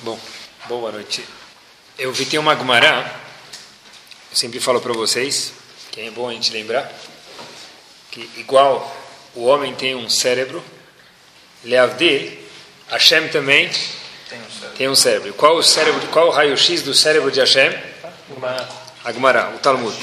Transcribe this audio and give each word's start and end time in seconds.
Bom, 0.00 0.18
boa 0.66 0.90
noite. 0.90 1.24
Eu 1.96 2.12
vi 2.12 2.26
tem 2.26 2.40
uma 2.40 2.56
Gumará, 2.56 3.20
eu 4.28 4.36
sempre 4.36 4.58
falo 4.58 4.80
para 4.80 4.92
vocês, 4.92 5.52
que 5.92 6.00
é 6.00 6.10
bom 6.10 6.28
a 6.28 6.32
gente 6.32 6.52
lembrar, 6.52 6.92
que 8.10 8.28
igual 8.38 8.92
o 9.36 9.44
homem 9.44 9.72
tem 9.72 9.94
um 9.94 10.10
cérebro, 10.10 10.64
Leavdil, 11.64 12.38
Hashem 12.88 13.28
também 13.28 13.70
tem 14.28 14.38
um 14.38 14.50
cérebro. 14.50 14.76
Tem 14.76 14.88
um 14.88 14.94
cérebro. 14.94 15.32
Qual 15.34 15.56
o 15.56 15.62
cérebro? 15.62 16.06
Qual 16.08 16.28
o 16.28 16.30
raio-x 16.30 16.82
do 16.82 16.94
cérebro 16.94 17.30
de 17.30 17.40
Hashem? 17.40 17.72
Agmará, 19.04 19.50
o 19.54 19.58
Talmud. 19.58 19.96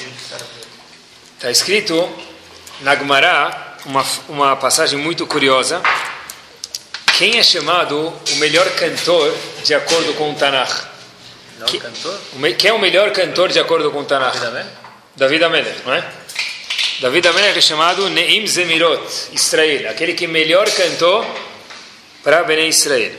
Está 1.36 1.50
escrito 1.50 2.10
na 2.82 2.92
Agmará 2.92 3.78
uma, 3.86 4.06
uma 4.28 4.56
passagem 4.56 5.00
muito 5.00 5.26
curiosa. 5.26 5.82
Quem 7.18 7.38
é 7.38 7.44
chamado 7.44 8.14
o 8.32 8.36
melhor 8.36 8.70
cantor 8.76 9.36
de 9.64 9.74
acordo 9.74 10.14
com 10.14 10.32
o 10.32 10.36
Tanakh? 10.36 10.88
Que, 11.66 11.82
quem 12.54 12.72
é 12.72 12.74
o 12.74 12.80
melhor 12.80 13.12
cantor 13.12 13.50
de 13.50 13.60
acordo 13.60 13.92
com 13.92 14.00
o 14.00 14.06
Tanakh? 14.06 14.38
David 15.16 15.44
Amelech, 15.44 15.82
não 15.86 15.94
é? 15.94 16.04
David 17.02 17.28
Amelech 17.28 17.58
é 17.58 17.62
chamado 17.62 18.10
Neim 18.10 18.46
Zemirot, 18.48 19.04
Israel, 19.34 19.90
aquele 19.90 20.14
que 20.14 20.28
melhor 20.28 20.70
cantou 20.72 21.26
para 22.24 22.44
Bnei 22.44 22.68
Israel. 22.68 23.12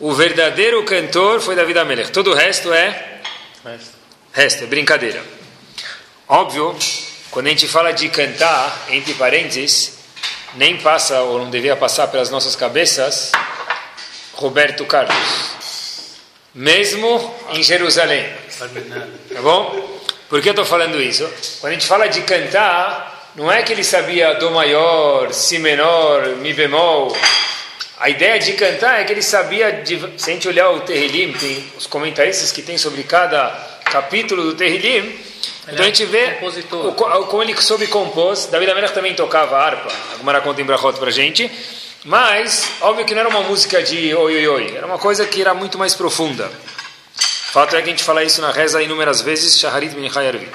O 0.00 0.12
verdadeiro 0.12 0.82
cantor 0.84 1.40
foi 1.40 1.54
David 1.56 1.78
Amelech. 1.78 2.12
Todo 2.12 2.30
o 2.30 2.34
resto 2.34 2.72
é 2.72 3.20
resto. 3.64 3.90
resto, 4.32 4.64
é 4.64 4.66
brincadeira. 4.66 5.22
Óbvio, 6.28 6.76
quando 7.30 7.46
a 7.46 7.50
gente 7.50 7.66
fala 7.66 7.92
de 7.92 8.08
cantar, 8.08 8.86
entre 8.90 9.14
parênteses, 9.14 9.98
nem 10.54 10.76
passa 10.76 11.20
ou 11.22 11.38
não 11.38 11.50
devia 11.50 11.76
passar 11.76 12.08
pelas 12.08 12.30
nossas 12.30 12.54
cabeças 12.54 13.32
Roberto 14.34 14.84
Carlos. 14.86 15.16
Mesmo 16.54 17.34
em 17.50 17.62
Jerusalém. 17.62 18.32
Tá 18.58 19.42
bom? 19.42 19.98
Por 20.28 20.40
que 20.40 20.48
eu 20.48 20.52
estou 20.52 20.64
falando 20.64 21.00
isso? 21.00 21.28
Quando 21.60 21.72
a 21.72 21.74
gente 21.74 21.86
fala 21.86 22.06
de 22.06 22.20
cantar, 22.22 23.32
não 23.34 23.50
é 23.50 23.62
que 23.62 23.72
ele 23.72 23.84
sabia 23.84 24.34
do 24.34 24.50
maior, 24.50 25.32
si 25.32 25.58
menor, 25.58 26.36
mi 26.36 26.52
bemol, 26.52 27.16
a 28.00 28.08
ideia 28.08 28.38
de 28.38 28.52
cantar 28.52 29.00
é 29.00 29.04
que 29.04 29.12
ele 29.12 29.22
sabia, 29.22 29.72
de, 29.72 29.98
se 30.16 30.30
a 30.30 30.32
gente 30.32 30.46
olhar 30.46 30.70
o 30.70 30.80
Terrilim, 30.80 31.32
tem 31.32 31.64
os 31.76 31.86
comentaristas 31.86 32.52
que 32.52 32.62
tem 32.62 32.78
sobre 32.78 33.02
cada 33.02 33.48
capítulo 33.90 34.42
do 34.44 34.54
Terrilim, 34.54 35.18
então 35.66 35.84
a 35.84 35.86
gente 35.86 36.04
vê 36.04 36.38
o, 36.70 36.92
como 36.92 37.42
ele 37.42 37.60
soube 37.60 37.86
compor. 37.88 38.34
David 38.50 38.70
Amelech 38.70 38.94
também 38.94 39.14
tocava 39.14 39.58
harpa, 39.58 39.92
a 40.24 40.40
conta 40.40 40.60
em 40.60 40.64
Brachot 40.64 40.98
para 40.98 41.08
a 41.08 41.12
gente, 41.12 41.50
mas 42.04 42.70
óbvio 42.80 43.04
que 43.04 43.14
não 43.14 43.20
era 43.20 43.28
uma 43.28 43.42
música 43.42 43.82
de 43.82 44.14
oi 44.14 44.36
oi 44.36 44.48
oi, 44.48 44.76
era 44.76 44.86
uma 44.86 44.98
coisa 44.98 45.26
que 45.26 45.40
era 45.40 45.52
muito 45.52 45.76
mais 45.76 45.94
profunda. 45.94 46.46
O 46.48 47.50
fato 47.50 47.74
é 47.76 47.82
que 47.82 47.88
a 47.88 47.90
gente 47.90 48.04
fala 48.04 48.22
isso 48.22 48.40
na 48.40 48.52
reza 48.52 48.82
inúmeras 48.82 49.20
vezes, 49.20 49.58
Shaharit 49.58 49.94
bin 49.94 50.08
Hayarvit. 50.08 50.52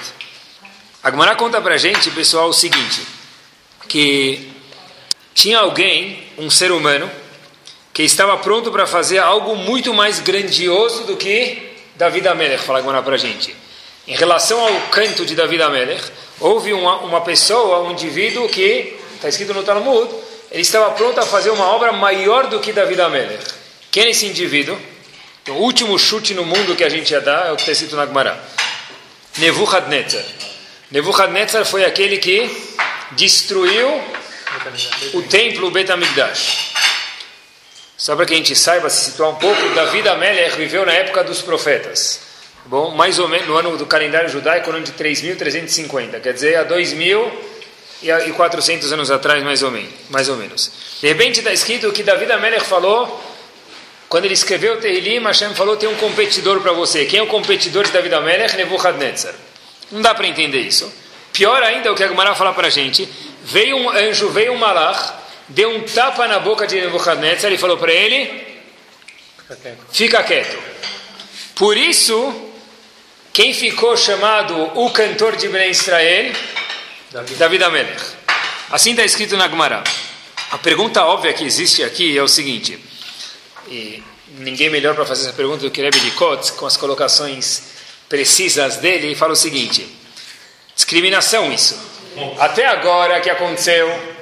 A 1.02 1.10
Gemara 1.10 1.34
conta 1.36 1.60
para 1.60 1.74
a 1.74 1.78
gente, 1.78 2.10
pessoal, 2.10 2.48
o 2.48 2.52
seguinte, 2.52 3.02
que 3.86 4.50
tinha 5.34 5.58
alguém, 5.58 6.26
um 6.38 6.48
ser 6.48 6.72
humano, 6.72 7.10
que 7.94 8.02
estava 8.02 8.36
pronto 8.38 8.72
para 8.72 8.88
fazer 8.88 9.18
algo 9.18 9.54
muito 9.54 9.94
mais 9.94 10.18
grandioso 10.18 11.04
do 11.04 11.16
que 11.16 11.74
David 11.94 12.26
Amelech, 12.26 12.64
fala 12.64 12.80
agora 12.80 13.00
para 13.00 13.14
a 13.14 13.18
gente. 13.18 13.54
Em 14.08 14.16
relação 14.16 14.60
ao 14.60 14.80
canto 14.90 15.24
de 15.24 15.36
David 15.36 15.62
Amelech, 15.62 16.02
houve 16.40 16.72
uma, 16.72 16.96
uma 16.98 17.20
pessoa, 17.20 17.84
um 17.84 17.92
indivíduo 17.92 18.48
que, 18.48 18.98
está 19.14 19.28
escrito 19.28 19.54
no 19.54 19.62
Talmud, 19.62 20.12
ele 20.50 20.62
estava 20.62 20.90
pronto 20.90 21.20
a 21.20 21.22
fazer 21.24 21.50
uma 21.50 21.66
obra 21.66 21.92
maior 21.92 22.48
do 22.48 22.58
que 22.58 22.72
David 22.72 23.00
Amelech. 23.00 23.44
Quem 23.92 24.06
é 24.06 24.10
esse 24.10 24.26
indivíduo? 24.26 24.76
O 25.48 25.52
último 25.52 25.96
chute 25.96 26.34
no 26.34 26.44
mundo 26.44 26.74
que 26.74 26.82
a 26.82 26.88
gente 26.88 27.12
ia 27.12 27.20
dar 27.20 27.46
é 27.46 27.52
o 27.52 27.54
que 27.54 27.62
está 27.62 27.72
escrito 27.72 27.94
na 27.94 28.06
Gemara. 28.06 28.42
Nebuchadnezzar. 29.38 30.24
Nebuchadnezzar 30.90 31.64
foi 31.64 31.84
aquele 31.84 32.18
que 32.18 32.50
destruiu 33.12 34.02
o 35.12 35.22
templo 35.22 35.70
Betamigdash. 35.70 36.73
Só 38.04 38.14
para 38.14 38.26
que 38.26 38.34
a 38.34 38.36
gente 38.36 38.54
saiba 38.54 38.90
se 38.90 39.06
situar 39.06 39.30
um 39.30 39.36
pouco, 39.36 39.66
Davi 39.70 40.06
Amelech 40.06 40.58
viveu 40.58 40.84
na 40.84 40.92
época 40.92 41.24
dos 41.24 41.40
profetas. 41.40 42.20
Bom, 42.66 42.90
mais 42.90 43.18
ou 43.18 43.26
menos 43.26 43.48
no 43.48 43.56
ano 43.56 43.78
do 43.78 43.86
calendário 43.86 44.28
judaico, 44.28 44.70
no 44.70 44.76
ano 44.76 44.84
de 44.84 44.92
3.350, 44.92 46.20
quer 46.20 46.34
dizer, 46.34 46.56
há 46.56 46.66
2.400 46.66 48.92
anos 48.92 49.10
atrás, 49.10 49.42
mais 49.42 49.62
ou, 49.62 49.70
menos, 49.70 49.90
mais 50.10 50.28
ou 50.28 50.36
menos. 50.36 50.70
De 51.00 51.08
repente 51.08 51.38
está 51.38 51.50
escrito 51.50 51.90
que 51.92 52.02
Davi 52.02 52.30
Amelech 52.30 52.66
falou, 52.66 53.24
quando 54.06 54.26
ele 54.26 54.34
escreveu 54.34 54.74
o 54.74 54.76
Tehillim, 54.76 55.24
Hashem 55.24 55.54
falou, 55.54 55.78
tem 55.78 55.88
um 55.88 55.96
competidor 55.96 56.60
para 56.60 56.72
você. 56.72 57.06
Quem 57.06 57.20
é 57.20 57.22
o 57.22 57.26
competidor 57.26 57.84
de 57.84 57.90
Davi 57.90 58.12
Amelech? 58.12 58.54
Nebuchadnezzar. 58.54 59.34
Não 59.90 60.02
dá 60.02 60.14
para 60.14 60.26
entender 60.26 60.60
isso. 60.60 60.92
Pior 61.32 61.62
ainda, 61.62 61.90
o 61.90 61.94
que 61.94 62.04
a 62.04 62.08
Gemara 62.08 62.34
fala 62.34 62.52
para 62.52 62.66
a 62.66 62.70
gente, 62.70 63.08
veio 63.42 63.78
um 63.78 63.88
anjo, 63.88 64.28
veio 64.28 64.52
um 64.52 64.58
malach, 64.58 65.23
deu 65.48 65.70
um 65.70 65.82
tapa 65.82 66.26
na 66.26 66.38
boca 66.38 66.66
de 66.66 66.80
Nebuchadnezzar 66.80 67.52
e 67.52 67.58
falou 67.58 67.76
para 67.76 67.92
ele: 67.92 68.44
Fica 69.92 70.22
quieto. 70.22 70.58
Por 71.54 71.76
isso, 71.76 72.52
quem 73.32 73.52
ficou 73.52 73.96
chamado 73.96 74.54
o 74.78 74.90
cantor 74.90 75.36
de 75.36 75.48
Ben 75.48 75.70
Israel? 75.70 76.32
David, 77.10 77.34
David 77.36 77.64
Amelech. 77.64 78.02
Assim 78.70 78.90
está 78.90 79.04
escrito 79.04 79.36
na 79.36 79.48
Gemara. 79.48 79.84
A 80.50 80.58
pergunta 80.58 81.04
óbvia 81.04 81.32
que 81.32 81.44
existe 81.44 81.82
aqui 81.82 82.16
é 82.16 82.22
o 82.22 82.28
seguinte: 82.28 82.78
e 83.68 84.02
ninguém 84.38 84.70
melhor 84.70 84.94
para 84.94 85.04
fazer 85.04 85.24
essa 85.24 85.32
pergunta 85.32 85.62
do 85.62 85.70
que 85.70 85.82
Rebbe 85.82 86.00
de 86.00 86.10
Kotz, 86.12 86.50
com 86.50 86.66
as 86.66 86.76
colocações 86.76 87.62
precisas 88.08 88.76
dele, 88.78 89.12
e 89.12 89.14
fala 89.14 89.32
o 89.32 89.36
seguinte: 89.36 89.86
discriminação 90.74 91.52
isso. 91.52 91.78
Até 92.38 92.66
agora 92.66 93.20
que 93.20 93.28
aconteceu 93.28 94.13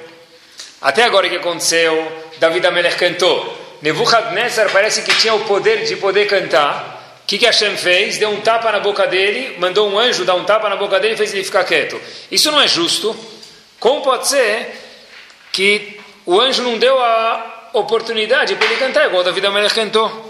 até 0.83 1.05
agora 1.05 1.27
o 1.27 1.29
que 1.29 1.37
aconteceu? 1.37 2.11
David 2.39 2.67
Amelech 2.67 2.97
cantou. 2.97 3.57
Nebuchadnezzar 3.81 4.69
parece 4.69 5.01
que 5.01 5.15
tinha 5.15 5.33
o 5.33 5.45
poder 5.45 5.85
de 5.85 5.95
poder 5.95 6.27
cantar. 6.27 7.21
O 7.23 7.25
que, 7.25 7.37
que 7.37 7.45
Hashem 7.45 7.77
fez? 7.77 8.17
Deu 8.17 8.29
um 8.29 8.41
tapa 8.41 8.69
na 8.69 8.81
boca 8.81 9.07
dele, 9.07 9.57
mandou 9.59 9.89
um 9.89 9.97
anjo 9.97 10.25
dar 10.25 10.35
um 10.35 10.43
tapa 10.43 10.67
na 10.67 10.75
boca 10.75 10.99
dele 10.99 11.13
e 11.13 11.17
fez 11.17 11.33
ele 11.33 11.45
ficar 11.45 11.63
quieto. 11.63 11.99
Isso 12.29 12.51
não 12.51 12.59
é 12.59 12.67
justo. 12.67 13.15
Como 13.79 14.01
pode 14.01 14.27
ser 14.27 14.77
que 15.53 15.97
o 16.25 16.37
anjo 16.41 16.61
não 16.63 16.77
deu 16.77 16.99
a 17.01 17.69
oportunidade 17.71 18.53
para 18.55 18.65
ele 18.65 18.75
cantar 18.75 19.07
igual 19.07 19.23
David 19.23 19.47
Amelech 19.47 19.73
cantou? 19.73 20.29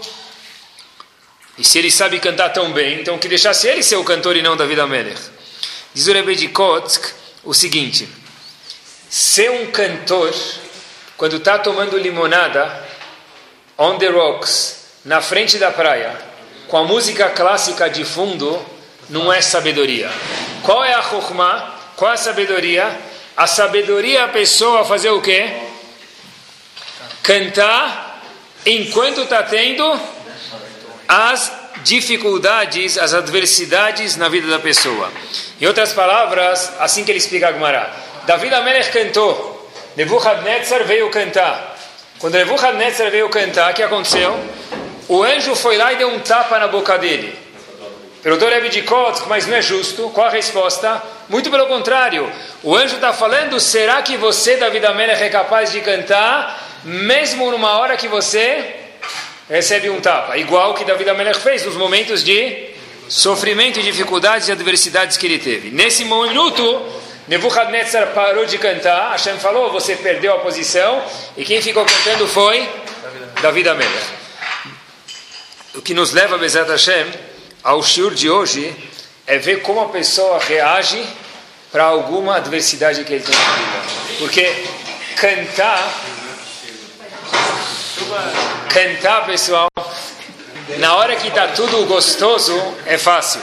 E 1.58 1.64
se 1.64 1.80
ele 1.80 1.90
sabe 1.90 2.20
cantar 2.20 2.50
tão 2.50 2.72
bem, 2.72 3.00
então 3.00 3.18
que 3.18 3.26
deixasse 3.26 3.66
ele 3.66 3.82
ser 3.82 3.96
o 3.96 4.04
cantor 4.04 4.36
e 4.36 4.42
não 4.42 4.56
David 4.56 4.80
Amelech. 4.80 5.20
Diz 5.92 6.06
o 6.06 6.12
Rebbe 6.12 6.36
de 6.36 6.46
Kotsk 6.46 7.12
o 7.42 7.52
seguinte 7.52 8.08
ser 9.14 9.48
um 9.48 9.70
cantor, 9.70 10.34
quando 11.16 11.36
está 11.36 11.56
tomando 11.56 11.96
limonada, 11.96 12.84
on 13.78 13.96
the 13.96 14.08
rocks, 14.08 14.86
na 15.04 15.20
frente 15.20 15.56
da 15.56 15.70
praia, 15.70 16.18
com 16.66 16.78
a 16.78 16.82
música 16.82 17.30
clássica 17.30 17.88
de 17.88 18.04
fundo, 18.04 18.60
não 19.08 19.32
é 19.32 19.40
sabedoria. 19.40 20.10
Qual 20.64 20.82
é 20.82 20.94
a 20.94 21.00
chokmah? 21.00 21.76
Qual 21.94 22.10
é 22.10 22.14
a 22.14 22.16
sabedoria? 22.16 22.90
A 23.36 23.46
sabedoria 23.46 24.18
é 24.18 24.22
a 24.24 24.28
pessoa 24.28 24.84
fazer 24.84 25.10
o 25.10 25.22
quê? 25.22 25.48
Cantar 27.22 28.20
enquanto 28.66 29.20
está 29.20 29.44
tendo 29.44 29.96
as 31.06 31.52
dificuldades, 31.84 32.98
as 32.98 33.14
adversidades 33.14 34.16
na 34.16 34.28
vida 34.28 34.48
da 34.48 34.58
pessoa. 34.58 35.08
Em 35.60 35.66
outras 35.66 35.92
palavras, 35.92 36.72
assim 36.80 37.04
que 37.04 37.12
ele 37.12 37.18
explica 37.18 37.50
a 37.50 37.52
David 38.26 38.54
Amelech 38.54 38.90
cantou. 38.90 39.70
Nebuchadnezzar 39.96 40.84
veio 40.84 41.10
cantar. 41.10 41.76
Quando 42.18 42.34
Nebuchadnezzar 42.34 43.10
veio 43.10 43.28
cantar, 43.28 43.72
o 43.72 43.74
que 43.74 43.82
aconteceu? 43.82 44.38
O 45.08 45.22
anjo 45.22 45.54
foi 45.54 45.76
lá 45.76 45.92
e 45.92 45.96
deu 45.96 46.08
um 46.08 46.18
tapa 46.20 46.58
na 46.58 46.66
boca 46.68 46.96
dele. 46.98 47.38
Perguntou 48.22 48.48
Rebbe 48.48 48.70
de 48.70 48.80
Kotsk, 48.80 49.26
mas 49.26 49.46
não 49.46 49.54
é 49.54 49.60
justo. 49.60 50.08
Qual 50.08 50.26
a 50.26 50.30
resposta? 50.30 51.02
Muito 51.28 51.50
pelo 51.50 51.66
contrário. 51.66 52.32
O 52.62 52.74
anjo 52.74 52.94
está 52.94 53.12
falando, 53.12 53.60
será 53.60 54.00
que 54.00 54.16
você, 54.16 54.56
David 54.56 54.86
Amelech, 54.86 55.22
é 55.22 55.28
capaz 55.28 55.70
de 55.70 55.82
cantar, 55.82 56.80
mesmo 56.82 57.50
numa 57.50 57.78
hora 57.78 57.98
que 57.98 58.08
você 58.08 58.76
recebe 59.50 59.90
um 59.90 60.00
tapa? 60.00 60.38
Igual 60.38 60.72
que 60.72 60.86
David 60.86 61.10
Amelech 61.10 61.38
fez 61.40 61.66
nos 61.66 61.76
momentos 61.76 62.24
de 62.24 62.70
sofrimento, 63.08 63.82
dificuldades 63.82 64.48
e 64.48 64.52
adversidades 64.52 65.18
que 65.18 65.26
ele 65.26 65.38
teve. 65.38 65.70
Nesse 65.70 66.04
minuto, 66.06 66.82
Nebuchadnezzar 67.26 68.08
parou 68.08 68.44
de 68.44 68.58
cantar, 68.58 69.12
Hashem 69.12 69.38
falou, 69.38 69.72
você 69.72 69.96
perdeu 69.96 70.34
a 70.34 70.38
posição, 70.40 71.02
e 71.36 71.44
quem 71.44 71.62
ficou 71.62 71.84
cantando 71.84 72.28
foi 72.28 72.68
David 73.40 73.68
Amelech. 73.68 74.06
O 75.74 75.80
que 75.80 75.94
nos 75.94 76.12
leva, 76.12 76.36
Bezat 76.36 76.68
Hashem, 76.68 77.10
ao 77.62 77.82
shiur 77.82 78.14
de 78.14 78.28
hoje, 78.28 78.76
é 79.26 79.38
ver 79.38 79.62
como 79.62 79.80
a 79.80 79.88
pessoa 79.88 80.38
reage 80.38 81.02
para 81.72 81.84
alguma 81.84 82.36
adversidade 82.36 83.02
que 83.04 83.14
ele 83.14 83.24
tem 83.24 83.34
na 83.34 83.52
vida. 83.54 84.18
Porque 84.18 84.64
cantar, 85.16 85.94
cantar, 88.68 89.26
pessoal, 89.26 89.68
na 90.78 90.94
hora 90.94 91.16
que 91.16 91.28
está 91.28 91.48
tudo 91.48 91.86
gostoso, 91.86 92.54
é 92.86 92.98
fácil. 92.98 93.40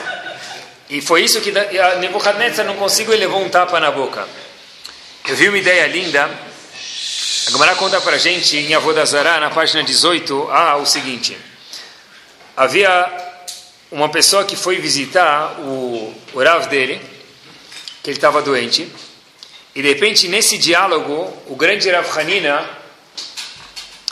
E 0.91 0.99
foi 0.99 1.23
isso 1.23 1.39
que 1.39 1.53
Nebuchadnezzar 2.01 2.65
não 2.65 2.75
conseguiu, 2.75 3.13
ele 3.13 3.25
levou 3.25 3.41
um 3.41 3.47
tapa 3.47 3.79
na 3.79 3.89
boca. 3.89 4.27
Eu 5.25 5.37
vi 5.37 5.47
uma 5.47 5.57
ideia 5.57 5.87
linda. 5.87 6.29
A 7.47 7.51
Gamara 7.51 7.75
conta 7.75 8.01
para 8.01 8.17
gente, 8.17 8.57
em 8.57 8.73
Avodazará, 8.73 9.39
na 9.39 9.49
página 9.49 9.83
18, 9.83 10.49
ah, 10.51 10.75
o 10.75 10.85
seguinte. 10.85 11.37
Havia 12.57 13.09
uma 13.89 14.09
pessoa 14.09 14.43
que 14.43 14.57
foi 14.57 14.79
visitar 14.79 15.61
o, 15.61 16.13
o 16.33 16.43
Rav 16.43 16.67
dele, 16.67 17.01
que 18.03 18.09
ele 18.09 18.17
estava 18.17 18.41
doente, 18.41 18.91
e 19.73 19.81
de 19.81 19.87
repente, 19.87 20.27
nesse 20.27 20.57
diálogo, 20.57 21.31
o 21.47 21.55
grande 21.55 21.89
Rav 21.89 22.19
Hanina, 22.19 22.69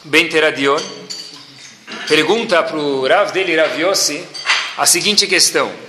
Ben 0.06 0.30
Teradion, 0.30 0.80
pergunta 2.08 2.64
para 2.64 2.78
o 2.78 3.06
Rav 3.06 3.34
dele, 3.34 3.58
Rav 3.58 3.78
Yossi, 3.78 4.26
a 4.78 4.86
seguinte 4.86 5.28
questão: 5.28 5.89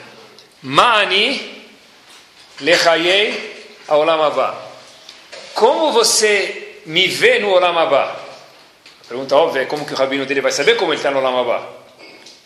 Mani 0.62 1.64
lechayei 2.60 3.66
aolamavá. 3.88 4.54
Como 5.54 5.92
você 5.92 6.80
me 6.86 7.06
vê 7.06 7.38
no 7.38 7.50
olamavá? 7.50 8.16
Pergunta 9.08 9.36
óbvia 9.36 9.62
é 9.62 9.64
como 9.66 9.84
que 9.84 9.92
o 9.92 9.96
rabino 9.96 10.24
dele 10.26 10.40
vai 10.40 10.52
saber 10.52 10.76
como 10.76 10.92
ele 10.92 10.98
está 11.00 11.10
no 11.10 11.18
olamavá? 11.18 11.80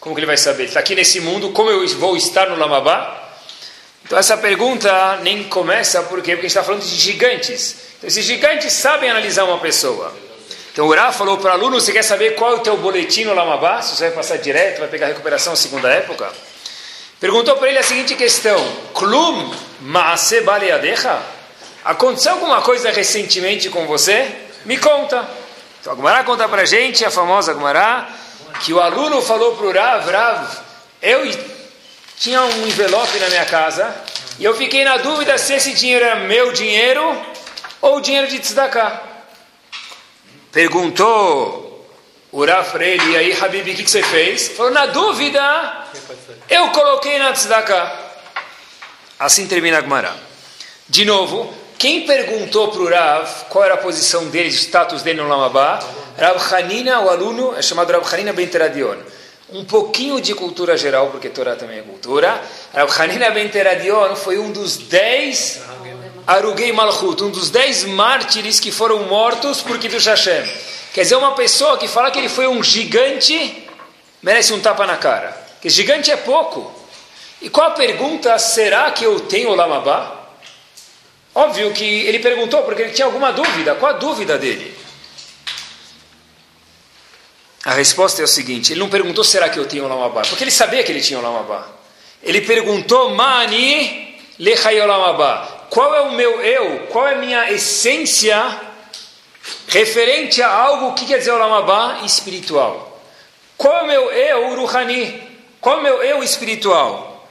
Como 0.04 0.14
que 0.14 0.20
ele 0.20 0.26
vai 0.26 0.36
saber? 0.36 0.64
Ele 0.64 0.68
está 0.68 0.80
aqui 0.80 0.94
nesse 0.94 1.18
mundo, 1.18 1.48
como 1.52 1.70
eu 1.70 1.88
vou 1.96 2.14
estar 2.14 2.46
no 2.50 2.56
Lamabá? 2.56 3.22
Então 4.04 4.18
essa 4.18 4.36
pergunta 4.36 5.16
nem 5.22 5.44
começa 5.44 6.02
porque, 6.02 6.32
porque 6.32 6.32
a 6.32 6.34
gente 6.34 6.46
está 6.48 6.62
falando 6.62 6.82
de 6.82 6.94
gigantes. 6.94 7.76
Então 7.96 8.08
esses 8.08 8.22
gigantes 8.22 8.70
sabem 8.74 9.08
analisar 9.08 9.44
uma 9.44 9.58
pessoa. 9.60 10.12
Então 10.70 10.84
o 10.84 10.88
Urá 10.88 11.10
falou 11.10 11.38
para 11.38 11.52
o 11.52 11.54
aluno, 11.54 11.80
você 11.80 11.90
quer 11.90 12.02
saber 12.02 12.34
qual 12.34 12.52
é 12.52 12.54
o 12.56 12.58
teu 12.58 12.76
boletim 12.76 13.24
no 13.24 13.32
Lamabá? 13.32 13.80
Se 13.80 13.96
você 13.96 14.08
vai 14.08 14.16
passar 14.16 14.36
direto, 14.36 14.80
vai 14.80 14.88
pegar 14.88 15.06
a 15.06 15.08
recuperação 15.08 15.56
segunda 15.56 15.88
época? 15.88 16.30
Perguntou 17.24 17.56
para 17.56 17.70
ele 17.70 17.78
a 17.78 17.82
seguinte 17.82 18.14
questão: 18.16 18.62
Klum 18.92 19.50
maase 19.80 20.42
baleadecha? 20.42 21.22
Aconteceu 21.82 22.32
alguma 22.32 22.60
coisa 22.60 22.90
recentemente 22.90 23.70
com 23.70 23.86
você? 23.86 24.30
Me 24.66 24.76
conta. 24.76 25.26
Então 25.80 25.94
a 25.94 25.96
Gumará 25.96 26.22
conta 26.22 26.46
para 26.46 26.66
gente, 26.66 27.02
a 27.02 27.10
famosa 27.10 27.54
Gumará, 27.54 28.10
que 28.62 28.74
o 28.74 28.78
aluno 28.78 29.22
falou 29.22 29.56
para 29.56 29.66
o 29.66 29.72
Rav, 29.72 30.10
Rav, 30.10 30.58
eu 31.00 31.22
tinha 32.18 32.42
um 32.42 32.66
envelope 32.66 33.18
na 33.18 33.30
minha 33.30 33.46
casa 33.46 33.96
e 34.38 34.44
eu 34.44 34.54
fiquei 34.54 34.84
na 34.84 34.98
dúvida 34.98 35.38
se 35.38 35.54
esse 35.54 35.72
dinheiro 35.72 36.04
era 36.04 36.16
meu 36.16 36.52
dinheiro 36.52 37.22
ou 37.80 38.02
dinheiro 38.02 38.26
de 38.26 38.38
tzedakah. 38.38 39.00
Perguntou 40.52 41.63
o 42.34 42.44
Rav 42.44 42.72
para 42.72 42.84
ele, 42.84 43.12
e 43.12 43.16
aí, 43.16 43.32
Habib, 43.40 43.62
o 43.62 43.76
que, 43.76 43.84
que 43.84 43.90
você 43.90 44.02
fez? 44.02 44.48
Falou, 44.48 44.72
na 44.72 44.86
dúvida, 44.86 45.86
eu 46.50 46.68
coloquei 46.70 47.16
na 47.16 47.32
tzedakah. 47.32 47.96
Assim 49.20 49.46
termina 49.46 49.78
a 49.78 49.80
Gemara. 49.80 50.12
De 50.88 51.04
novo, 51.04 51.54
quem 51.78 52.04
perguntou 52.04 52.72
para 52.72 52.80
o 52.80 52.90
Rav 52.90 53.44
qual 53.48 53.62
era 53.62 53.74
a 53.74 53.76
posição 53.76 54.26
dele, 54.30 54.48
o 54.48 54.52
status 54.52 55.02
dele 55.02 55.22
no 55.22 55.28
Lamabá? 55.28 55.78
Rav 56.18 56.52
Hanina, 56.52 56.98
o 57.02 57.08
aluno, 57.08 57.54
é 57.56 57.62
chamado 57.62 57.92
Rav 57.92 58.04
Hanina 58.12 58.32
Ben 58.32 58.48
Teradion. 58.48 58.96
Um 59.52 59.64
pouquinho 59.64 60.20
de 60.20 60.34
cultura 60.34 60.76
geral, 60.76 61.10
porque 61.10 61.28
Torá 61.28 61.54
também 61.54 61.78
é 61.78 61.82
cultura. 61.82 62.42
Rav 62.74 63.00
Hanina 63.00 63.30
Ben 63.30 63.48
Teradion 63.48 64.16
foi 64.16 64.38
um 64.38 64.50
dos 64.50 64.76
dez 64.76 65.60
Arugei 66.26 66.72
Malchut, 66.72 67.22
um 67.22 67.30
dos 67.30 67.50
dez 67.50 67.84
mártires 67.84 68.58
que 68.58 68.72
foram 68.72 69.04
mortos 69.04 69.60
por 69.60 69.78
Kiddush 69.78 70.06
Hashem. 70.06 70.74
Quer 70.94 71.02
dizer, 71.02 71.16
uma 71.16 71.32
pessoa 71.32 71.76
que 71.76 71.88
fala 71.88 72.12
que 72.12 72.20
ele 72.20 72.28
foi 72.28 72.46
um 72.46 72.62
gigante, 72.62 73.66
merece 74.22 74.52
um 74.52 74.60
tapa 74.60 74.86
na 74.86 74.96
cara. 74.96 75.36
Que 75.60 75.68
gigante 75.68 76.12
é 76.12 76.16
pouco. 76.16 76.72
E 77.42 77.50
qual 77.50 77.66
a 77.66 77.70
pergunta? 77.72 78.38
Será 78.38 78.92
que 78.92 79.02
eu 79.02 79.18
tenho 79.18 79.50
o 79.50 79.56
Lamabá? 79.56 80.20
Óbvio 81.34 81.72
que 81.72 81.84
ele 81.84 82.20
perguntou 82.20 82.62
porque 82.62 82.82
ele 82.82 82.92
tinha 82.92 83.06
alguma 83.06 83.32
dúvida. 83.32 83.74
Qual 83.74 83.92
a 83.92 83.98
dúvida 83.98 84.38
dele? 84.38 84.72
A 87.64 87.72
resposta 87.72 88.22
é 88.22 88.24
o 88.24 88.28
seguinte: 88.28 88.72
ele 88.72 88.78
não 88.78 88.88
perguntou 88.88 89.24
será 89.24 89.48
que 89.48 89.58
eu 89.58 89.66
tenho 89.66 89.86
Olamabá, 89.86 90.22
porque 90.22 90.44
ele 90.44 90.52
sabia 90.52 90.84
que 90.84 90.92
ele 90.92 91.00
tinha 91.00 91.18
Olamabá. 91.18 91.66
Ele 92.22 92.40
perguntou 92.42 93.10
Mani 93.10 94.16
Lechayolamabá. 94.38 95.66
Qual 95.70 95.92
é 95.92 96.02
o 96.02 96.12
meu 96.12 96.40
eu? 96.40 96.86
Qual 96.86 97.08
é 97.08 97.14
a 97.14 97.18
minha 97.18 97.50
essência 97.50 98.73
referente 99.68 100.42
a 100.42 100.50
algo 100.50 100.94
que 100.94 101.06
quer 101.06 101.18
dizer 101.18 101.32
Olamabá 101.32 102.02
espiritual? 102.04 103.02
Qual 103.56 103.76
é 103.78 103.82
o 103.82 103.86
meu 103.86 104.10
eu 104.10 104.56
Ruhani? 104.56 105.22
Qual 105.60 105.76
é 105.76 105.80
o 105.80 105.82
meu 105.82 106.02
eu 106.02 106.22
espiritual? 106.22 107.28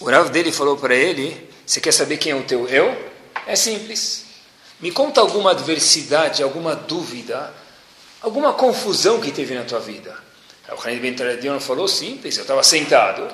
O 0.00 0.10
Rav 0.10 0.30
dele 0.30 0.52
falou 0.52 0.76
para 0.76 0.94
ele: 0.94 1.50
Você 1.64 1.80
quer 1.80 1.92
saber 1.92 2.16
quem 2.16 2.32
é 2.32 2.34
o 2.34 2.42
teu 2.42 2.68
eu? 2.68 3.12
É 3.46 3.56
simples. 3.56 4.24
Me 4.80 4.90
conta 4.90 5.20
alguma 5.20 5.52
adversidade, 5.52 6.42
alguma 6.42 6.74
dúvida 6.74 7.52
alguma 8.24 8.54
confusão 8.54 9.20
que 9.20 9.30
teve 9.30 9.54
na 9.54 9.64
tua 9.64 9.80
vida. 9.80 10.16
O 10.70 10.80
Hanim 10.82 10.98
Ben 10.98 11.60
falou 11.60 11.86
simples, 11.86 12.38
eu 12.38 12.42
estava 12.42 12.62
sentado, 12.62 13.30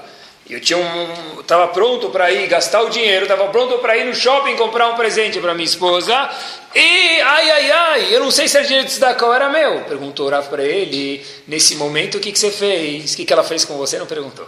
eu 0.52 0.60
tinha 0.60 0.78
um, 0.78 1.42
pronto 1.72 2.10
para 2.10 2.30
ir 2.30 2.46
gastar 2.48 2.82
o 2.82 2.90
dinheiro, 2.90 3.24
estava 3.24 3.48
pronto 3.48 3.78
para 3.78 3.96
ir 3.96 4.04
no 4.04 4.14
shopping 4.14 4.56
comprar 4.56 4.88
um 4.90 4.96
presente 4.96 5.38
para 5.40 5.54
minha 5.54 5.66
esposa, 5.66 6.30
e 6.74 7.20
ai, 7.20 7.50
ai, 7.50 7.70
ai, 7.70 8.14
eu 8.14 8.20
não 8.20 8.30
sei 8.30 8.48
se 8.48 8.56
era 8.56 8.66
dinheiro 8.66 8.86
de 8.86 8.92
Tzedakah 8.92 9.34
era 9.34 9.48
meu. 9.48 9.84
Perguntou 9.84 10.28
Rav 10.28 10.48
para 10.48 10.64
ele, 10.64 11.24
nesse 11.46 11.76
momento 11.76 12.18
o 12.18 12.20
que, 12.20 12.32
que 12.32 12.38
você 12.38 12.50
fez? 12.50 13.12
O 13.12 13.16
que, 13.16 13.24
que 13.24 13.32
ela 13.32 13.44
fez 13.44 13.64
com 13.64 13.76
você? 13.76 13.98
Não 13.98 14.06
perguntou. 14.06 14.46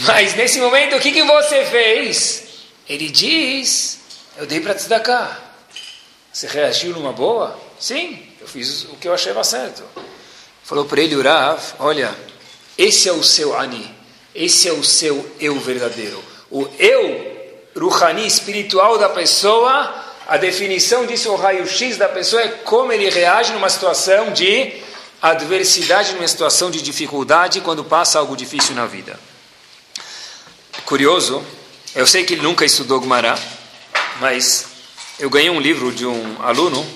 Mas 0.00 0.34
nesse 0.34 0.60
momento 0.60 0.96
o 0.96 1.00
que, 1.00 1.12
que 1.12 1.22
você 1.22 1.64
fez? 1.64 2.44
Ele 2.88 3.08
diz, 3.08 4.00
eu 4.36 4.46
dei 4.46 4.60
para 4.60 4.74
Tzedakah. 4.74 5.38
Você 6.32 6.46
reagiu 6.46 6.92
numa 6.92 7.12
boa? 7.12 7.58
Sim 7.78 8.28
fiz 8.48 8.84
o 8.84 8.96
que 8.96 9.06
eu 9.06 9.14
achava 9.14 9.44
certo. 9.44 9.84
Falou 10.64 10.84
para 10.86 11.00
ele, 11.00 11.14
Urav, 11.14 11.60
olha, 11.78 12.14
esse 12.76 13.08
é 13.08 13.12
o 13.12 13.22
seu 13.22 13.58
Ani, 13.58 13.94
esse 14.34 14.68
é 14.68 14.72
o 14.72 14.84
seu 14.84 15.34
eu 15.40 15.58
verdadeiro. 15.58 16.22
O 16.50 16.66
eu, 16.78 17.38
Ruhani, 17.76 18.26
espiritual 18.26 18.98
da 18.98 19.08
pessoa, 19.08 19.94
a 20.26 20.36
definição 20.36 21.06
disso, 21.06 21.30
o 21.30 21.36
raio-x 21.36 21.96
da 21.96 22.08
pessoa 22.08 22.42
é 22.42 22.48
como 22.48 22.92
ele 22.92 23.08
reage 23.08 23.52
numa 23.52 23.70
situação 23.70 24.32
de 24.32 24.82
adversidade, 25.20 26.12
numa 26.12 26.28
situação 26.28 26.70
de 26.70 26.82
dificuldade, 26.82 27.60
quando 27.60 27.84
passa 27.84 28.18
algo 28.18 28.36
difícil 28.36 28.74
na 28.74 28.86
vida. 28.86 29.18
Curioso, 30.84 31.44
eu 31.94 32.06
sei 32.06 32.24
que 32.24 32.34
ele 32.34 32.42
nunca 32.42 32.64
estudou 32.64 33.00
Gumará, 33.00 33.38
mas 34.20 34.66
eu 35.18 35.28
ganhei 35.28 35.50
um 35.50 35.60
livro 35.60 35.90
de 35.92 36.06
um 36.06 36.36
aluno 36.42 36.86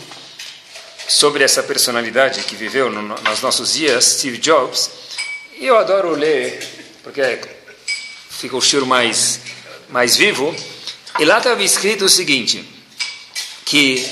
sobre 1.08 1.42
essa 1.42 1.62
personalidade 1.62 2.42
que 2.44 2.54
viveu 2.54 2.90
no, 2.90 3.02
nos 3.02 3.40
nossos 3.42 3.74
dias, 3.74 4.04
Steve 4.04 4.38
Jobs. 4.38 4.90
E 5.58 5.66
eu 5.66 5.76
adoro 5.76 6.10
ler, 6.10 6.81
porque 7.02 7.40
fica 8.30 8.56
o 8.56 8.60
cheiro 8.60 8.86
mais, 8.86 9.40
mais 9.88 10.16
vivo. 10.16 10.54
E 11.18 11.24
lá 11.24 11.38
estava 11.38 11.62
escrito 11.62 12.04
o 12.04 12.08
seguinte, 12.08 12.64
que 13.64 14.08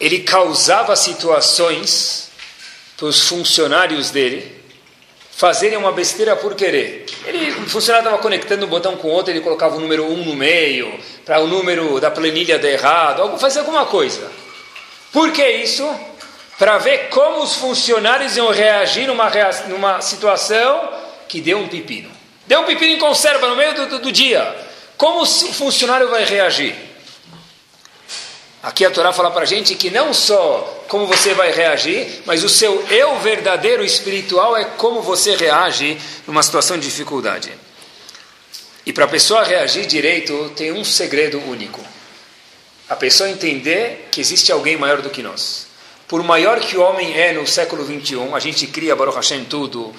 ele 0.00 0.20
causava 0.20 0.94
situações 0.94 2.28
para 2.96 3.06
os 3.06 3.28
funcionários 3.28 4.10
dele 4.10 4.62
fazerem 5.32 5.76
uma 5.76 5.90
besteira 5.90 6.36
por 6.36 6.54
querer. 6.54 7.06
Ele, 7.26 7.50
o 7.50 7.68
funcionário 7.68 8.06
estava 8.06 8.22
conectando 8.22 8.66
um 8.66 8.68
botão 8.68 8.96
com 8.96 9.08
outro, 9.08 9.32
ele 9.32 9.40
colocava 9.40 9.76
o 9.76 9.80
número 9.80 10.04
1 10.04 10.12
um 10.12 10.24
no 10.24 10.36
meio, 10.36 10.98
para 11.24 11.40
o 11.40 11.48
número 11.48 11.98
da 12.00 12.10
planilha 12.10 12.58
dar 12.58 12.68
errado, 12.68 13.36
fazer 13.38 13.60
alguma 13.60 13.86
coisa. 13.86 14.30
Por 15.12 15.32
que 15.32 15.46
isso? 15.46 15.84
para 16.58 16.78
ver 16.78 17.08
como 17.08 17.42
os 17.42 17.56
funcionários 17.56 18.36
iam 18.36 18.50
reagir 18.50 19.06
numa, 19.06 19.30
numa 19.68 20.00
situação 20.00 20.88
que 21.28 21.40
deu 21.40 21.58
um 21.58 21.68
pepino. 21.68 22.10
Deu 22.46 22.60
um 22.60 22.64
pepino 22.64 22.92
em 22.92 22.98
conserva 22.98 23.48
no 23.48 23.56
meio 23.56 23.74
do, 23.74 23.86
do, 23.86 23.98
do 24.00 24.12
dia. 24.12 24.54
Como 24.96 25.22
o 25.22 25.26
funcionário 25.26 26.08
vai 26.08 26.24
reagir? 26.24 26.74
Aqui 28.62 28.84
a 28.84 28.90
Torá 28.90 29.12
fala 29.12 29.30
para 29.30 29.42
a 29.42 29.46
gente 29.46 29.74
que 29.74 29.90
não 29.90 30.14
só 30.14 30.84
como 30.88 31.06
você 31.06 31.34
vai 31.34 31.52
reagir, 31.52 32.22
mas 32.24 32.42
o 32.42 32.48
seu 32.48 32.86
eu 32.88 33.18
verdadeiro 33.18 33.84
espiritual 33.84 34.56
é 34.56 34.64
como 34.64 35.02
você 35.02 35.36
reage 35.36 35.98
numa 36.26 36.42
situação 36.42 36.78
de 36.78 36.86
dificuldade. 36.86 37.52
E 38.86 38.92
para 38.92 39.04
a 39.04 39.08
pessoa 39.08 39.44
reagir 39.44 39.86
direito, 39.86 40.52
tem 40.56 40.72
um 40.72 40.84
segredo 40.84 41.38
único. 41.40 41.80
A 42.88 42.96
pessoa 42.96 43.28
entender 43.28 44.08
que 44.10 44.20
existe 44.20 44.52
alguém 44.52 44.76
maior 44.76 45.02
do 45.02 45.10
que 45.10 45.22
nós 45.22 45.74
por 46.06 46.22
maior 46.22 46.60
que 46.60 46.76
o 46.76 46.82
homem 46.82 47.18
é 47.18 47.32
no 47.32 47.46
século 47.46 47.84
21, 47.84 48.36
a 48.36 48.40
gente 48.40 48.66
cria 48.66 48.94
Baruch 48.94 49.16
Hashem 49.16 49.44
tudo, 49.44 49.92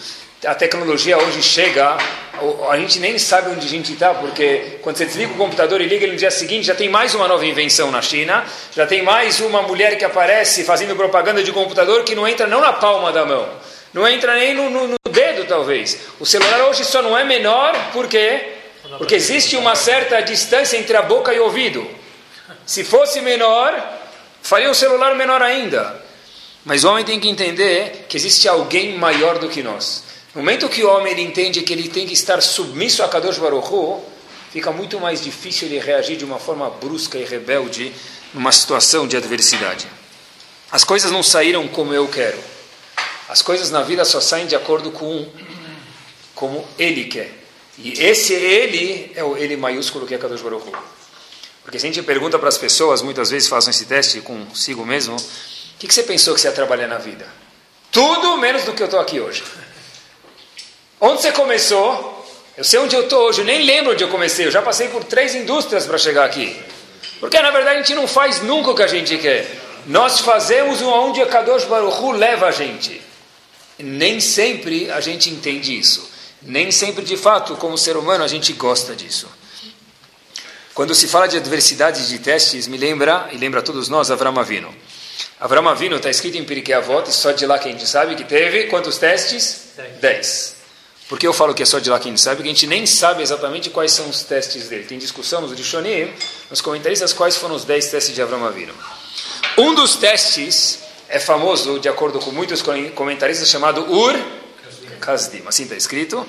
a 0.45 0.53
tecnologia 0.53 1.17
hoje 1.17 1.41
chega, 1.41 1.97
a 2.69 2.77
gente 2.77 2.99
nem 2.99 3.17
sabe 3.17 3.49
onde 3.49 3.65
a 3.65 3.69
gente 3.69 3.93
está, 3.93 4.13
porque 4.13 4.79
quando 4.81 4.97
você 4.97 5.05
desliga 5.05 5.33
o 5.33 5.37
computador 5.37 5.81
e 5.81 5.85
liga 5.85 6.05
no 6.07 6.15
dia 6.15 6.31
seguinte, 6.31 6.67
já 6.67 6.75
tem 6.75 6.89
mais 6.89 7.15
uma 7.15 7.27
nova 7.27 7.45
invenção 7.45 7.91
na 7.91 8.01
China, 8.01 8.45
já 8.75 8.85
tem 8.85 9.01
mais 9.01 9.39
uma 9.39 9.61
mulher 9.61 9.97
que 9.97 10.05
aparece 10.05 10.63
fazendo 10.63 10.95
propaganda 10.95 11.43
de 11.43 11.51
computador 11.51 12.03
que 12.03 12.15
não 12.15 12.27
entra 12.27 12.47
não 12.47 12.61
na 12.61 12.73
palma 12.73 13.11
da 13.11 13.25
mão, 13.25 13.49
não 13.93 14.07
entra 14.07 14.35
nem 14.35 14.53
no, 14.53 14.69
no, 14.69 14.87
no 14.87 14.95
dedo, 15.09 15.45
talvez. 15.45 15.97
O 16.19 16.25
celular 16.25 16.61
hoje 16.65 16.85
só 16.85 17.01
não 17.01 17.17
é 17.17 17.23
menor, 17.23 17.73
por 17.91 18.07
quê? 18.07 18.53
Porque 18.97 19.15
existe 19.15 19.55
uma 19.55 19.75
certa 19.75 20.21
distância 20.21 20.77
entre 20.77 20.95
a 20.95 21.01
boca 21.01 21.33
e 21.33 21.39
o 21.39 21.45
ouvido. 21.45 21.87
Se 22.65 22.83
fosse 22.83 23.21
menor, 23.21 23.73
faria 24.41 24.69
um 24.69 24.73
celular 24.73 25.15
menor 25.15 25.41
ainda. 25.41 26.03
Mas 26.63 26.83
o 26.83 26.89
homem 26.89 27.05
tem 27.05 27.19
que 27.19 27.29
entender 27.29 28.05
que 28.09 28.17
existe 28.17 28.47
alguém 28.47 28.97
maior 28.97 29.37
do 29.37 29.49
que 29.49 29.61
nós. 29.61 30.04
No 30.35 30.41
momento 30.41 30.67
que 30.67 30.83
o 30.83 30.89
homem 30.89 31.13
ele 31.13 31.21
entende 31.21 31.61
que 31.61 31.71
ele 31.71 31.87
tem 31.87 32.05
que 32.05 32.13
estar 32.13 32.41
submisso 32.41 33.01
a 33.01 33.07
Kadosh 33.07 33.37
Baruch 33.37 33.73
Hu, 33.73 34.03
fica 34.51 34.69
muito 34.69 34.99
mais 34.99 35.23
difícil 35.23 35.69
ele 35.69 35.79
reagir 35.79 36.17
de 36.17 36.25
uma 36.25 36.37
forma 36.37 36.69
brusca 36.69 37.17
e 37.17 37.23
rebelde 37.23 37.93
numa 38.33 38.51
situação 38.51 39.07
de 39.07 39.15
adversidade. 39.15 39.87
As 40.69 40.83
coisas 40.83 41.09
não 41.09 41.23
saíram 41.23 41.65
como 41.69 41.93
eu 41.93 42.05
quero. 42.09 42.37
As 43.29 43.41
coisas 43.41 43.71
na 43.71 43.81
vida 43.81 44.03
só 44.03 44.19
saem 44.19 44.45
de 44.45 44.57
acordo 44.57 44.91
com 44.91 45.25
como 46.35 46.67
ele 46.77 47.05
quer. 47.05 47.31
E 47.77 47.93
esse 47.93 48.33
ele 48.33 49.13
é 49.15 49.23
o 49.23 49.37
ele 49.37 49.55
maiúsculo 49.55 50.05
que 50.05 50.15
é 50.15 50.17
Kadosh 50.17 50.41
Baruch 50.41 50.67
Hu. 50.67 50.73
Porque 51.63 51.79
se 51.79 51.85
a 51.85 51.89
gente 51.89 52.03
pergunta 52.03 52.37
para 52.37 52.49
as 52.49 52.57
pessoas, 52.57 53.01
muitas 53.01 53.29
vezes 53.29 53.47
fazem 53.47 53.71
esse 53.71 53.85
teste 53.85 54.19
consigo 54.19 54.85
mesmo, 54.85 55.15
o 55.15 55.19
que, 55.79 55.87
que 55.87 55.93
você 55.93 56.03
pensou 56.03 56.35
que 56.35 56.41
você 56.41 56.49
ia 56.49 56.53
trabalhar 56.53 56.87
na 56.87 56.97
vida? 56.97 57.25
Tudo 57.89 58.37
menos 58.37 58.65
do 58.65 58.73
que 58.73 58.83
eu 58.83 58.87
estou 58.87 58.99
aqui 58.99 59.21
hoje. 59.21 59.41
Onde 60.99 61.21
você 61.21 61.31
começou? 61.31 62.13
Eu 62.57 62.63
sei 62.63 62.79
onde 62.79 62.95
eu 62.95 63.03
estou 63.03 63.27
hoje, 63.27 63.41
eu 63.41 63.45
nem 63.45 63.63
lembro 63.63 63.91
onde 63.91 64.03
eu 64.03 64.07
comecei. 64.07 64.45
Eu 64.45 64.51
já 64.51 64.61
passei 64.61 64.87
por 64.87 65.03
três 65.03 65.35
indústrias 65.35 65.85
para 65.85 65.97
chegar 65.97 66.25
aqui. 66.25 66.55
Porque 67.19 67.41
na 67.41 67.51
verdade 67.51 67.77
a 67.77 67.81
gente 67.81 67.95
não 67.95 68.07
faz 68.07 68.41
nunca 68.41 68.71
o 68.71 68.75
que 68.75 68.83
a 68.83 68.87
gente 68.87 69.17
quer. 69.17 69.45
Nós 69.85 70.19
fazemos 70.19 70.81
onde 70.81 71.21
a 71.21 71.27
Kadosh 71.27 71.65
Baruch 71.65 72.01
Hu 72.01 72.11
leva 72.11 72.47
a 72.47 72.51
gente. 72.51 73.01
Nem 73.77 74.19
sempre 74.19 74.89
a 74.89 75.01
gente 75.01 75.29
entende 75.29 75.77
isso. 75.77 76.09
Nem 76.41 76.71
sempre, 76.71 77.03
de 77.03 77.17
fato, 77.17 77.55
como 77.55 77.77
ser 77.77 77.97
humano, 77.97 78.23
a 78.23 78.27
gente 78.27 78.53
gosta 78.53 78.95
disso. 78.95 79.27
Quando 80.73 80.93
se 80.93 81.07
fala 81.07 81.27
de 81.27 81.37
adversidades 81.37 82.07
de 82.07 82.19
testes, 82.19 82.67
me 82.67 82.77
lembra, 82.77 83.29
e 83.31 83.37
lembra 83.37 83.61
a 83.61 83.63
todos 83.63 83.89
nós, 83.89 84.11
Avram 84.11 84.37
Avinu. 84.37 84.73
Avram 85.39 85.67
Avinu 85.67 85.95
está 85.95 86.09
escrito 86.09 86.37
em 86.37 86.43
Pirkei 86.43 86.75
Avot, 86.75 87.09
e 87.09 87.13
só 87.13 87.31
de 87.31 87.45
lá 87.45 87.57
que 87.57 87.67
a 87.67 87.71
gente 87.71 87.87
sabe 87.87 88.15
que 88.15 88.23
teve 88.23 88.65
quantos 88.65 88.97
testes? 88.97 89.69
Dez. 89.75 89.99
Dez. 89.99 90.54
Por 91.07 91.19
que 91.19 91.27
eu 91.27 91.33
falo 91.33 91.53
que 91.53 91.61
é 91.61 91.65
só 91.65 91.77
de 91.77 91.89
lá 91.89 91.99
que 91.99 92.09
gente 92.09 92.19
sabe? 92.19 92.37
Porque 92.37 92.49
a 92.49 92.53
gente 92.53 92.65
nem 92.65 92.85
sabe 92.85 93.21
exatamente 93.21 93.69
quais 93.69 93.91
são 93.91 94.09
os 94.09 94.23
testes 94.23 94.67
dele. 94.67 94.85
Tem 94.85 94.97
discussão 94.97 95.41
nos 95.41 95.51
Rishonim, 95.51 96.11
nos 96.49 96.61
comentaristas, 96.61 97.13
quais 97.13 97.37
foram 97.37 97.53
os 97.55 97.63
dez 97.63 97.89
testes 97.89 98.15
de 98.15 98.21
Avram 98.21 98.43
Avinu. 98.43 98.73
Um 99.57 99.75
dos 99.75 99.95
testes 99.97 100.79
é 101.07 101.19
famoso, 101.19 101.79
de 101.79 101.87
acordo 101.87 102.19
com 102.19 102.31
muitos 102.31 102.63
comentaristas, 102.95 103.49
chamado 103.49 103.81
Ur 103.91 104.19
Kasdim. 104.99 105.43
Assim 105.45 105.63
está 105.63 105.75
escrito. 105.75 106.25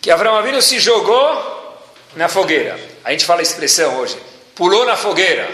Que 0.00 0.10
Avram 0.10 0.36
Avinu 0.36 0.62
se 0.62 0.78
jogou 0.78 1.80
na 2.14 2.28
fogueira. 2.28 2.78
A 3.04 3.10
gente 3.10 3.24
fala 3.24 3.40
a 3.40 3.42
expressão 3.42 3.98
hoje. 3.98 4.16
Pulou 4.54 4.86
na 4.86 4.96
fogueira. 4.96 5.48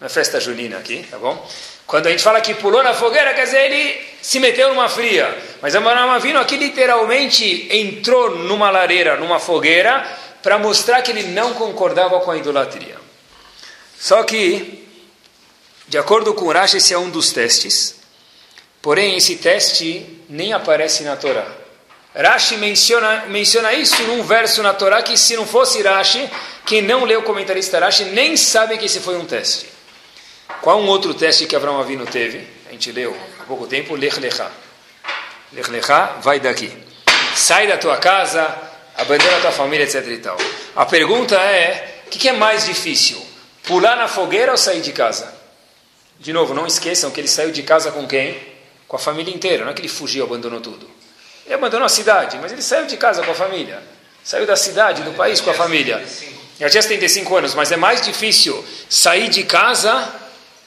Na 0.00 0.08
festa 0.08 0.40
junina 0.40 0.78
aqui, 0.78 1.06
tá 1.10 1.18
bom? 1.18 1.48
Quando 1.86 2.06
a 2.06 2.10
gente 2.10 2.22
fala 2.22 2.40
que 2.40 2.54
pulou 2.54 2.82
na 2.82 2.94
fogueira, 2.94 3.34
quer 3.34 3.44
dizer, 3.44 3.70
ele 3.70 4.00
se 4.22 4.40
meteu 4.40 4.68
numa 4.70 4.88
fria. 4.88 5.36
Mas 5.60 5.76
Abraham 5.76 6.12
Avinu 6.12 6.38
aqui 6.38 6.56
literalmente 6.56 7.68
entrou 7.70 8.38
numa 8.38 8.70
lareira, 8.70 9.16
numa 9.16 9.38
fogueira, 9.38 10.06
para 10.42 10.58
mostrar 10.58 11.02
que 11.02 11.10
ele 11.10 11.24
não 11.24 11.54
concordava 11.54 12.20
com 12.20 12.30
a 12.30 12.36
idolatria. 12.36 12.96
Só 13.98 14.22
que, 14.22 14.86
de 15.86 15.98
acordo 15.98 16.34
com 16.34 16.50
Rashi, 16.50 16.78
esse 16.78 16.94
é 16.94 16.98
um 16.98 17.10
dos 17.10 17.32
testes. 17.32 17.96
Porém, 18.80 19.16
esse 19.16 19.36
teste 19.36 20.20
nem 20.28 20.52
aparece 20.52 21.02
na 21.04 21.16
Torá. 21.16 21.46
Rashi 22.14 22.56
menciona, 22.56 23.24
menciona 23.28 23.72
isso 23.72 24.02
num 24.04 24.22
verso 24.22 24.62
na 24.62 24.72
Torá 24.72 25.02
que 25.02 25.16
se 25.16 25.36
não 25.36 25.46
fosse 25.46 25.82
Rashi, 25.82 26.30
quem 26.64 26.80
não 26.80 27.04
leu 27.04 27.20
o 27.20 27.22
comentarista 27.24 27.78
Rashi 27.78 28.04
nem 28.04 28.36
sabe 28.36 28.78
que 28.78 28.86
esse 28.86 29.00
foi 29.00 29.16
um 29.16 29.24
teste. 29.24 29.73
Qual 30.60 30.80
um 30.80 30.86
outro 30.86 31.14
teste 31.14 31.46
que 31.46 31.56
Abraão 31.56 31.80
Avino 31.80 32.06
teve? 32.06 32.46
A 32.68 32.72
gente 32.72 32.90
leu 32.92 33.16
há 33.40 33.44
pouco 33.44 33.66
tempo, 33.66 33.94
Lech 33.94 34.18
Lechá. 34.18 34.50
Lech 35.52 35.70
Lechá, 35.70 36.18
vai 36.22 36.40
daqui. 36.40 36.72
Sai 37.34 37.66
da 37.66 37.76
tua 37.76 37.96
casa, 37.96 38.56
abandona 38.96 39.36
a 39.36 39.40
tua 39.40 39.52
família, 39.52 39.84
etc. 39.84 40.06
E 40.06 40.18
tal. 40.18 40.36
A 40.74 40.86
pergunta 40.86 41.36
é, 41.36 42.02
o 42.06 42.10
que, 42.10 42.18
que 42.18 42.28
é 42.28 42.32
mais 42.32 42.64
difícil? 42.64 43.24
Pular 43.64 43.96
na 43.96 44.08
fogueira 44.08 44.52
ou 44.52 44.58
sair 44.58 44.80
de 44.80 44.92
casa? 44.92 45.32
De 46.18 46.32
novo, 46.32 46.54
não 46.54 46.66
esqueçam 46.66 47.10
que 47.10 47.20
ele 47.20 47.28
saiu 47.28 47.50
de 47.50 47.62
casa 47.62 47.90
com 47.90 48.06
quem? 48.06 48.36
Com 48.86 48.96
a 48.96 48.98
família 48.98 49.34
inteira. 49.34 49.64
Não 49.64 49.72
é 49.72 49.74
que 49.74 49.80
ele 49.80 49.88
fugiu, 49.88 50.24
abandonou 50.24 50.60
tudo. 50.60 50.88
Ele 51.44 51.54
abandonou 51.54 51.86
a 51.86 51.88
cidade, 51.90 52.38
mas 52.38 52.52
ele 52.52 52.62
saiu 52.62 52.86
de 52.86 52.96
casa 52.96 53.22
com 53.22 53.30
a 53.30 53.34
família. 53.34 53.82
Saiu 54.22 54.46
da 54.46 54.56
cidade, 54.56 55.02
do 55.02 55.12
país 55.12 55.40
com 55.40 55.50
a 55.50 55.54
família. 55.54 56.02
Já 56.58 56.70
tinha 56.70 56.82
75 56.82 57.36
anos, 57.36 57.54
mas 57.54 57.72
é 57.72 57.76
mais 57.76 58.00
difícil 58.00 58.64
sair 58.88 59.28
de 59.28 59.44
casa 59.44 60.23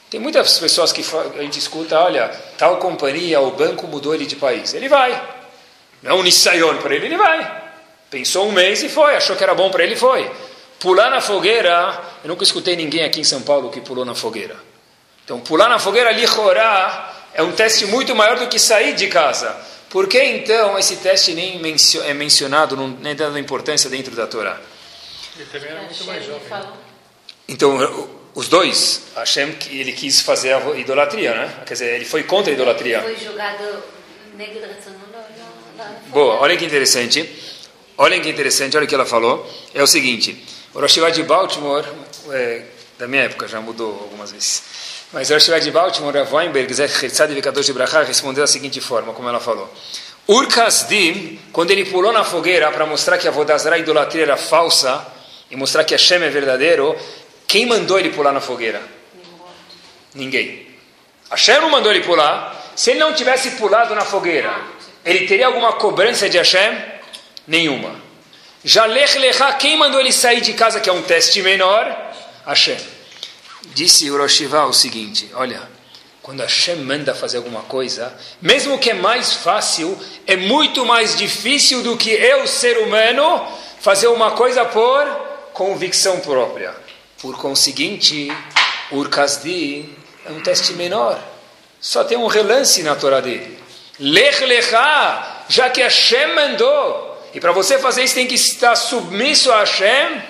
tem 0.10 0.20
muitas 0.20 0.58
pessoas 0.58 0.92
que 0.92 1.04
a 1.38 1.42
gente 1.42 1.60
escuta, 1.60 2.00
olha, 2.00 2.30
tal 2.58 2.78
companhia, 2.78 3.42
o 3.42 3.52
banco 3.52 3.86
mudou 3.88 4.16
ele 4.16 4.26
de 4.26 4.38
país. 4.38 4.74
Ele 4.74 4.88
vai. 4.88 5.12
Não 6.02 6.12
é 6.12 6.14
um 6.14 6.24
nissayon 6.24 6.78
para 6.78 6.96
ele, 6.96 7.08
ele 7.08 7.18
vai. 7.18 7.64
Pensou 8.10 8.48
um 8.48 8.52
mês 8.52 8.82
e 8.84 8.90
foi, 8.90 9.16
achou 9.16 9.36
que 9.36 9.44
era 9.44 9.54
bom 9.54 9.70
para 9.70 9.84
ele 9.84 9.96
e 9.96 9.98
foi. 9.98 10.30
Pular 10.80 11.10
na 11.10 11.20
fogueira, 11.20 12.02
eu 12.24 12.30
nunca 12.30 12.44
escutei 12.44 12.76
ninguém 12.76 13.04
aqui 13.04 13.20
em 13.20 13.24
São 13.24 13.42
Paulo 13.42 13.70
que 13.70 13.82
pulou 13.82 14.06
na 14.06 14.16
fogueira. 14.16 14.56
Então, 15.26 15.42
pular 15.42 15.68
na 15.68 15.78
fogueira, 15.78 16.12
lichorá, 16.12 17.14
é 17.34 17.44
um 17.44 17.52
teste 17.52 17.86
muito 17.86 18.16
maior 18.16 18.40
do 18.40 18.48
que 18.48 18.58
sair 18.58 18.94
de 18.94 19.08
casa. 19.08 19.54
Por 19.90 20.08
que 20.08 20.22
então 20.22 20.78
esse 20.80 20.98
teste 20.98 21.34
nem 21.34 21.62
é 22.06 22.14
mencionado, 22.14 22.78
nem 23.02 23.16
dando 23.16 23.38
importância 23.38 23.90
dentro 23.90 24.16
da 24.16 24.28
Torá? 24.28 24.58
Ele 25.36 25.46
também 25.52 25.70
era 25.70 25.82
muito 25.82 26.04
mais 26.06 26.26
jovem. 26.26 26.64
Então, 27.48 27.78
os 28.38 28.48
dois, 28.48 29.02
Hashem, 29.16 29.56
ele 29.72 29.92
quis 29.94 30.22
fazer 30.22 30.54
a 30.54 30.60
idolatria, 30.78 31.34
né? 31.34 31.64
Quer 31.66 31.74
dizer, 31.74 31.96
ele 31.96 32.06
foi 32.06 32.22
contra 32.22 32.52
a 32.52 32.54
idolatria. 32.54 33.02
Foi 33.02 33.18
julgado 33.18 33.64
Boa, 36.10 36.36
olha 36.36 36.56
que 36.56 36.64
interessante. 36.64 37.28
Olha 37.98 38.20
que 38.20 38.30
interessante, 38.30 38.78
olha 38.78 38.86
o 38.86 38.88
que 38.88 38.94
ela 38.94 39.08
falou. 39.08 39.52
É 39.74 39.82
o 39.82 39.88
seguinte, 39.88 40.46
o 40.72 40.80
Rosh 40.80 41.00
de 41.16 41.24
Baltimore, 41.24 41.84
é, 42.30 42.62
da 43.00 43.08
minha 43.08 43.24
época, 43.24 43.48
já 43.48 43.60
mudou 43.60 43.90
algumas 44.04 44.32
vezes. 44.32 44.62
Mas 45.12 45.32
o 45.32 45.34
Rosh 45.34 45.50
de 45.64 45.72
Baltimore, 45.72 46.18
a 46.18 46.24
Weinberg, 46.24 46.72
Zechatzad 46.72 47.34
Vikadosh 47.34 47.66
de 47.66 47.74
Brachá, 47.74 48.04
respondeu 48.04 48.44
da 48.44 48.48
seguinte 48.48 48.80
forma, 48.80 49.14
como 49.14 49.28
ela 49.28 49.40
falou. 49.40 49.68
Urkasdim, 50.28 51.40
quando 51.52 51.72
ele 51.72 51.86
pulou 51.86 52.14
na 52.14 52.24
fogueira 52.24 52.72
para 52.72 52.86
mostrar 52.86 53.18
que 53.18 53.28
a 53.28 53.32
Vodazara, 53.32 53.78
a 53.78 53.80
idolatria 53.80 54.22
era 54.22 54.38
falsa, 54.38 55.04
e 55.50 55.56
mostrar 55.56 55.84
que 55.84 55.96
Hashem 55.96 56.22
é 56.22 56.30
verdadeiro, 56.30 56.96
quem 57.48 57.66
mandou 57.66 57.98
ele 57.98 58.10
pular 58.10 58.34
na 58.34 58.42
fogueira? 58.42 58.82
Ninguém. 60.14 60.68
Hashem 61.30 61.62
não 61.62 61.70
mandou 61.70 61.92
ele 61.92 62.04
pular. 62.04 62.56
Se 62.76 62.92
ele 62.92 63.00
não 63.00 63.14
tivesse 63.14 63.52
pulado 63.52 63.96
na 63.96 64.02
fogueira, 64.02 64.54
ele 65.06 65.26
teria 65.26 65.48
alguma 65.48 65.74
cobrança 65.74 66.30
de 66.30 66.38
Hashem? 66.38 66.78
Nenhuma. 67.48 67.96
Já 68.64 68.86
Lech 68.86 69.18
Lechá, 69.18 69.54
quem 69.54 69.78
mandou 69.78 70.00
ele 70.00 70.12
sair 70.12 70.42
de 70.42 70.54
casa, 70.54 70.80
que 70.80 70.90
é 70.90 70.94
um 70.94 71.02
teste 71.02 71.42
menor? 71.42 72.14
Hashem. 72.46 72.78
Disse 73.74 74.10
Uroshiva 74.12 74.66
o 74.66 74.74
seguinte: 74.74 75.30
Olha, 75.34 75.62
quando 76.22 76.42
Hashem 76.42 76.76
manda 76.78 77.16
fazer 77.16 77.38
alguma 77.38 77.62
coisa, 77.62 78.14
mesmo 78.42 78.78
que 78.78 78.90
é 78.90 78.94
mais 78.94 79.34
fácil, 79.34 79.98
é 80.26 80.36
muito 80.36 80.86
mais 80.86 81.16
difícil 81.16 81.82
do 81.82 81.96
que 81.96 82.10
eu, 82.10 82.46
ser 82.46 82.78
humano, 82.80 83.48
fazer 83.80 84.08
uma 84.08 84.32
coisa 84.32 84.66
por 84.66 85.06
convicção 85.54 86.20
própria. 86.20 86.87
Por 87.22 87.36
conseguinte, 87.38 88.32
Urkasdi 88.92 89.90
é 90.26 90.32
um 90.32 90.40
teste 90.42 90.74
menor. 90.74 91.20
Só 91.82 92.04
tem 92.04 92.18
um 92.18 92.28
relance 92.28 92.84
na 92.84 92.96
Torá 92.96 93.20
dele. 93.20 93.58
Lech 94.00 94.46
Lechá, 94.46 95.46
já 95.50 95.70
que 95.70 95.82
Hashem 95.82 96.36
mandou. 96.36 97.18
E 97.34 97.40
para 97.40 97.52
você 97.52 97.80
fazer 97.80 98.04
isso 98.04 98.16
tem 98.16 98.28
que 98.28 98.36
estar 98.36 98.76
submisso 98.76 99.52
a 99.52 99.60
Hashem. 99.60 100.22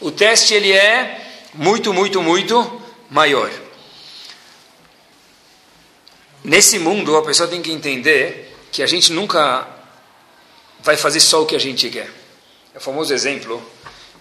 O 0.00 0.10
teste 0.10 0.54
ele 0.54 0.72
é 0.72 1.20
muito, 1.54 1.92
muito, 1.92 2.22
muito 2.22 2.82
maior. 3.10 3.50
Nesse 6.44 6.78
mundo, 6.78 7.16
a 7.16 7.24
pessoa 7.24 7.48
tem 7.48 7.60
que 7.60 7.72
entender 7.72 8.54
que 8.70 8.82
a 8.82 8.86
gente 8.86 9.12
nunca 9.12 9.66
vai 10.80 10.96
fazer 10.96 11.18
só 11.18 11.42
o 11.42 11.46
que 11.46 11.56
a 11.56 11.60
gente 11.60 11.90
quer. 11.90 12.08
É 12.72 12.78
o 12.78 12.80
famoso 12.80 13.12
exemplo 13.12 13.60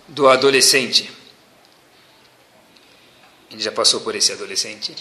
do 0.08 0.28
adolescente 0.28 1.25
ele 3.52 3.62
já 3.62 3.72
passou 3.72 4.02
por 4.02 4.16
esse 4.16 4.32
adolescente. 4.32 4.96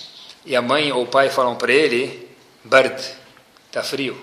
e 0.44 0.54
a 0.54 0.62
mãe 0.62 0.92
ou 0.92 1.04
o 1.04 1.06
pai 1.06 1.30
falam 1.30 1.56
para 1.56 1.72
ele, 1.72 2.28
Bard, 2.62 3.02
está 3.66 3.82
frio, 3.82 4.18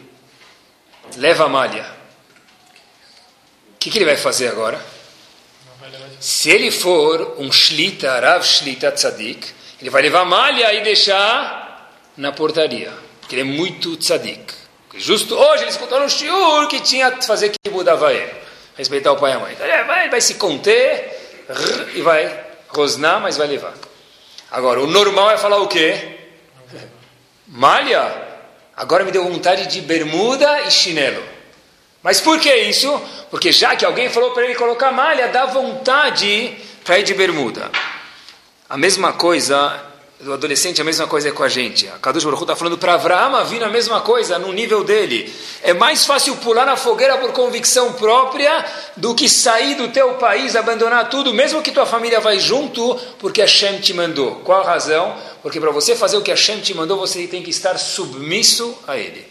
leva 1.17 1.45
a 1.45 1.49
malha. 1.49 1.85
O 3.73 3.77
que, 3.79 3.89
que 3.89 3.97
ele 3.97 4.05
vai 4.05 4.17
fazer 4.17 4.47
agora? 4.47 4.79
Se 6.19 6.51
ele 6.51 6.69
for 6.69 7.35
um 7.39 7.51
Shlita, 7.51 8.19
Rav 8.19 8.43
Shlita 8.43 8.91
Tzadik, 8.91 9.47
ele 9.81 9.89
vai 9.89 10.03
levar 10.03 10.21
a 10.21 10.25
malha 10.25 10.71
e 10.73 10.83
deixar 10.83 11.91
na 12.15 12.31
portaria, 12.31 12.93
porque 13.19 13.35
ele 13.35 13.41
é 13.41 13.45
muito 13.45 13.97
tzadik. 13.97 14.53
Justo 14.93 15.35
hoje 15.35 15.63
ele 15.63 15.71
escutou 15.71 15.99
no 15.99 16.09
shiur 16.09 16.67
que 16.67 16.79
tinha 16.81 17.11
que 17.11 17.25
fazer 17.25 17.49
que 17.49 17.69
mudava 17.71 18.13
ele, 18.13 18.31
respeitar 18.77 19.11
o 19.11 19.17
pai 19.17 19.31
e 19.31 19.33
a 19.33 19.39
mãe. 19.39 19.57
Ele 19.59 19.83
vai, 19.83 20.09
vai 20.09 20.21
se 20.21 20.35
conter 20.35 21.47
e 21.95 22.01
vai 22.01 22.45
rosnar, 22.69 23.19
mas 23.19 23.37
vai 23.37 23.47
levar. 23.47 23.73
Agora, 24.51 24.81
o 24.81 24.87
normal 24.87 25.31
é 25.31 25.37
falar 25.37 25.59
o 25.59 25.67
quê? 25.67 26.17
Malha, 27.47 28.13
agora 28.75 29.05
me 29.05 29.11
deu 29.11 29.23
vontade 29.23 29.67
de 29.67 29.79
bermuda 29.79 30.63
e 30.63 30.71
chinelo. 30.71 31.23
Mas 32.03 32.19
por 32.19 32.37
que 32.39 32.53
isso? 32.53 33.01
Porque 33.29 33.51
já 33.51 33.75
que 33.75 33.85
alguém 33.85 34.09
falou 34.09 34.31
para 34.31 34.43
ele 34.43 34.55
colocar 34.55 34.91
malha, 34.91 35.29
dá 35.29 35.45
vontade 35.45 36.57
para 36.83 36.99
ir 36.99 37.03
de 37.03 37.13
bermuda. 37.13 37.71
A 38.69 38.75
mesma 38.75 39.13
coisa 39.13 39.90
do 40.21 40.33
adolescente, 40.33 40.79
a 40.79 40.83
mesma 40.83 41.07
coisa 41.07 41.29
é 41.29 41.31
com 41.31 41.43
a 41.43 41.49
gente. 41.49 41.87
A 41.87 41.97
Kadush 41.97 42.23
Baruch 42.23 42.43
está 42.43 42.55
falando 42.55 42.77
para 42.77 42.93
Avraham 42.93 43.43
vir 43.45 43.63
a 43.63 43.69
mesma 43.69 44.01
coisa, 44.01 44.37
no 44.37 44.53
nível 44.53 44.83
dele. 44.83 45.33
É 45.63 45.73
mais 45.73 46.05
fácil 46.05 46.35
pular 46.37 46.65
na 46.65 46.77
fogueira 46.77 47.17
por 47.17 47.31
convicção 47.31 47.93
própria 47.93 48.65
do 48.95 49.15
que 49.15 49.27
sair 49.27 49.75
do 49.75 49.87
teu 49.87 50.13
país, 50.15 50.55
abandonar 50.55 51.09
tudo, 51.09 51.33
mesmo 51.33 51.61
que 51.61 51.71
tua 51.71 51.85
família 51.85 52.19
vai 52.19 52.39
junto, 52.39 52.95
porque 53.17 53.41
Hashem 53.41 53.79
te 53.79 53.93
mandou. 53.93 54.35
Qual 54.37 54.61
a 54.61 54.65
razão? 54.65 55.17
Porque 55.41 55.59
para 55.59 55.71
você 55.71 55.95
fazer 55.95 56.17
o 56.17 56.21
que 56.21 56.29
Hashem 56.29 56.61
te 56.61 56.73
mandou, 56.73 56.99
você 56.99 57.25
tem 57.25 57.41
que 57.41 57.49
estar 57.49 57.77
submisso 57.77 58.77
a 58.87 58.97
Ele. 58.97 59.25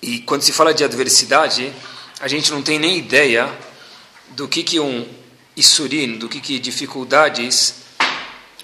E 0.00 0.20
quando 0.20 0.42
se 0.42 0.52
fala 0.52 0.72
de 0.72 0.84
adversidade, 0.84 1.72
a 2.20 2.28
gente 2.28 2.52
não 2.52 2.62
tem 2.62 2.78
nem 2.78 2.96
ideia 2.96 3.50
do 4.28 4.46
que, 4.46 4.62
que 4.62 4.78
um 4.78 5.06
Isurim, 5.56 6.18
do 6.18 6.28
que, 6.28 6.38
que 6.38 6.58
dificuldades 6.58 7.85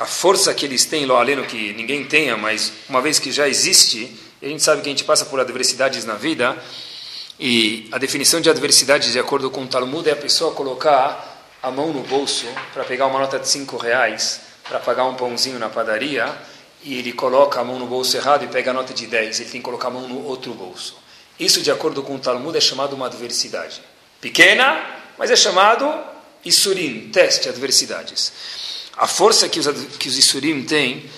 a 0.02 0.04
força 0.04 0.52
que 0.52 0.66
eles 0.66 0.84
têm, 0.84 1.06
lo 1.06 1.14
aleno 1.14 1.44
que 1.44 1.72
ninguém 1.74 2.04
tenha, 2.04 2.36
mas 2.36 2.72
uma 2.88 3.00
vez 3.00 3.20
que 3.20 3.30
já 3.30 3.48
existe, 3.48 4.12
a 4.42 4.46
gente 4.46 4.60
sabe 4.60 4.82
que 4.82 4.88
a 4.88 4.90
gente 4.90 5.04
passa 5.04 5.24
por 5.26 5.38
adversidades 5.38 6.04
na 6.04 6.14
vida, 6.14 6.60
e 7.38 7.88
a 7.92 7.98
definição 7.98 8.40
de 8.40 8.50
adversidade, 8.50 9.12
de 9.12 9.18
acordo 9.20 9.48
com 9.48 9.62
o 9.62 9.66
Talmud, 9.68 10.08
é 10.08 10.12
a 10.12 10.16
pessoa 10.16 10.52
colocar 10.54 11.46
a 11.62 11.70
mão 11.70 11.92
no 11.92 12.00
bolso 12.02 12.46
para 12.74 12.82
pegar 12.82 13.06
uma 13.06 13.20
nota 13.20 13.38
de 13.38 13.48
cinco 13.48 13.76
reais, 13.76 14.40
para 14.68 14.80
pagar 14.80 15.04
um 15.04 15.14
pãozinho 15.14 15.56
na 15.56 15.68
padaria, 15.68 16.36
e 16.82 16.98
ele 16.98 17.12
coloca 17.12 17.60
a 17.60 17.64
mão 17.64 17.78
no 17.78 17.86
bolso 17.86 18.16
errado 18.16 18.44
e 18.44 18.48
pega 18.48 18.72
a 18.72 18.74
nota 18.74 18.92
de 18.92 19.06
10, 19.06 19.38
ele 19.38 19.50
tem 19.50 19.60
que 19.60 19.64
colocar 19.64 19.86
a 19.86 19.92
mão 19.92 20.08
no 20.08 20.26
outro 20.26 20.52
bolso. 20.52 20.96
Isso, 21.38 21.62
de 21.62 21.70
acordo 21.70 22.02
com 22.02 22.16
o 22.16 22.18
Talmud, 22.18 22.58
é 22.58 22.60
chamado 22.60 22.96
uma 22.96 23.06
adversidade. 23.06 23.80
Pequena, 24.20 24.84
mas 25.16 25.30
é 25.30 25.36
chamado 25.36 25.88
Isurim, 26.44 27.08
teste, 27.12 27.48
adversidades. 27.48 28.32
A 28.96 29.06
força 29.06 29.48
que 29.48 29.58
os, 29.58 29.66
que 29.98 30.08
os 30.08 30.18
Isurim 30.18 30.64
têm 30.64 31.08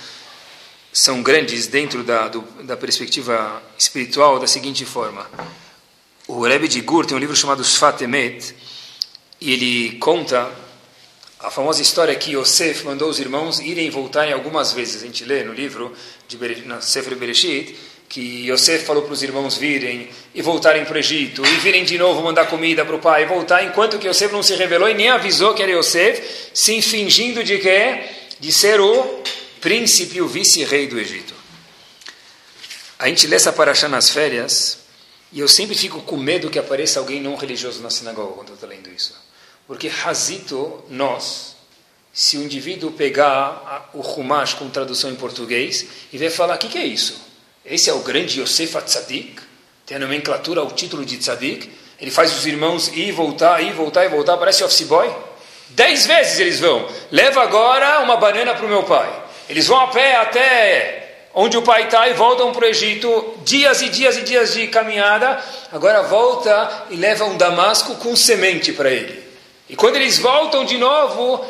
são 0.93 1.23
grandes 1.23 1.67
dentro 1.67 2.05
da, 2.05 2.29
do, 2.29 2.41
da 2.63 2.77
perspectiva 2.77 3.63
espiritual 3.77 4.39
da 4.39 4.47
seguinte 4.47 4.85
forma. 4.85 5.29
O 6.29 6.41
Rebbe 6.43 6.69
de 6.69 6.81
Gur 6.81 7.05
tem 7.05 7.17
um 7.17 7.21
livro 7.21 7.35
chamado 7.35 7.65
Sfat 7.65 8.03
Emet, 8.03 8.55
e 9.41 9.53
ele 9.53 9.99
conta 9.99 10.51
a 11.41 11.51
famosa 11.51 11.83
história 11.83 12.15
que 12.15 12.35
Yosef 12.35 12.85
mandou 12.85 13.11
os 13.11 13.19
irmãos 13.19 13.59
irem 13.59 13.89
e 13.89 13.91
voltarem 13.91 14.33
algumas 14.33 14.73
vezes. 14.73 15.03
A 15.03 15.07
gente 15.07 15.25
lê 15.25 15.45
no 15.45 15.53
livro 15.53 15.93
de 16.27 16.39
na 16.65 16.81
Sefer 16.81 17.17
Bereshit, 17.17 17.77
que 18.09 18.49
Yosef 18.49 18.85
falou 18.85 19.03
para 19.03 19.13
os 19.13 19.23
irmãos 19.23 19.57
virem 19.57 20.09
e 20.35 20.43
voltarem 20.43 20.85
para 20.85 20.95
o 20.95 20.99
Egito, 20.99 21.45
e 21.45 21.57
virem 21.59 21.85
de 21.85 21.99
novo 21.99 22.23
mandar 22.23 22.47
comida 22.47 22.85
para 22.85 22.95
o 22.95 22.99
pai, 22.99 23.23
e 23.23 23.27
voltar, 23.27 23.65
enquanto 23.65 23.99
que 23.99 24.09
Yosef 24.09 24.33
não 24.33 24.43
se 24.43 24.55
revelou 24.55 24.89
e 24.89 24.95
nem 24.95 25.09
avisou 25.09 25.55
que 25.55 25.63
era 25.63 25.73
Yosef, 25.73 26.51
se 26.53 26.81
fingindo 26.83 27.43
de 27.43 27.59
quê? 27.59 28.05
De 28.39 28.53
ser 28.53 28.81
o 28.81 29.23
príncipe, 29.61 30.21
o 30.21 30.29
vice-rei 30.29 30.87
do 30.87 30.99
Egito. 30.99 31.35
A 32.99 33.09
gente 33.09 33.27
lê 33.27 33.37
essa 33.37 33.53
paraxá 33.53 33.89
nas 33.89 34.11
férias, 34.11 34.79
e 35.33 35.41
eu 35.41 35.49
sempre 35.49 35.75
fico 35.75 36.01
com 36.03 36.17
medo 36.17 36.49
que 36.49 36.59
apareça 36.59 37.01
alguém 37.01 37.21
não 37.21 37.35
religioso 37.35 37.83
na 37.83 37.91
sinagoga 37.91 38.35
quando 38.35 38.51
eu 38.51 38.55
estou 38.55 38.69
lendo 38.69 38.89
isso. 38.89 39.15
Porque 39.67 39.91
Hazito, 40.05 40.85
nós, 40.89 41.57
se 42.13 42.37
o 42.37 42.43
indivíduo 42.45 42.93
pegar 42.93 43.91
o 43.93 44.01
Humash 44.01 44.55
com 44.55 44.71
tradução 44.71 45.11
em 45.11 45.17
português 45.17 45.87
e 46.13 46.19
vai 46.19 46.31
falar, 46.31 46.55
o 46.55 46.59
que, 46.59 46.69
que 46.69 46.79
é 46.79 46.87
isso? 46.87 47.34
Esse 47.65 47.89
é 47.89 47.95
o 47.95 48.01
grande 48.01 48.43
Yosef 48.43 48.77
Tzadik, 48.83 49.41
tem 49.87 49.97
a 49.97 50.01
nomenclatura, 50.01 50.63
o 50.63 50.71
título 50.71 51.03
de 51.03 51.17
Tzadik. 51.17 51.71
Ele 51.99 52.11
faz 52.11 52.37
os 52.37 52.45
irmãos 52.45 52.89
ir, 52.89 53.11
voltar, 53.13 53.63
ir, 53.63 53.73
voltar 53.73 54.05
e 54.05 54.09
voltar, 54.09 54.37
parece 54.37 54.63
office 54.63 54.87
boy. 54.87 55.11
Dez 55.71 56.05
vezes 56.05 56.39
eles 56.39 56.61
vão. 56.61 56.87
Leva 57.11 57.43
agora 57.43 58.01
uma 58.01 58.17
banana 58.17 58.55
para 58.55 58.67
o 58.67 58.69
meu 58.69 58.83
pai. 58.83 59.11
Eles 59.49 59.67
vão 59.67 59.81
a 59.81 59.87
pé 59.87 60.17
até 60.17 61.29
onde 61.33 61.57
o 61.57 61.63
pai 61.63 61.85
está 61.85 62.07
e 62.07 62.13
voltam 62.13 62.53
para 62.53 62.67
o 62.67 62.69
Egito. 62.69 63.35
Dias 63.45 63.81
e 63.81 63.89
dias 63.89 64.19
e 64.19 64.23
dias 64.23 64.53
de 64.53 64.67
caminhada. 64.67 65.43
Agora 65.73 66.03
volta 66.03 66.85
e 66.91 66.97
leva 66.97 67.25
um 67.25 67.39
damasco 67.39 67.95
com 67.95 68.15
semente 68.15 68.73
para 68.73 68.91
ele. 68.91 69.23
E 69.71 69.75
quando 69.75 69.97
eles 69.97 70.19
voltam 70.19 70.67
de 70.67 70.77
novo, 70.77 71.43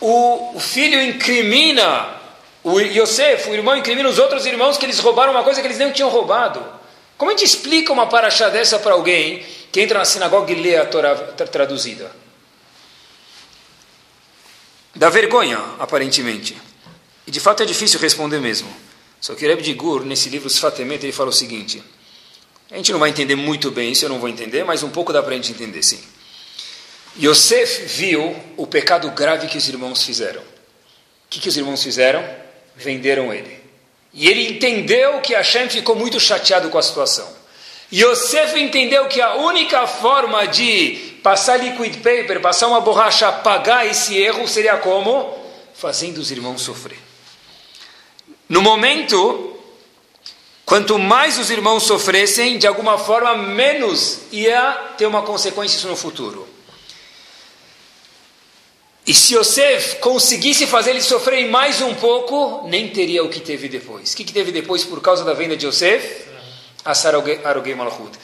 o, 0.00 0.56
o 0.56 0.60
filho 0.60 1.02
incrimina 1.02 2.16
o 2.66 2.80
Yosef, 2.80 3.48
o 3.48 3.54
irmão, 3.54 3.76
incrimina 3.76 4.08
os 4.08 4.18
outros 4.18 4.44
irmãos 4.44 4.76
que 4.76 4.84
eles 4.84 4.98
roubaram 4.98 5.30
uma 5.30 5.44
coisa 5.44 5.60
que 5.60 5.68
eles 5.68 5.78
nem 5.78 5.92
tinham 5.92 6.08
roubado. 6.08 6.60
Como 7.16 7.30
a 7.30 7.34
gente 7.34 7.44
explica 7.44 7.92
uma 7.92 8.08
paraxá 8.08 8.48
dessa 8.48 8.76
para 8.76 8.92
alguém 8.92 9.46
que 9.70 9.80
entra 9.80 10.00
na 10.00 10.04
sinagoga 10.04 10.50
e 10.50 10.56
lê 10.56 10.76
a 10.76 10.84
Torá 10.84 11.14
traduzida? 11.14 12.10
Dá 14.96 15.08
vergonha, 15.08 15.60
aparentemente. 15.78 16.60
E 17.24 17.30
de 17.30 17.38
fato 17.38 17.62
é 17.62 17.66
difícil 17.66 18.00
responder 18.00 18.40
mesmo. 18.40 18.68
Só 19.20 19.36
que 19.36 19.46
Reb 19.46 19.62
de 19.62 19.72
Gur, 19.72 20.04
nesse 20.04 20.28
livro 20.28 20.50
Sfatemet, 20.50 21.04
ele 21.04 21.12
fala 21.12 21.30
o 21.30 21.32
seguinte: 21.32 21.80
a 22.68 22.76
gente 22.76 22.90
não 22.90 22.98
vai 22.98 23.10
entender 23.10 23.36
muito 23.36 23.70
bem 23.70 23.92
isso, 23.92 24.04
eu 24.04 24.08
não 24.08 24.18
vou 24.18 24.28
entender, 24.28 24.64
mas 24.64 24.82
um 24.82 24.90
pouco 24.90 25.12
dá 25.12 25.22
para 25.22 25.34
a 25.34 25.36
gente 25.36 25.52
entender 25.52 25.84
sim. 25.84 26.02
Yosef 27.16 27.84
viu 27.84 28.34
o 28.56 28.66
pecado 28.66 29.08
grave 29.12 29.46
que 29.46 29.56
os 29.56 29.68
irmãos 29.68 30.02
fizeram. 30.02 30.42
O 30.42 31.28
que, 31.30 31.38
que 31.38 31.48
os 31.48 31.56
irmãos 31.56 31.80
fizeram? 31.80 32.45
Venderam 32.76 33.32
ele. 33.32 33.60
E 34.12 34.28
ele 34.28 34.48
entendeu 34.48 35.20
que 35.20 35.34
Hashem 35.34 35.68
ficou 35.68 35.96
muito 35.96 36.20
chateado 36.20 36.70
com 36.70 36.78
a 36.78 36.82
situação. 36.82 37.28
Yosef 37.92 38.58
entendeu 38.58 39.06
que 39.06 39.20
a 39.20 39.34
única 39.36 39.86
forma 39.86 40.46
de 40.46 41.18
passar 41.22 41.56
liquid 41.56 41.96
paper, 41.96 42.40
passar 42.40 42.66
uma 42.66 42.80
borracha, 42.80 43.30
pagar 43.30 43.86
esse 43.86 44.16
erro, 44.16 44.46
seria 44.48 44.76
como? 44.78 45.36
Fazendo 45.74 46.18
os 46.18 46.30
irmãos 46.30 46.62
sofrer. 46.62 46.98
No 48.48 48.62
momento, 48.62 49.56
quanto 50.64 50.98
mais 50.98 51.38
os 51.38 51.50
irmãos 51.50 51.84
sofressem, 51.84 52.58
de 52.58 52.66
alguma 52.66 52.98
forma, 52.98 53.36
menos 53.36 54.20
ia 54.32 54.72
ter 54.96 55.06
uma 55.06 55.22
consequência 55.22 55.76
isso 55.76 55.88
no 55.88 55.96
futuro. 55.96 56.55
E 59.06 59.14
se 59.14 59.36
Yosef 59.36 59.96
conseguisse 59.96 60.66
fazer 60.66 60.90
ele 60.90 61.00
sofrer 61.00 61.48
mais 61.48 61.80
um 61.80 61.94
pouco, 61.94 62.66
nem 62.66 62.88
teria 62.88 63.22
o 63.22 63.28
que 63.28 63.38
teve 63.38 63.68
depois. 63.68 64.12
O 64.12 64.16
que, 64.16 64.24
que 64.24 64.32
teve 64.32 64.50
depois 64.50 64.82
por 64.82 65.00
causa 65.00 65.24
da 65.24 65.32
venda 65.32 65.56
de 65.56 65.64
Yosef? 65.64 66.24
Asar 66.84 67.14
Arogei 67.44 67.74
Malchut. 67.76 68.18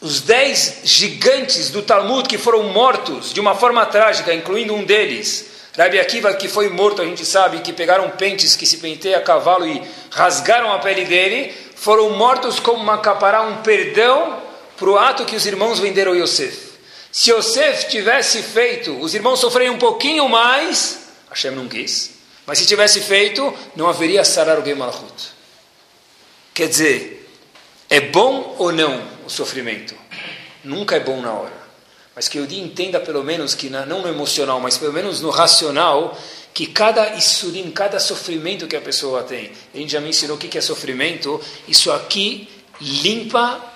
Os 0.00 0.22
dez 0.22 0.80
gigantes 0.84 1.68
do 1.68 1.82
Talmud 1.82 2.26
que 2.26 2.38
foram 2.38 2.62
mortos 2.64 3.32
de 3.32 3.40
uma 3.40 3.54
forma 3.54 3.84
trágica, 3.84 4.32
incluindo 4.32 4.74
um 4.74 4.84
deles, 4.84 5.50
Rabi 5.76 6.00
Akiva, 6.00 6.34
que 6.34 6.48
foi 6.48 6.68
morto, 6.70 7.00
a 7.00 7.04
gente 7.04 7.24
sabe, 7.24 7.60
que 7.60 7.72
pegaram 7.72 8.10
pentes 8.10 8.56
que 8.56 8.66
se 8.66 8.78
penteia 8.78 9.18
a 9.18 9.22
cavalo 9.22 9.66
e 9.66 9.82
rasgaram 10.10 10.72
a 10.72 10.78
pele 10.78 11.04
dele, 11.04 11.54
foram 11.76 12.10
mortos 12.10 12.58
como 12.58 12.82
uma 12.82 12.98
capará, 12.98 13.42
um 13.42 13.62
perdão 13.62 14.38
para 14.76 14.90
o 14.90 14.98
ato 14.98 15.24
que 15.24 15.36
os 15.36 15.46
irmãos 15.46 15.78
venderam 15.78 16.14
Yosef. 16.14 16.71
Se 17.12 17.30
Yosef 17.30 17.90
tivesse 17.90 18.42
feito, 18.42 18.98
os 18.98 19.14
irmãos 19.14 19.38
sofreriam 19.38 19.74
um 19.74 19.78
pouquinho 19.78 20.26
mais, 20.30 21.08
Hashem 21.28 21.50
não 21.50 21.68
quis, 21.68 22.12
mas 22.46 22.58
se 22.58 22.64
tivesse 22.64 23.02
feito, 23.02 23.54
não 23.76 23.86
haveria 23.86 24.24
Sarar 24.24 24.58
o 24.58 24.76
Malachut. 24.76 25.30
Quer 26.54 26.68
dizer, 26.68 27.30
é 27.90 28.00
bom 28.00 28.56
ou 28.58 28.72
não 28.72 29.06
o 29.26 29.28
sofrimento? 29.30 29.94
Nunca 30.64 30.96
é 30.96 31.00
bom 31.00 31.20
na 31.20 31.34
hora. 31.34 31.62
Mas 32.16 32.28
que 32.28 32.40
o 32.40 32.46
dia 32.46 32.62
entenda 32.62 32.98
pelo 32.98 33.22
menos 33.22 33.54
que 33.54 33.68
não 33.68 34.00
no 34.00 34.08
emocional, 34.08 34.58
mas 34.58 34.78
pelo 34.78 34.92
menos 34.94 35.20
no 35.20 35.28
racional, 35.28 36.18
que 36.54 36.66
cada 36.66 37.14
isurim, 37.14 37.70
cada 37.70 38.00
sofrimento 38.00 38.66
que 38.66 38.76
a 38.76 38.80
pessoa 38.80 39.22
tem, 39.22 39.52
a 39.74 39.76
gente 39.76 39.92
já 39.92 40.00
me 40.00 40.08
ensinou 40.08 40.36
o 40.36 40.38
que 40.38 40.56
é 40.56 40.60
sofrimento, 40.62 41.38
isso 41.68 41.92
aqui 41.92 42.48
limpa 42.80 43.71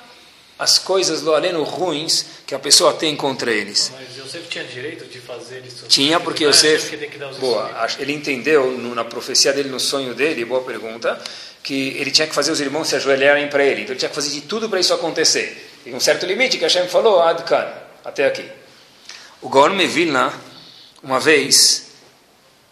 as 0.59 0.79
coisas 0.79 1.21
do 1.21 1.35
aleno 1.35 1.63
ruins 1.63 2.25
que 2.47 2.55
a 2.55 2.59
pessoa 2.59 2.95
tem 2.95 3.15
contra 3.15 3.53
eles. 3.53 3.93
Mas 3.95 4.17
Yosef 4.17 4.49
tinha 4.49 4.65
direito 4.65 5.05
de 5.05 5.19
fazer 5.21 5.63
isso? 5.67 5.87
Tinha, 5.87 6.19
porque 6.19 6.45
Yosef, 6.45 6.97
boa, 7.39 7.71
ele 7.99 8.13
entendeu 8.13 8.71
na 8.95 9.05
profecia 9.05 9.53
dele, 9.53 9.69
no 9.69 9.79
sonho 9.79 10.15
dele, 10.15 10.45
boa 10.45 10.63
pergunta, 10.63 11.21
que 11.63 11.97
ele 11.99 12.11
tinha 12.11 12.27
que 12.27 12.35
fazer 12.35 12.53
os 12.53 12.61
irmãos 12.61 12.89
se 12.89 12.97
ajoelharem 12.97 13.49
para 13.49 13.65
ele. 13.65 13.83
Então 13.83 13.93
ele 13.93 13.99
tinha 13.99 14.09
que 14.09 14.15
fazer 14.15 14.31
de 14.31 14.43
tudo 14.43 14.69
para 14.69 14.81
isso 14.81 14.95
acontecer. 14.95 15.71
Tem 15.85 15.95
um 15.95 16.01
certo 16.01 16.25
limite 16.25 16.57
que 16.57 16.65
Hashem 16.65 16.89
falou, 16.89 17.21
Adkan, 17.21 17.67
até 18.05 18.27
aqui. 18.27 18.45
O 19.43 19.51
Gaon 19.51 19.75
Mevilna, 19.75 20.33
uma 21.03 21.21
vez, 21.21 21.89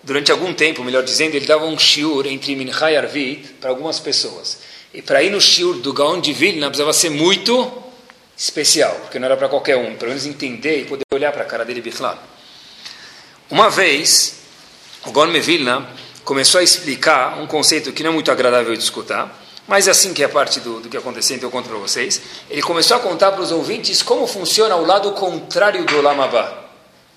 durante 0.03 0.33
algum 0.33 0.55
tempo, 0.55 0.83
melhor 0.83 1.03
dizendo, 1.03 1.35
ele 1.35 1.47
dava 1.47 1.67
um 1.67 1.79
shiur 1.79 2.27
entre 2.27 2.57
Mincha 2.57 2.91
e 2.91 2.97
Arvit 2.97 3.55
para 3.61 3.71
algumas 3.71 4.01
pessoas. 4.01 4.59
E 4.95 5.03
para 5.03 5.25
ir 5.25 5.31
no 5.31 5.41
shiur 5.41 5.79
do 5.79 5.93
Gaon 5.93 6.21
de 6.21 6.33
Vilna 6.33 6.69
precisava 6.69 6.93
ser 6.93 7.11
muito 7.11 7.83
especial, 8.37 8.95
porque 9.03 9.19
não 9.19 9.27
era 9.27 9.37
para 9.37 9.49
qualquer 9.49 9.77
um, 9.77 9.97
pelo 9.97 10.11
menos 10.11 10.25
entender 10.25 10.83
e 10.83 10.85
poder 10.85 11.03
olhar 11.13 11.33
para 11.33 11.43
a 11.43 11.47
cara 11.47 11.65
dele 11.65 11.81
biflado. 11.81 12.21
Uma 13.51 13.69
vez, 13.69 14.37
o 15.05 15.11
Gaon 15.11 15.27
Mevilna 15.27 15.85
começou 16.25 16.61
a 16.61 16.63
explicar 16.63 17.41
um 17.41 17.47
conceito 17.49 17.93
que 17.93 18.05
não 18.05 18.11
é 18.11 18.15
muito 18.15 18.31
agradável 18.31 18.73
de 18.77 18.85
escutar, 18.85 19.37
mas 19.67 19.89
é 19.89 19.91
assim 19.91 20.15
que 20.15 20.23
é 20.23 20.29
parte 20.29 20.61
do, 20.61 20.79
do 20.79 20.89
que 20.89 20.97
aconteceu, 20.97 21.37
então 21.37 21.49
eu 21.49 21.51
conto 21.51 21.69
para 21.69 21.79
vocês. 21.79 22.21
Ele 22.49 22.63
começou 22.63 22.97
a 22.97 23.01
contar 23.01 23.33
para 23.33 23.43
os 23.43 23.51
ouvintes 23.51 24.01
como 24.01 24.29
funciona 24.29 24.77
o 24.77 24.87
lado 24.87 25.11
contrário 25.13 25.85
do 25.85 26.01
Lamabá. 26.01 26.67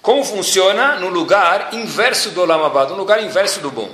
Como 0.01 0.23
funciona 0.23 0.99
no 0.99 1.09
lugar 1.09 1.73
inverso 1.73 2.31
do 2.31 2.43
Lamabá, 2.43 2.85
no 2.85 2.95
lugar 2.95 3.23
inverso 3.23 3.59
do 3.59 3.69
bom. 3.69 3.91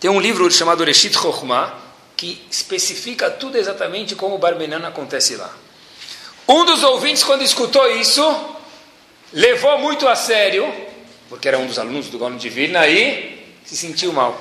Tem 0.00 0.10
um 0.10 0.20
livro 0.20 0.50
chamado 0.50 0.84
Reshit 0.84 1.12
Chokhmah, 1.12 1.87
que 2.18 2.44
especifica 2.50 3.30
tudo 3.30 3.56
exatamente 3.56 4.16
como 4.16 4.34
o 4.34 4.38
Barmenan 4.38 4.84
acontece 4.88 5.36
lá. 5.36 5.54
Um 6.48 6.64
dos 6.64 6.82
ouvintes, 6.82 7.22
quando 7.22 7.42
escutou 7.42 7.88
isso, 7.92 8.22
levou 9.32 9.78
muito 9.78 10.08
a 10.08 10.16
sério, 10.16 10.66
porque 11.28 11.46
era 11.46 11.56
um 11.56 11.66
dos 11.68 11.78
alunos 11.78 12.08
do 12.08 12.18
Gono 12.18 12.36
de 12.36 12.48
Vilna, 12.48 12.88
e 12.88 13.54
se 13.64 13.76
sentiu 13.76 14.12
mal. 14.12 14.36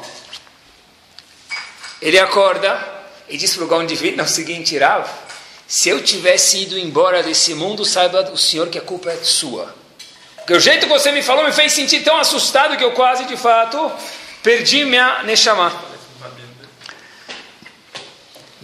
Ele 2.01 2.17
acorda 2.17 2.83
e 3.29 3.37
diz 3.37 3.55
para 3.55 3.65
o 3.65 3.67
Gaon 3.67 3.85
de 3.85 3.95
Vilna 3.95 4.23
o 4.23 4.27
seguinte, 4.27 4.75
Rav, 4.75 5.07
se 5.67 5.89
eu 5.89 6.03
tivesse 6.03 6.63
ido 6.63 6.79
embora 6.79 7.21
desse 7.21 7.53
mundo, 7.53 7.85
saiba 7.85 8.31
o 8.31 8.37
senhor 8.37 8.69
que 8.69 8.79
a 8.79 8.81
culpa 8.81 9.11
é 9.11 9.17
sua. 9.17 9.75
Porque 10.37 10.53
o 10.53 10.59
jeito 10.59 10.87
que 10.87 10.93
você 10.93 11.11
me 11.11 11.21
falou 11.21 11.45
me 11.45 11.51
fez 11.51 11.73
sentir 11.73 12.03
tão 12.03 12.17
assustado 12.17 12.75
que 12.75 12.83
eu 12.83 12.93
quase, 12.93 13.25
de 13.25 13.37
fato, 13.37 13.91
perdi 14.41 14.83
minha 14.83 15.21
Neshama. 15.23 15.96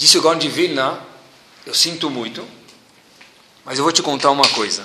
Disse 0.03 0.17
o 0.17 0.21
Gaon 0.21 0.37
de 0.37 0.49
Vilna, 0.49 0.99
eu 1.65 1.73
sinto 1.73 2.09
muito, 2.09 2.45
mas 3.63 3.77
eu 3.77 3.85
vou 3.85 3.93
te 3.93 4.01
contar 4.01 4.31
uma 4.31 4.45
coisa. 4.49 4.83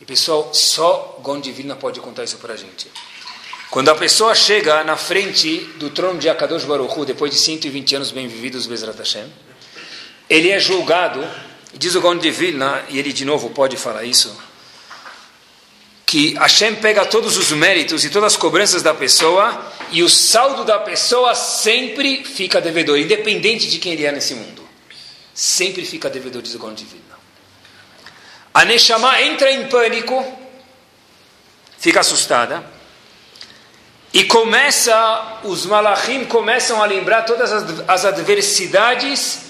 E 0.00 0.04
pessoal, 0.04 0.52
só 0.52 1.20
Gaon 1.24 1.40
de 1.40 1.52
Vilna 1.52 1.76
pode 1.76 2.00
contar 2.00 2.24
isso 2.24 2.38
para 2.38 2.54
a 2.54 2.56
gente. 2.56 2.90
Quando 3.70 3.90
a 3.90 3.94
pessoa 3.94 4.34
chega 4.34 4.82
na 4.82 4.96
frente 4.96 5.60
do 5.78 5.88
trono 5.88 6.18
de 6.18 6.28
Akadosh 6.28 6.64
Baruch 6.64 6.98
Hu, 6.98 7.04
depois 7.04 7.30
de 7.30 7.38
120 7.38 7.94
anos 7.94 8.10
bem-vividos, 8.10 8.66
Bezrat 8.66 8.98
Hashem, 8.98 9.32
ele 10.28 10.50
é 10.50 10.58
julgado, 10.58 11.24
diz 11.72 11.94
o 11.94 12.00
Gaon 12.00 12.18
de 12.18 12.32
Vilna, 12.32 12.82
e 12.88 12.98
ele 12.98 13.12
de 13.12 13.24
novo 13.24 13.50
pode 13.50 13.76
falar 13.76 14.02
isso, 14.02 14.36
que 16.14 16.34
Hashem 16.34 16.76
pega 16.76 17.04
todos 17.04 17.36
os 17.36 17.50
méritos 17.50 18.04
e 18.04 18.08
todas 18.08 18.34
as 18.34 18.36
cobranças 18.36 18.84
da 18.84 18.94
pessoa 18.94 19.66
e 19.90 20.00
o 20.00 20.08
saldo 20.08 20.62
da 20.62 20.78
pessoa 20.78 21.34
sempre 21.34 22.22
fica 22.22 22.60
devedor, 22.60 22.96
independente 22.96 23.68
de 23.68 23.80
quem 23.80 23.94
ele 23.94 24.06
é 24.06 24.12
nesse 24.12 24.32
mundo. 24.32 24.62
Sempre 25.34 25.84
fica 25.84 26.08
devedor, 26.08 26.40
diz 26.40 26.54
o 26.54 26.58
Gaon 26.60 26.72
de 26.72 26.84
Vilna. 26.84 27.18
A 28.54 28.64
Neshama 28.64 29.22
entra 29.22 29.50
em 29.50 29.66
pânico, 29.66 30.24
fica 31.78 31.98
assustada, 31.98 32.64
e 34.12 34.22
começa, 34.22 35.40
os 35.42 35.66
malachim 35.66 36.26
começam 36.26 36.80
a 36.80 36.86
lembrar 36.86 37.22
todas 37.22 37.52
as, 37.52 37.64
as 37.88 38.04
adversidades 38.04 39.46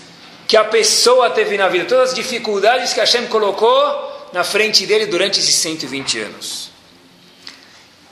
que 0.48 0.56
a 0.56 0.64
pessoa 0.64 1.28
teve 1.28 1.58
na 1.58 1.68
vida, 1.68 1.84
todas 1.84 2.08
as 2.08 2.14
dificuldades 2.14 2.94
que 2.94 3.00
Hashem 3.00 3.26
colocou 3.26 4.13
na 4.34 4.42
frente 4.42 4.84
dele 4.84 5.06
durante 5.06 5.38
esses 5.38 5.54
120 5.54 6.18
anos. 6.18 6.70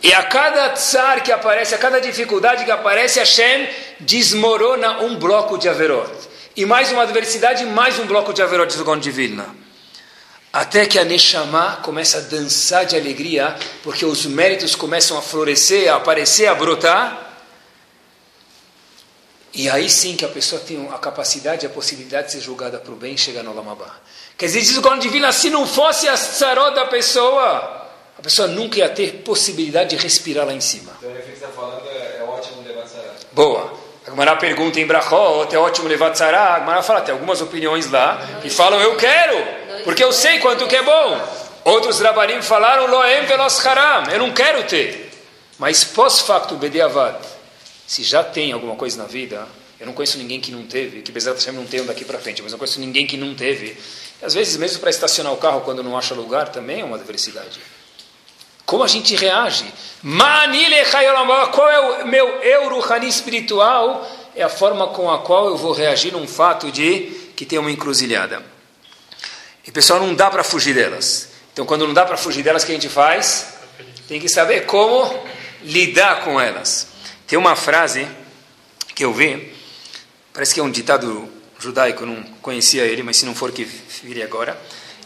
E 0.00 0.14
a 0.14 0.22
cada 0.22 0.70
tsar 0.70 1.20
que 1.24 1.32
aparece, 1.32 1.74
a 1.74 1.78
cada 1.78 2.00
dificuldade 2.00 2.64
que 2.64 2.70
aparece, 2.70 3.18
Hashem 3.18 3.68
desmorona 3.98 5.02
um 5.02 5.16
bloco 5.16 5.58
de 5.58 5.68
Averot. 5.68 6.12
E 6.56 6.64
mais 6.64 6.92
uma 6.92 7.02
adversidade, 7.02 7.64
mais 7.66 7.98
um 7.98 8.06
bloco 8.06 8.32
de 8.32 8.40
Averot, 8.40 8.72
diz 8.72 8.80
o 8.80 9.12
Vilna. 9.12 9.52
Até 10.52 10.86
que 10.86 10.96
a 10.96 11.04
Neshama 11.04 11.80
começa 11.82 12.18
a 12.18 12.20
dançar 12.20 12.84
de 12.84 12.94
alegria, 12.94 13.56
porque 13.82 14.04
os 14.04 14.24
méritos 14.24 14.76
começam 14.76 15.18
a 15.18 15.22
florescer, 15.22 15.92
a 15.92 15.96
aparecer, 15.96 16.46
a 16.46 16.54
brotar. 16.54 17.32
E 19.52 19.68
aí 19.68 19.90
sim 19.90 20.14
que 20.14 20.24
a 20.24 20.28
pessoa 20.28 20.60
tem 20.60 20.88
a 20.92 20.98
capacidade, 20.98 21.66
a 21.66 21.70
possibilidade 21.70 22.28
de 22.28 22.34
ser 22.34 22.40
julgada 22.40 22.78
para 22.78 22.92
o 22.92 22.96
bem 22.96 23.14
e 23.14 23.18
chegar 23.18 23.42
no 23.42 23.52
Lamabá. 23.52 24.00
Quer 24.36 24.46
dizer, 24.46 24.60
diz 24.60 24.76
o 24.76 24.82
Corno 24.82 25.00
Divino, 25.00 25.32
se 25.32 25.50
não 25.50 25.66
fosse 25.66 26.08
a 26.08 26.14
tsaró 26.14 26.70
da 26.70 26.86
pessoa, 26.86 27.88
a 28.18 28.22
pessoa 28.22 28.48
nunca 28.48 28.78
ia 28.78 28.88
ter 28.88 29.22
possibilidade 29.24 29.96
de 29.96 30.02
respirar 30.02 30.46
lá 30.46 30.52
em 30.52 30.60
cima. 30.60 30.92
Então, 30.98 31.10
o 31.10 31.14
que 31.14 31.22
você 31.22 31.32
está 31.32 31.48
falando 31.48 31.86
é, 31.88 32.18
é 32.20 32.24
ótimo 32.28 32.62
levar 32.66 32.84
tsará. 32.84 33.12
Boa. 33.32 33.82
A 34.06 34.10
Gemara 34.10 34.34
pergunta 34.36 34.80
em 34.80 34.86
Brachot, 34.86 35.54
é 35.54 35.58
ótimo 35.58 35.88
levar 35.88 36.10
tsará. 36.10 36.54
A 36.54 36.58
Gemara 36.60 36.82
fala, 36.82 37.00
tem 37.02 37.12
algumas 37.12 37.40
opiniões 37.40 37.90
lá, 37.90 38.20
e 38.44 38.50
falam, 38.50 38.80
eu 38.80 38.96
quero 38.96 39.62
porque 39.84 40.02
eu 40.02 40.12
sei 40.12 40.38
quanto 40.38 40.66
que 40.66 40.76
é 40.76 40.82
bom. 40.82 41.20
Outros 41.64 42.00
rabanim 42.00 42.42
falaram, 42.42 42.86
loem 42.86 43.24
velos 43.26 43.64
haram, 43.64 44.10
eu 44.10 44.18
não 44.18 44.32
quero 44.32 44.64
ter. 44.64 45.10
Mas 45.58 45.84
pós-facto, 45.84 46.56
bedeavad, 46.56 47.18
se 47.86 48.02
já 48.02 48.24
tem 48.24 48.52
alguma 48.52 48.74
coisa 48.74 49.00
na 49.00 49.08
vida, 49.08 49.46
eu 49.78 49.86
não 49.86 49.92
conheço 49.92 50.18
ninguém 50.18 50.40
que 50.40 50.50
não 50.50 50.64
teve, 50.64 51.02
que 51.02 51.12
Bezat 51.12 51.36
Hashem 51.36 51.52
não 51.52 51.66
tenha 51.66 51.84
daqui 51.84 52.04
para 52.04 52.18
frente, 52.18 52.42
mas 52.42 52.52
eu 52.52 52.56
não 52.56 52.58
conheço 52.58 52.80
ninguém 52.80 53.06
que 53.06 53.16
não 53.16 53.34
teve. 53.34 53.76
Às 54.22 54.34
vezes, 54.34 54.56
mesmo 54.56 54.78
para 54.78 54.90
estacionar 54.90 55.32
o 55.32 55.36
carro 55.36 55.62
quando 55.62 55.82
não 55.82 55.98
acha 55.98 56.14
lugar, 56.14 56.48
também 56.48 56.80
é 56.80 56.84
uma 56.84 56.96
adversidade. 56.96 57.60
Como 58.64 58.84
a 58.84 58.88
gente 58.88 59.16
reage? 59.16 59.64
Qual 61.52 61.68
é 61.68 62.02
o 62.02 62.06
meu 62.06 62.26
eu 62.40 62.70
espiritual? 63.02 64.08
É 64.34 64.42
a 64.42 64.48
forma 64.48 64.86
com 64.88 65.10
a 65.10 65.18
qual 65.18 65.48
eu 65.48 65.56
vou 65.56 65.72
reagir 65.72 66.12
num 66.12 66.26
fato 66.26 66.70
de 66.70 67.32
que 67.36 67.44
tem 67.44 67.58
uma 67.58 67.70
encruzilhada. 67.70 68.42
E 69.66 69.70
pessoal, 69.70 70.00
não 70.00 70.14
dá 70.14 70.30
para 70.30 70.44
fugir 70.44 70.74
delas. 70.74 71.28
Então, 71.52 71.66
quando 71.66 71.86
não 71.86 71.92
dá 71.92 72.06
para 72.06 72.16
fugir 72.16 72.42
delas, 72.42 72.62
o 72.62 72.66
que 72.66 72.72
a 72.72 72.74
gente 72.76 72.88
faz? 72.88 73.54
Tem 74.08 74.20
que 74.20 74.28
saber 74.28 74.66
como 74.66 75.22
lidar 75.62 76.24
com 76.24 76.40
elas. 76.40 76.88
Tem 77.26 77.38
uma 77.38 77.56
frase 77.56 78.08
que 78.94 79.04
eu 79.04 79.12
vi, 79.12 79.52
parece 80.32 80.54
que 80.54 80.60
é 80.60 80.62
um 80.62 80.70
ditado 80.70 81.28
judaico, 81.62 82.04
não 82.04 82.22
conhecia 82.42 82.84
ele, 82.84 83.02
mas 83.02 83.16
se 83.16 83.24
não 83.24 83.34
for 83.34 83.52
que 83.52 83.64
vire 83.64 84.22
agora. 84.22 84.58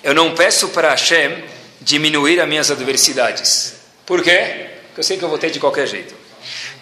Eu 0.03 0.15
não 0.15 0.35
peço 0.35 0.69
para 0.69 0.91
Hashem 0.91 1.45
diminuir 1.81 2.41
as 2.41 2.49
minhas 2.49 2.71
adversidades. 2.71 3.75
Por 4.05 4.23
quê? 4.23 4.71
Porque 4.87 5.01
eu 5.01 5.05
sei 5.05 5.19
que 5.19 5.25
eu 5.25 5.29
vou 5.29 5.39
ter 5.39 5.51
de 5.51 5.61
qualquer 5.61 5.87
jeito. 5.87 6.15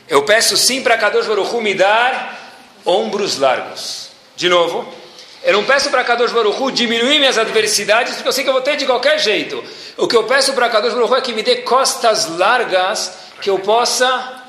Eu 0.08 0.22
peço 0.22 0.56
sim 0.56 0.82
para 0.82 0.96
Kadosh 0.96 1.26
Baruch 1.26 1.54
Hu 1.54 1.60
me 1.60 1.74
dar 1.74 2.62
ombros 2.84 3.38
largos. 3.38 4.10
De 4.36 4.48
novo, 4.48 4.86
eu 5.42 5.52
não 5.54 5.64
peço 5.64 5.90
para 5.90 6.04
Kadosh 6.04 6.32
Baruch 6.32 6.60
Hu 6.60 6.70
diminuir 6.70 7.18
minhas 7.18 7.38
adversidades, 7.38 8.14
porque 8.14 8.28
eu 8.28 8.32
sei 8.32 8.44
que 8.44 8.50
eu 8.50 8.54
vou 8.54 8.62
ter 8.62 8.76
de 8.76 8.86
qualquer 8.86 9.18
jeito. 9.18 9.62
O 9.96 10.06
que 10.06 10.16
eu 10.16 10.24
peço 10.24 10.52
para 10.52 10.68
Kadosh 10.68 10.94
Baruch 10.94 11.12
Hu 11.12 11.16
é 11.16 11.20
que 11.20 11.32
me 11.32 11.42
dê 11.42 11.56
costas 11.56 12.26
largas, 12.36 13.12
que 13.40 13.50
eu 13.50 13.58
possa 13.58 14.42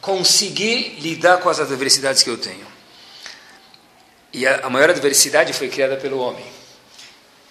conseguir 0.00 0.98
lidar 1.00 1.38
com 1.38 1.48
as 1.48 1.60
adversidades 1.60 2.22
que 2.22 2.30
eu 2.30 2.38
tenho. 2.38 2.69
E 4.32 4.46
a, 4.46 4.70
maior 4.70 4.90
adversidade 4.90 5.52
foi 5.52 5.68
criada 5.68 5.96
pelo 5.96 6.18
homem. 6.18 6.44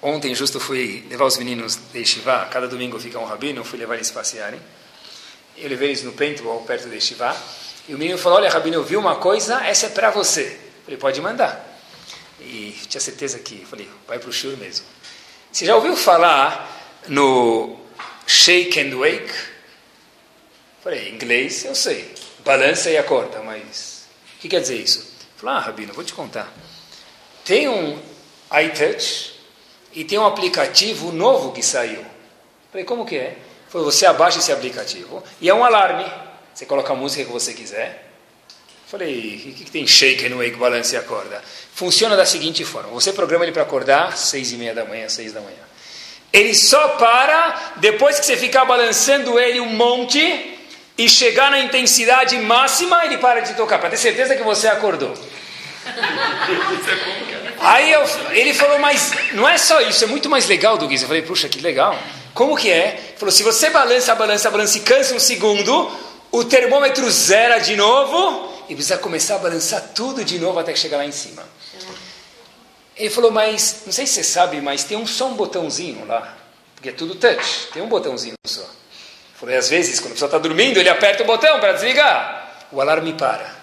Ontem, 0.01 0.33
justo, 0.33 0.59
fui 0.59 1.05
levar 1.09 1.25
os 1.25 1.37
meninos 1.37 1.77
de 1.91 1.99
Yeshiva, 1.99 2.47
cada 2.49 2.67
domingo 2.67 2.97
fica 2.99 3.19
um 3.19 3.25
rabino, 3.25 3.65
fui 3.65 3.77
levar 3.77 3.95
eles 3.95 4.09
passearem. 4.09 4.59
Eu 5.57 5.67
levei 5.67 5.89
eles 5.89 6.03
no 6.03 6.13
paintball, 6.13 6.61
perto 6.61 6.87
de 6.87 6.95
Yeshiva, 6.95 7.35
e 7.87 7.93
o 7.93 7.97
menino 7.97 8.17
falou, 8.17 8.37
olha, 8.37 8.49
rabino, 8.49 8.77
eu 8.77 8.83
vi 8.83 8.95
uma 8.95 9.17
coisa, 9.17 9.61
essa 9.65 9.87
é 9.87 9.89
para 9.89 10.09
você. 10.09 10.43
Eu 10.43 10.83
falei, 10.85 10.97
pode 10.99 11.21
mandar. 11.21 11.79
E 12.39 12.73
tinha 12.87 13.01
certeza 13.01 13.39
que, 13.39 13.65
falei, 13.65 13.89
vai 14.07 14.17
para 14.19 14.29
o 14.29 14.31
shiur 14.31 14.55
mesmo. 14.57 14.85
Você 15.51 15.65
já 15.65 15.75
ouviu 15.75 15.97
falar 15.97 17.01
no 17.07 17.77
shake 18.25 18.79
and 18.79 18.95
wake? 18.97 19.33
Falei, 20.81 21.09
inglês 21.09 21.65
eu 21.65 21.75
sei, 21.75 22.13
balança 22.45 22.89
e 22.89 22.97
acorda, 22.97 23.41
mas 23.41 24.05
o 24.37 24.41
que 24.41 24.47
quer 24.47 24.61
dizer 24.61 24.77
isso? 24.77 25.11
Falei, 25.35 25.55
ah, 25.55 25.59
Rabino, 25.59 25.93
vou 25.93 26.03
te 26.03 26.13
contar. 26.13 26.49
Tem 27.43 27.67
um 27.67 27.99
iTouch 28.65 29.34
e 29.93 30.04
tem 30.04 30.17
um 30.17 30.25
aplicativo 30.25 31.12
novo 31.12 31.52
que 31.52 31.63
saiu. 31.63 32.06
Falei, 32.71 32.86
como 32.86 33.06
que 33.06 33.17
é? 33.17 33.38
Foi 33.67 33.84
você 33.84 34.06
abaixa 34.06 34.39
esse 34.39 34.52
aplicativo 34.52 35.23
e 35.41 35.49
é 35.49 35.54
um 35.54 35.63
alarme. 35.63 36.06
Você 36.54 36.65
coloca 36.65 36.93
a 36.93 36.95
música 36.95 37.25
que 37.25 37.32
você 37.32 37.54
quiser 37.54 38.10
Falei, 38.89 39.36
o 39.36 39.54
que, 39.54 39.65
que 39.65 39.71
tem 39.71 39.86
shake 39.86 40.28
no 40.30 40.38
wake, 40.38 40.56
balance 40.56 40.95
e 40.95 40.97
acorda? 40.97 41.43
Funciona 41.75 42.17
da 42.17 42.25
seguinte 42.25 42.65
forma: 42.65 42.89
você 42.89 43.13
programa 43.13 43.45
ele 43.45 43.52
para 43.52 43.62
acordar 43.62 44.17
seis 44.17 44.52
e 44.52 44.56
meia 44.56 44.73
da 44.73 44.84
manhã, 44.84 45.08
seis 45.08 45.32
da 45.32 45.39
manhã. 45.39 45.62
Ele 46.34 46.56
só 46.56 46.88
para 46.97 47.73
depois 47.75 48.19
que 48.19 48.25
você 48.25 48.36
ficar 48.36 48.65
balançando 48.65 49.39
ele 49.39 49.60
um 49.60 49.69
monte 49.73 50.58
e 50.97 51.08
chegar 51.08 51.52
na 51.52 51.60
intensidade 51.60 52.36
máxima, 52.39 53.06
ele 53.06 53.19
para 53.19 53.41
de 53.41 53.54
tocar, 53.54 53.78
para 53.78 53.91
ter 53.91 53.97
certeza 53.97 54.36
que 54.36 54.41
você 54.41 54.67
acordou. 54.67 55.13
Aí 57.62 57.91
eu, 57.91 58.04
ele 58.32 58.54
falou, 58.54 58.80
mas 58.80 59.12
não 59.34 59.47
é 59.47 59.58
só 59.58 59.82
isso, 59.82 60.04
é 60.04 60.08
muito 60.08 60.30
mais 60.30 60.47
legal 60.47 60.78
do 60.78 60.88
que 60.88 60.95
isso. 60.95 61.04
Eu 61.04 61.10
falei, 61.10 61.23
puxa, 61.23 61.49
que 61.49 61.60
legal. 61.60 61.97
Como 62.34 62.56
que 62.56 62.71
é? 62.71 62.88
Ele 63.10 63.17
falou, 63.17 63.32
se 63.32 63.43
você 63.43 63.69
balança, 63.69 64.15
balança, 64.15 64.49
balança 64.49 64.78
e 64.78 64.82
cansa 64.82 65.13
um 65.13 65.19
segundo, 65.19 65.91
o 66.32 66.43
termômetro 66.43 67.10
zera 67.10 67.60
de 67.60 67.75
novo 67.75 68.63
e 68.69 68.75
precisa 68.75 68.97
começar 68.97 69.36
a 69.36 69.39
balançar 69.39 69.82
tudo 69.93 70.23
de 70.23 70.39
novo 70.39 70.60
até 70.60 70.73
chegar 70.75 70.97
lá 70.97 71.06
em 71.06 71.12
cima. 71.12 71.43
Ele 72.95 73.10
falou, 73.10 73.32
mas, 73.32 73.84
não 73.86 73.93
sei 73.93 74.06
se 74.06 74.13
você 74.13 74.23
sabe, 74.23 74.62
mas 74.62 74.84
tem 74.84 74.97
um 74.97 75.08
só 75.08 75.28
um 75.28 75.34
botãozinho 75.34 76.06
lá, 76.06 76.38
porque 76.75 76.89
é 76.89 76.91
tudo 76.91 77.15
touch, 77.15 77.67
tem 77.73 77.82
um 77.82 77.88
botãozinho 77.88 78.36
só. 78.45 78.62
Ele 78.62 78.69
falou, 79.36 79.58
às 79.58 79.69
vezes, 79.69 79.99
quando 79.99 80.12
a 80.12 80.13
pessoa 80.15 80.28
está 80.28 80.38
dormindo, 80.38 80.80
ele 80.80 80.89
aperta 80.89 81.23
o 81.23 81.25
botão 81.25 81.60
para 81.60 81.73
desligar, 81.73 82.67
o 82.71 82.80
alarme 82.80 83.13
para. 83.13 83.59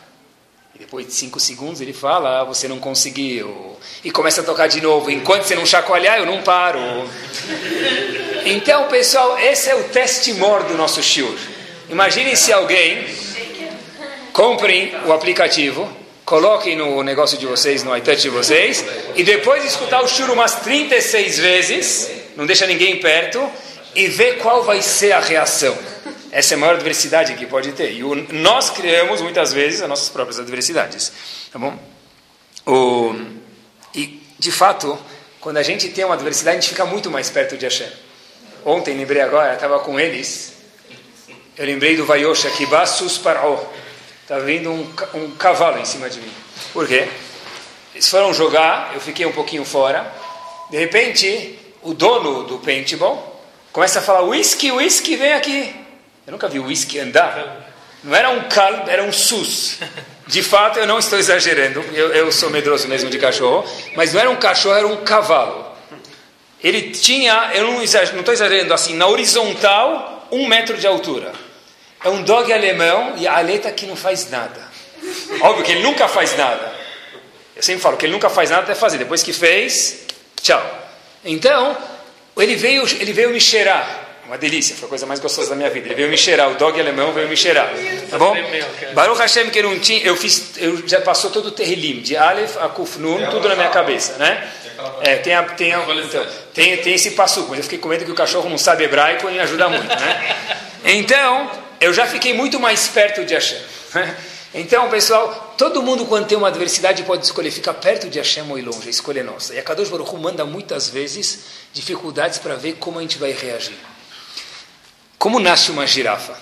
E 0.76 0.78
depois 0.78 1.06
de 1.06 1.14
cinco 1.14 1.40
segundos 1.40 1.80
ele 1.80 1.94
fala, 1.94 2.42
ah, 2.42 2.44
você 2.44 2.68
não 2.68 2.78
conseguiu. 2.78 3.78
E 4.04 4.10
começa 4.10 4.42
a 4.42 4.44
tocar 4.44 4.66
de 4.66 4.78
novo. 4.82 5.10
Enquanto 5.10 5.44
você 5.44 5.54
não 5.54 5.64
chacoalhar, 5.64 6.18
eu 6.18 6.26
não 6.26 6.42
paro. 6.42 6.78
Então, 8.44 8.86
pessoal, 8.88 9.38
esse 9.38 9.70
é 9.70 9.74
o 9.74 9.84
teste 9.84 10.34
mor 10.34 10.64
do 10.64 10.74
nosso 10.74 11.02
shiur. 11.02 11.34
Imagine 11.88 12.36
se 12.36 12.52
alguém 12.52 13.06
comprem 14.34 14.94
o 15.06 15.14
aplicativo, 15.14 15.90
coloquem 16.26 16.76
no 16.76 17.02
negócio 17.02 17.38
de 17.38 17.46
vocês, 17.46 17.82
no 17.82 17.96
iTouch 17.96 18.20
de 18.20 18.28
vocês, 18.28 18.84
e 19.14 19.24
depois 19.24 19.62
de 19.62 19.68
escutar 19.68 20.02
o 20.02 20.06
shiur 20.06 20.30
umas 20.30 20.56
36 20.56 21.38
vezes, 21.38 22.10
não 22.36 22.44
deixa 22.44 22.66
ninguém 22.66 23.00
perto, 23.00 23.40
e 23.96 24.08
ver 24.08 24.38
qual 24.38 24.62
vai 24.62 24.82
ser 24.82 25.12
a 25.12 25.20
reação. 25.20 25.76
Essa 26.30 26.52
é 26.52 26.56
a 26.56 26.58
maior 26.58 26.74
adversidade 26.74 27.34
que 27.34 27.46
pode 27.46 27.72
ter. 27.72 27.92
E 27.92 28.04
o, 28.04 28.14
nós 28.34 28.68
criamos, 28.68 29.22
muitas 29.22 29.54
vezes, 29.54 29.80
as 29.80 29.88
nossas 29.88 30.10
próprias 30.10 30.38
adversidades. 30.38 31.10
Tá 31.50 31.58
bom? 31.58 31.76
O, 32.66 33.14
e, 33.94 34.22
de 34.38 34.52
fato, 34.52 34.98
quando 35.40 35.56
a 35.56 35.62
gente 35.62 35.88
tem 35.88 36.04
uma 36.04 36.14
adversidade, 36.14 36.58
a 36.58 36.60
gente 36.60 36.70
fica 36.70 36.84
muito 36.84 37.10
mais 37.10 37.30
perto 37.30 37.56
de 37.56 37.64
Hashem. 37.64 37.90
Ontem, 38.66 38.94
lembrei 38.94 39.22
agora, 39.22 39.54
estava 39.54 39.78
com 39.78 39.98
eles, 39.98 40.52
eu 41.56 41.64
lembrei 41.64 41.96
do 41.96 42.04
Vayosha, 42.04 42.50
Kibassus 42.50 43.16
Paró. 43.16 43.64
Estava 44.20 44.44
vindo 44.44 44.70
um, 44.70 44.92
um 45.14 45.30
cavalo 45.36 45.78
em 45.78 45.86
cima 45.86 46.10
de 46.10 46.20
mim. 46.20 46.32
Por 46.72 46.86
quê? 46.86 47.08
Eles 47.94 48.10
foram 48.10 48.34
jogar, 48.34 48.90
eu 48.92 49.00
fiquei 49.00 49.24
um 49.24 49.32
pouquinho 49.32 49.64
fora. 49.64 50.12
De 50.68 50.76
repente, 50.76 51.58
o 51.82 51.94
dono 51.94 52.42
do 52.42 52.58
paintball 52.58 53.35
começa 53.76 53.98
a 53.98 54.02
falar: 54.02 54.22
whisky, 54.22 54.72
whisky, 54.72 55.16
vem 55.16 55.34
aqui. 55.34 55.76
Eu 56.26 56.32
nunca 56.32 56.48
vi 56.48 56.58
whisky 56.58 56.98
andar. 56.98 57.74
Não 58.02 58.16
era 58.16 58.30
um 58.30 58.48
cal, 58.48 58.88
era 58.88 59.02
um 59.02 59.12
sus. 59.12 59.78
De 60.26 60.42
fato, 60.42 60.78
eu 60.78 60.86
não 60.86 60.98
estou 60.98 61.18
exagerando. 61.18 61.84
Eu, 61.92 62.08
eu 62.12 62.32
sou 62.32 62.48
medroso 62.48 62.88
mesmo 62.88 63.10
de 63.10 63.18
cachorro. 63.18 63.68
Mas 63.94 64.14
não 64.14 64.20
era 64.20 64.30
um 64.30 64.36
cachorro, 64.36 64.74
era 64.74 64.86
um 64.86 65.04
cavalo. 65.04 65.66
Ele 66.64 66.90
tinha, 66.90 67.50
eu 67.54 67.64
não 67.64 67.82
estou 67.82 68.32
exagerando 68.32 68.72
assim, 68.72 68.94
na 68.96 69.06
horizontal, 69.06 70.26
um 70.32 70.48
metro 70.48 70.78
de 70.78 70.86
altura. 70.86 71.32
É 72.02 72.08
um 72.08 72.22
dog 72.22 72.50
alemão 72.50 73.14
e 73.18 73.28
a 73.28 73.36
aleta 73.36 73.70
que 73.70 73.86
não 73.86 73.94
faz 73.94 74.30
nada. 74.30 74.60
Óbvio 75.42 75.64
que 75.64 75.72
ele 75.72 75.82
nunca 75.82 76.08
faz 76.08 76.36
nada. 76.36 76.72
Eu 77.54 77.62
sempre 77.62 77.82
falo 77.82 77.96
que 77.96 78.06
ele 78.06 78.12
nunca 78.12 78.30
faz 78.30 78.50
nada 78.50 78.62
até 78.62 78.74
fazer. 78.74 78.96
Depois 78.98 79.22
que 79.22 79.32
fez, 79.32 80.06
tchau. 80.40 80.62
Então, 81.24 81.76
ele 82.42 82.54
veio, 82.54 82.86
ele 83.00 83.12
veio 83.12 83.30
me 83.30 83.40
cheirar. 83.40 84.04
Uma 84.26 84.36
delícia, 84.36 84.74
foi 84.74 84.86
a 84.86 84.88
coisa 84.88 85.06
mais 85.06 85.20
gostosa 85.20 85.50
da 85.50 85.56
minha 85.56 85.70
vida. 85.70 85.86
Ele 85.86 85.94
veio 85.94 86.08
me 86.08 86.18
cheirar, 86.18 86.50
o 86.50 86.56
dog 86.56 86.80
alemão 86.80 87.12
veio 87.12 87.28
me 87.28 87.36
cheirar. 87.36 87.72
Tá 88.10 88.18
bom? 88.18 88.34
Baruch 88.92 89.20
Hashem 89.20 89.50
que 89.50 89.62
não 89.62 89.78
tinha, 89.78 90.04
eu 90.04 90.16
fiz, 90.16 90.50
eu 90.56 90.86
já 90.86 91.00
passou 91.00 91.30
todo 91.30 91.46
o 91.46 91.50
terrilim, 91.52 92.00
de 92.00 92.16
Aleph 92.16 92.56
a 92.56 92.68
Kufnun, 92.68 93.30
tudo 93.30 93.48
na 93.48 93.54
minha 93.54 93.70
cabeça, 93.70 94.16
né? 94.18 94.50
É, 95.02 95.16
tem, 95.16 95.32
a, 95.32 95.42
tem, 95.44 95.72
a, 95.72 95.78
então, 95.80 96.26
tem, 96.52 96.76
tem 96.78 96.94
esse 96.94 97.12
passo, 97.12 97.46
mas 97.48 97.58
eu 97.58 97.62
fiquei 97.62 97.78
com 97.78 97.88
medo 97.88 98.04
que 98.04 98.10
o 98.10 98.16
cachorro 98.16 98.50
não 98.50 98.58
sabe 98.58 98.84
hebraico 98.84 99.28
e 99.28 99.32
me 99.32 99.40
ajuda 99.40 99.68
muito, 99.68 99.88
né? 99.88 100.36
Então, 100.88 101.50
eu 101.80 101.92
já 101.92 102.06
fiquei 102.06 102.32
muito 102.32 102.60
mais 102.60 102.86
perto 102.86 103.24
de 103.24 103.34
Hashem. 103.34 103.58
Então, 104.58 104.88
pessoal, 104.88 105.54
todo 105.58 105.82
mundo 105.82 106.06
quando 106.06 106.26
tem 106.26 106.38
uma 106.38 106.48
adversidade 106.48 107.02
pode 107.02 107.26
escolher 107.26 107.50
ficar 107.50 107.74
perto 107.74 108.08
de 108.08 108.18
Hashem 108.18 108.50
ou 108.50 108.58
ir 108.58 108.62
longe, 108.62 108.88
a 108.88 108.90
escolha 108.90 109.20
é 109.20 109.22
nossa. 109.22 109.54
E 109.54 109.58
a 109.58 109.62
Kadosh 109.62 109.90
Baruch 109.90 110.10
Hu 110.10 110.16
manda 110.16 110.46
muitas 110.46 110.88
vezes 110.88 111.40
dificuldades 111.74 112.38
para 112.38 112.56
ver 112.56 112.76
como 112.76 112.98
a 112.98 113.02
gente 113.02 113.18
vai 113.18 113.32
reagir. 113.32 113.76
Como 115.18 115.38
nasce 115.38 115.70
uma 115.70 115.86
girafa? 115.86 116.40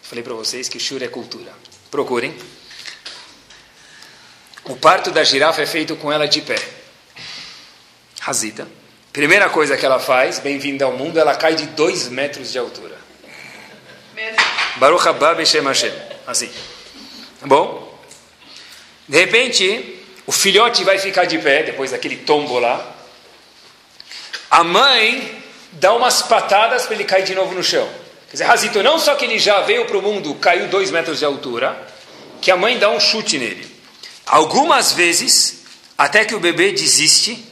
Falei 0.00 0.24
para 0.24 0.32
vocês 0.32 0.70
que 0.70 0.78
o 0.78 0.80
shur 0.80 1.02
é 1.02 1.08
cultura. 1.08 1.52
Procurem. 1.90 2.34
O 4.64 4.74
parto 4.76 5.10
da 5.10 5.22
girafa 5.22 5.60
é 5.60 5.66
feito 5.66 5.96
com 5.96 6.10
ela 6.10 6.26
de 6.26 6.40
pé. 6.40 6.56
Razita. 8.22 8.66
Primeira 9.12 9.50
coisa 9.50 9.76
que 9.76 9.84
ela 9.84 9.98
faz, 9.98 10.38
bem-vinda 10.38 10.86
ao 10.86 10.92
mundo, 10.92 11.20
ela 11.20 11.36
cai 11.36 11.54
de 11.54 11.66
dois 11.66 12.08
metros 12.08 12.50
de 12.50 12.58
altura. 12.58 12.96
Baruch 14.76 15.06
haba 15.06 15.34
b'shem 15.34 15.62
Hashem. 15.62 15.92
Assim. 16.26 16.50
Tá 17.40 17.46
bom? 17.46 17.98
De 19.06 19.18
repente, 19.18 20.02
o 20.26 20.32
filhote 20.32 20.84
vai 20.84 20.98
ficar 20.98 21.24
de 21.24 21.38
pé, 21.38 21.62
depois 21.62 21.92
daquele 21.92 22.16
tombo 22.16 22.58
lá. 22.58 22.94
A 24.50 24.64
mãe 24.64 25.42
dá 25.72 25.94
umas 25.94 26.22
patadas 26.22 26.86
para 26.86 26.94
ele 26.94 27.04
cair 27.04 27.24
de 27.24 27.34
novo 27.34 27.54
no 27.54 27.62
chão. 27.62 27.88
Quer 28.26 28.32
dizer, 28.32 28.44
Razito, 28.44 28.82
não 28.82 28.98
só 28.98 29.14
que 29.14 29.24
ele 29.24 29.38
já 29.38 29.60
veio 29.62 29.86
para 29.86 29.96
o 29.96 30.02
mundo, 30.02 30.34
caiu 30.34 30.68
dois 30.68 30.90
metros 30.90 31.20
de 31.20 31.24
altura, 31.24 31.88
que 32.42 32.50
a 32.50 32.56
mãe 32.56 32.78
dá 32.78 32.90
um 32.90 33.00
chute 33.00 33.38
nele. 33.38 33.66
Algumas 34.26 34.92
vezes, 34.92 35.64
até 35.96 36.24
que 36.24 36.34
o 36.34 36.40
bebê 36.40 36.72
desiste, 36.72 37.42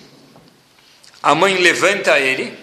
a 1.22 1.34
mãe 1.34 1.54
levanta 1.56 2.18
ele, 2.18 2.56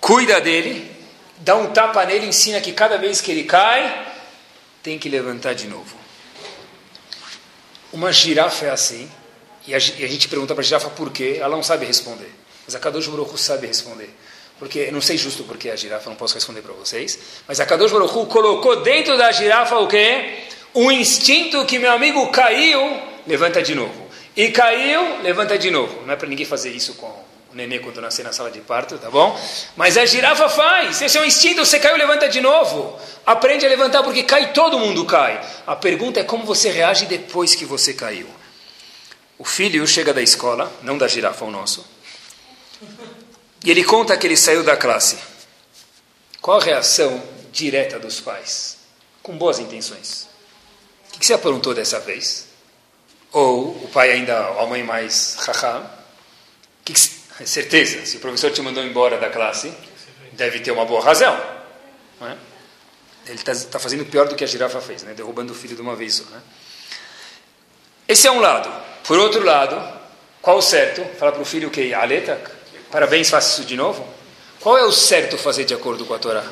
cuida 0.00 0.40
dele, 0.40 0.90
dá 1.38 1.54
um 1.56 1.72
tapa 1.72 2.04
nele, 2.04 2.26
ensina 2.26 2.60
que 2.60 2.72
cada 2.72 2.98
vez 2.98 3.20
que 3.20 3.30
ele 3.30 3.44
cai, 3.44 4.11
tem 4.82 4.98
que 4.98 5.08
levantar 5.08 5.54
de 5.54 5.68
novo. 5.68 5.96
Uma 7.92 8.12
girafa 8.12 8.66
é 8.66 8.70
assim, 8.70 9.08
e 9.66 9.74
a, 9.74 9.78
gente 9.78 10.28
pergunta 10.28 10.54
para 10.54 10.62
a 10.62 10.64
girafa 10.64 10.90
por 10.90 11.10
quê, 11.10 11.36
ela 11.40 11.54
não 11.54 11.62
sabe 11.62 11.86
responder. 11.86 12.30
Mas 12.66 12.74
a 12.74 12.78
Kadosh 12.78 13.06
Baruch 13.06 13.38
sabe 13.38 13.66
responder. 13.66 14.10
Porque, 14.58 14.90
não 14.90 15.00
sei 15.00 15.16
justo 15.16 15.44
porque 15.44 15.70
a 15.70 15.76
girafa, 15.76 16.08
não 16.08 16.16
posso 16.16 16.34
responder 16.34 16.62
para 16.62 16.72
vocês. 16.72 17.18
Mas 17.46 17.60
a 17.60 17.66
Kadosh 17.66 17.92
Baruch 17.92 18.12
colocou 18.28 18.82
dentro 18.82 19.16
da 19.16 19.30
girafa 19.30 19.76
o 19.78 19.86
quê? 19.86 20.44
Um 20.74 20.90
instinto 20.90 21.64
que 21.66 21.78
meu 21.78 21.92
amigo 21.92 22.26
caiu, 22.28 22.80
levanta 23.26 23.62
de 23.62 23.74
novo. 23.74 24.08
E 24.36 24.50
caiu, 24.50 25.22
levanta 25.22 25.58
de 25.58 25.70
novo. 25.70 26.02
Não 26.06 26.14
é 26.14 26.16
para 26.16 26.28
ninguém 26.28 26.46
fazer 26.46 26.70
isso 26.70 26.94
com 26.94 27.12
o 27.52 27.56
nenê 27.56 27.78
quando 27.78 28.00
nascer 28.00 28.22
na 28.22 28.32
sala 28.32 28.50
de 28.50 28.60
parto, 28.60 28.98
tá 28.98 29.10
bom? 29.10 29.38
Mas 29.76 29.96
a 29.98 30.06
girafa 30.06 30.48
faz. 30.48 31.02
Esse 31.02 31.18
é 31.18 31.20
um 31.20 31.24
instinto, 31.24 31.64
você 31.64 31.78
caiu, 31.78 31.96
levanta 31.96 32.28
de 32.28 32.40
novo. 32.40 32.98
Aprende 33.26 33.66
a 33.66 33.68
levantar 33.68 34.02
porque 34.02 34.22
cai, 34.22 34.52
todo 34.52 34.78
mundo 34.78 35.04
cai. 35.04 35.40
A 35.66 35.76
pergunta 35.76 36.20
é 36.20 36.24
como 36.24 36.44
você 36.44 36.70
reage 36.70 37.06
depois 37.06 37.54
que 37.54 37.64
você 37.64 37.92
caiu. 37.92 38.28
O 39.38 39.44
filho 39.44 39.86
chega 39.86 40.14
da 40.14 40.22
escola, 40.22 40.72
não 40.82 40.96
da 40.96 41.06
girafa, 41.06 41.44
o 41.44 41.50
nosso. 41.50 41.84
E 43.64 43.70
ele 43.70 43.84
conta 43.84 44.16
que 44.16 44.26
ele 44.26 44.36
saiu 44.36 44.64
da 44.64 44.76
classe. 44.76 45.18
Qual 46.40 46.58
a 46.60 46.64
reação 46.64 47.22
direta 47.52 47.98
dos 47.98 48.18
pais? 48.18 48.78
Com 49.22 49.36
boas 49.36 49.58
intenções. 49.58 50.28
O 51.14 51.18
que 51.18 51.26
você 51.26 51.34
aprontou 51.34 51.74
dessa 51.74 52.00
vez? 52.00 52.46
Ou 53.30 53.68
o 53.68 53.88
pai 53.92 54.12
ainda, 54.12 54.38
a 54.38 54.66
mãe 54.66 54.82
mais 54.82 55.36
haha? 55.46 55.88
Que 56.84 56.92
que, 56.92 57.21
certeza, 57.44 58.04
se 58.06 58.16
o 58.16 58.20
professor 58.20 58.50
te 58.50 58.62
mandou 58.62 58.84
embora 58.84 59.18
da 59.18 59.30
classe, 59.30 59.72
deve 60.32 60.60
ter 60.60 60.70
uma 60.70 60.84
boa 60.84 61.02
razão. 61.02 61.34
É? 62.20 62.36
Ele 63.26 63.34
está 63.34 63.54
tá 63.54 63.78
fazendo 63.78 64.04
pior 64.04 64.28
do 64.28 64.34
que 64.34 64.44
a 64.44 64.46
girafa 64.46 64.80
fez, 64.80 65.02
né? 65.02 65.14
derrubando 65.14 65.52
o 65.52 65.56
filho 65.56 65.74
de 65.74 65.82
uma 65.82 65.96
vez 65.96 66.14
só. 66.14 66.24
Né? 66.24 66.42
Esse 68.06 68.26
é 68.26 68.30
um 68.30 68.40
lado. 68.40 68.70
Por 69.04 69.18
outro 69.18 69.44
lado, 69.44 70.00
qual 70.40 70.58
o 70.58 70.62
certo? 70.62 71.04
Fala 71.18 71.32
para 71.32 71.42
o 71.42 71.44
filho 71.44 71.70
que 71.70 71.94
Aletak, 71.94 72.62
Parabéns, 72.92 73.30
faça 73.30 73.54
isso 73.54 73.66
de 73.66 73.74
novo. 73.74 74.06
Qual 74.60 74.76
é 74.76 74.84
o 74.84 74.92
certo 74.92 75.38
fazer 75.38 75.64
de 75.64 75.72
acordo 75.72 76.04
com 76.04 76.12
a 76.12 76.18
Torá? 76.18 76.44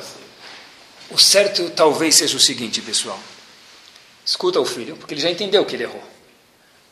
O 1.11 1.17
certo 1.19 1.69
talvez 1.69 2.15
seja 2.15 2.35
o 2.35 2.39
seguinte, 2.39 2.81
pessoal. 2.81 3.19
Escuta 4.25 4.59
o 4.59 4.65
filho, 4.65 4.97
porque 4.97 5.13
ele 5.13 5.21
já 5.21 5.29
entendeu 5.29 5.63
que 5.63 5.75
ele 5.75 5.83
errou. 5.83 6.03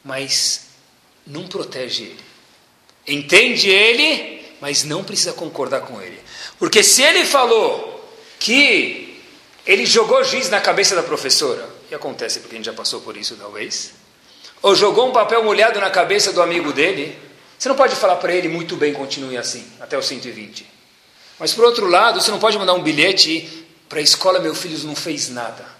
Mas 0.04 0.68
não 1.26 1.48
protege 1.48 2.04
ele. 2.04 2.29
Entende 3.10 3.70
ele, 3.70 4.46
mas 4.62 4.84
não 4.84 5.04
precisa 5.04 5.34
concordar 5.34 5.82
com 5.82 6.02
ele. 6.02 6.20
Porque 6.58 6.84
se 6.84 7.02
ele 7.02 7.26
falou 7.26 8.14
que 8.40 9.22
ele 9.66 9.86
jogou 9.86 10.24
giz 10.24 10.50
na 10.50 10.62
cabeça 10.62 10.96
da 10.96 11.04
professora, 11.04 11.68
e 11.90 11.96
acontece 11.96 12.40
porque 12.40 12.56
a 12.56 12.58
gente 12.58 12.66
já 12.66 12.74
passou 12.74 13.02
por 13.02 13.18
isso 13.18 13.36
talvez, 13.36 13.94
ou 14.62 14.76
jogou 14.76 15.10
um 15.10 15.12
papel 15.12 15.44
molhado 15.44 15.80
na 15.80 15.90
cabeça 15.90 16.32
do 16.32 16.42
amigo 16.42 16.72
dele, 16.72 17.18
você 17.58 17.68
não 17.68 17.76
pode 17.76 17.96
falar 17.96 18.18
para 18.18 18.34
ele, 18.34 18.48
muito 18.48 18.76
bem, 18.76 18.94
continue 18.94 19.38
assim, 19.38 19.66
até 19.80 19.98
o 19.98 20.02
120. 20.02 20.66
Mas, 21.40 21.54
por 21.54 21.66
outro 21.66 21.88
lado, 21.88 22.22
você 22.22 22.32
não 22.32 22.40
pode 22.40 22.58
mandar 22.58 22.74
um 22.74 22.84
bilhete 22.84 23.68
para 23.88 24.00
a 24.00 24.02
escola, 24.02 24.40
meu 24.40 24.54
filho 24.54 24.78
não 24.86 24.96
fez 24.96 25.30
nada. 25.30 25.79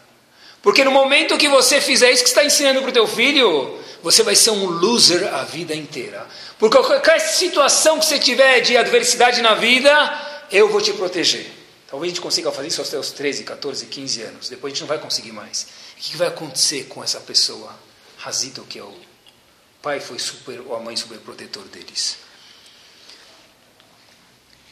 Porque 0.62 0.84
no 0.84 0.92
momento 0.92 1.38
que 1.38 1.48
você 1.48 1.80
fizer 1.80 2.12
isso 2.12 2.24
que 2.24 2.30
está 2.30 2.44
ensinando 2.44 2.82
para 2.82 2.90
o 2.90 2.94
teu 2.94 3.08
filho, 3.08 3.80
você 4.04 4.24
vai 4.24 4.36
ser 4.36 4.52
um 4.52 4.66
loser 4.66 5.34
a 5.34 5.44
vida 5.44 5.74
inteira. 5.74 6.28
Por 6.58 6.70
qualquer 6.70 7.20
situação 7.20 8.00
que 8.00 8.06
você 8.06 8.20
tiver 8.20 8.60
de 8.60 8.76
adversidade 8.76 9.42
na 9.42 9.56
vida, 9.56 10.48
eu 10.52 10.70
vou 10.70 10.82
te 10.82 10.92
proteger. 10.94 11.50
Talvez 11.88 12.12
a 12.12 12.14
gente 12.14 12.22
consiga 12.22 12.52
fazer 12.52 12.68
isso 12.68 12.82
aos 12.82 12.90
teus 12.90 13.12
13, 13.12 13.44
14, 13.44 13.86
15 13.86 14.22
anos. 14.22 14.50
Depois 14.50 14.72
a 14.72 14.74
gente 14.74 14.82
não 14.82 14.88
vai 14.88 15.00
conseguir 15.00 15.32
mais. 15.32 15.68
O 15.98 16.02
que 16.02 16.18
vai 16.18 16.28
acontecer 16.28 16.86
com 16.86 17.04
essa 17.04 17.20
pessoa? 17.20 17.74
Razito, 18.18 18.64
que 18.64 18.78
é 18.78 18.84
o 18.84 18.94
pai, 19.82 20.00
foi 20.00 20.20
super, 20.20 20.60
ou 20.62 20.76
a 20.76 20.80
mãe 20.80 20.96
super 20.96 21.18
protetor 21.20 21.64
deles. 21.64 22.18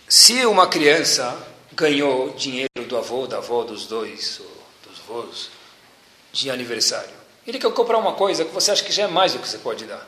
Se 0.08 0.45
uma 0.45 0.67
criança 0.67 1.38
ganhou 1.73 2.34
dinheiro 2.34 2.69
do 2.88 2.97
avô, 2.97 3.26
da 3.26 3.38
avó, 3.38 3.63
dos 3.63 3.88
dois, 3.88 4.41
dos 4.84 5.00
avós, 5.00 5.50
de 6.32 6.50
aniversário, 6.50 7.10
ele 7.46 7.60
quer 7.60 7.72
comprar 7.72 7.98
uma 7.98 8.13
coisa 8.13 8.44
que 8.44 8.54
você 8.54 8.72
acha 8.72 8.84
que 8.84 8.92
já 8.92 9.04
é 9.04 9.08
mais 9.08 9.34
do 9.34 9.40
que 9.40 9.48
você 9.48 9.58
pode 9.58 9.86
dar. 9.86 10.06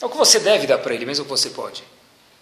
É 0.00 0.04
o 0.04 0.10
que 0.10 0.16
você 0.16 0.38
deve 0.38 0.66
dar 0.66 0.78
para 0.78 0.94
ele, 0.94 1.06
mesmo 1.06 1.24
que 1.24 1.30
você 1.30 1.50
pode. 1.50 1.82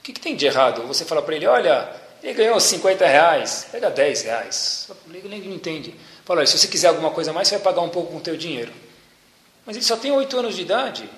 O 0.00 0.02
que, 0.02 0.12
que 0.12 0.20
tem 0.20 0.34
de 0.34 0.44
errado? 0.46 0.82
Você 0.88 1.04
fala 1.04 1.22
para 1.22 1.36
ele, 1.36 1.46
olha, 1.46 1.88
ele 2.22 2.34
ganhou 2.34 2.58
50 2.58 3.06
reais, 3.06 3.68
pega 3.70 3.88
10 3.90 4.22
reais. 4.22 4.88
Ele 5.08 5.48
não 5.48 5.54
entende. 5.54 5.94
Fala, 6.24 6.40
olha, 6.40 6.46
se 6.46 6.58
você 6.58 6.66
quiser 6.66 6.88
alguma 6.88 7.10
coisa 7.10 7.32
mais, 7.32 7.46
você 7.46 7.54
vai 7.56 7.64
pagar 7.64 7.82
um 7.82 7.88
pouco 7.88 8.12
com 8.12 8.18
o 8.18 8.20
teu 8.20 8.36
dinheiro. 8.36 8.72
Mas 9.64 9.76
ele 9.76 9.84
só 9.84 9.96
tem 9.96 10.10
8 10.10 10.36
anos 10.38 10.56
de 10.56 10.62
idade. 10.62 11.08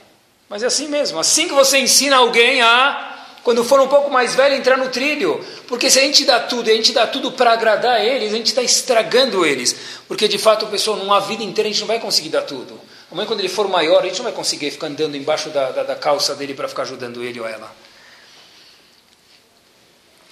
Mas 0.48 0.62
é 0.62 0.66
assim 0.66 0.88
mesmo. 0.88 1.18
Assim 1.18 1.48
que 1.48 1.54
você 1.54 1.78
ensina 1.78 2.16
alguém 2.16 2.60
a, 2.60 3.15
quando 3.46 3.62
for 3.62 3.78
um 3.78 3.86
pouco 3.86 4.10
mais 4.10 4.34
velho, 4.34 4.56
entrar 4.56 4.76
no 4.76 4.88
trilho. 4.88 5.40
Porque 5.68 5.88
se 5.88 6.00
a 6.00 6.02
gente 6.02 6.24
dá 6.24 6.40
tudo, 6.40 6.68
a 6.68 6.74
gente 6.74 6.92
dá 6.92 7.06
tudo 7.06 7.30
para 7.30 7.52
agradar 7.52 8.04
eles, 8.04 8.32
a 8.32 8.36
gente 8.36 8.48
está 8.48 8.60
estragando 8.60 9.46
eles. 9.46 9.76
Porque 10.08 10.26
de 10.26 10.36
fato, 10.36 10.66
pessoal, 10.66 10.96
numa 10.96 11.20
vida 11.20 11.44
inteira 11.44 11.68
a 11.68 11.72
gente 11.72 11.80
não 11.82 11.86
vai 11.86 12.00
conseguir 12.00 12.30
dar 12.30 12.42
tudo. 12.42 12.76
Amanhã, 13.08 13.24
quando 13.24 13.38
ele 13.38 13.48
for 13.48 13.68
maior, 13.68 14.02
a 14.02 14.06
gente 14.08 14.16
não 14.16 14.24
vai 14.24 14.32
conseguir 14.32 14.72
ficar 14.72 14.88
andando 14.88 15.16
embaixo 15.16 15.50
da, 15.50 15.70
da, 15.70 15.84
da 15.84 15.94
calça 15.94 16.34
dele 16.34 16.54
para 16.54 16.66
ficar 16.66 16.82
ajudando 16.82 17.22
ele 17.22 17.38
ou 17.38 17.46
ela. 17.46 17.72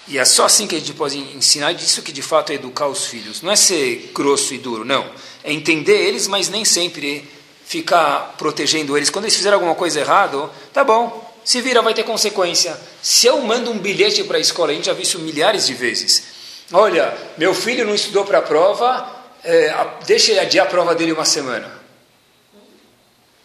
E 0.08 0.18
é 0.18 0.24
só 0.24 0.46
assim 0.46 0.66
que 0.66 0.74
a 0.74 0.78
gente 0.80 0.92
pode 0.94 1.16
ensinar 1.16 1.70
isso 1.70 2.02
que 2.02 2.10
de 2.10 2.20
fato 2.20 2.50
é 2.50 2.56
educar 2.56 2.88
os 2.88 3.06
filhos. 3.06 3.42
Não 3.42 3.52
é 3.52 3.54
ser 3.54 4.10
grosso 4.12 4.52
e 4.54 4.58
duro, 4.58 4.84
não. 4.84 5.08
É 5.44 5.52
entender 5.52 6.04
eles, 6.04 6.26
mas 6.26 6.48
nem 6.48 6.64
sempre 6.64 7.24
ficar 7.64 8.34
protegendo 8.36 8.96
eles. 8.96 9.08
Quando 9.08 9.26
eles 9.26 9.36
fizerem 9.36 9.54
alguma 9.54 9.76
coisa 9.76 10.00
errada, 10.00 10.50
tá 10.72 10.82
bom, 10.82 11.23
se 11.44 11.60
vira, 11.60 11.82
vai 11.82 11.92
ter 11.92 12.04
consequência. 12.04 12.76
Se 13.02 13.26
eu 13.26 13.40
mando 13.40 13.70
um 13.70 13.78
bilhete 13.78 14.24
para 14.24 14.38
a 14.38 14.40
escola, 14.40 14.72
a 14.72 14.74
gente 14.74 14.86
já 14.86 14.94
viu 14.94 15.02
isso 15.02 15.18
milhares 15.18 15.66
de 15.66 15.74
vezes. 15.74 16.24
Olha, 16.72 17.14
meu 17.36 17.54
filho 17.54 17.84
não 17.84 17.94
estudou 17.94 18.24
para 18.24 18.38
a 18.38 18.42
prova, 18.42 19.06
é, 19.44 19.74
deixa 20.06 20.32
ele 20.32 20.40
adiar 20.40 20.66
a 20.66 20.70
prova 20.70 20.94
dele 20.94 21.12
uma 21.12 21.26
semana. 21.26 21.70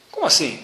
Como 0.10 0.26
assim? 0.26 0.60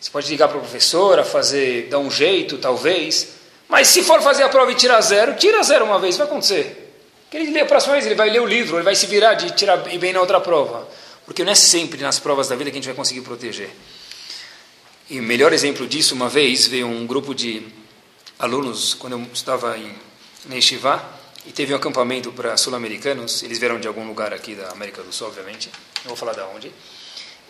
Você 0.00 0.10
pode 0.10 0.28
ligar 0.28 0.48
para 0.48 0.58
a 0.58 0.60
professora, 0.60 1.24
fazer, 1.24 1.86
dar 1.88 2.00
um 2.00 2.10
jeito, 2.10 2.58
talvez. 2.58 3.28
Mas 3.68 3.86
se 3.86 4.02
for 4.02 4.20
fazer 4.20 4.42
a 4.42 4.48
prova 4.48 4.72
e 4.72 4.74
tirar 4.74 5.00
zero, 5.00 5.36
tira 5.36 5.62
zero 5.62 5.84
uma 5.84 6.00
vez, 6.00 6.16
vai 6.16 6.26
acontecer. 6.26 6.92
Que 7.30 7.36
ele 7.36 7.52
lê 7.52 7.60
a 7.60 7.66
próxima 7.66 7.94
vez, 7.94 8.04
ele 8.04 8.16
vai 8.16 8.28
ler 8.28 8.40
o 8.40 8.46
livro, 8.46 8.76
ele 8.76 8.82
vai 8.82 8.96
se 8.96 9.06
virar 9.06 9.34
de 9.34 9.52
tirar 9.52 9.76
bem 9.76 10.12
na 10.12 10.20
outra 10.20 10.40
prova. 10.40 10.88
Porque 11.24 11.44
não 11.44 11.52
é 11.52 11.54
sempre 11.54 12.02
nas 12.02 12.18
provas 12.18 12.48
da 12.48 12.56
vida 12.56 12.70
que 12.70 12.76
a 12.76 12.80
gente 12.80 12.86
vai 12.86 12.96
conseguir 12.96 13.20
proteger. 13.20 13.70
E 15.10 15.18
o 15.18 15.22
melhor 15.22 15.52
exemplo 15.52 15.86
disso, 15.86 16.14
uma 16.14 16.28
vez, 16.28 16.66
veio 16.66 16.86
um 16.86 17.06
grupo 17.06 17.34
de 17.34 17.66
alunos, 18.38 18.94
quando 18.94 19.14
eu 19.14 19.26
estava 19.32 19.76
em 19.76 19.92
Neshivá, 20.46 21.04
e 21.44 21.50
teve 21.50 21.72
um 21.72 21.76
acampamento 21.76 22.32
para 22.32 22.56
sul-americanos, 22.56 23.42
eles 23.42 23.58
vieram 23.58 23.80
de 23.80 23.88
algum 23.88 24.06
lugar 24.06 24.32
aqui 24.32 24.54
da 24.54 24.70
América 24.70 25.02
do 25.02 25.12
Sul, 25.12 25.26
obviamente, 25.26 25.70
não 26.04 26.10
vou 26.10 26.16
falar 26.16 26.32
de 26.32 26.40
onde. 26.54 26.72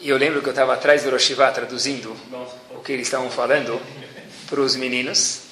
E 0.01 0.09
eu 0.09 0.17
lembro 0.17 0.41
que 0.41 0.49
eu 0.49 0.53
estava 0.53 0.75
atrás 0.75 1.03
do 1.05 1.11
Rosh 1.11 1.33
traduzindo 1.55 2.17
o 2.71 2.81
que 2.81 2.93
eles 2.93 3.07
estavam 3.07 3.31
falando 3.31 3.81
para 4.49 4.61
os 4.61 4.75
meninos, 4.75 5.43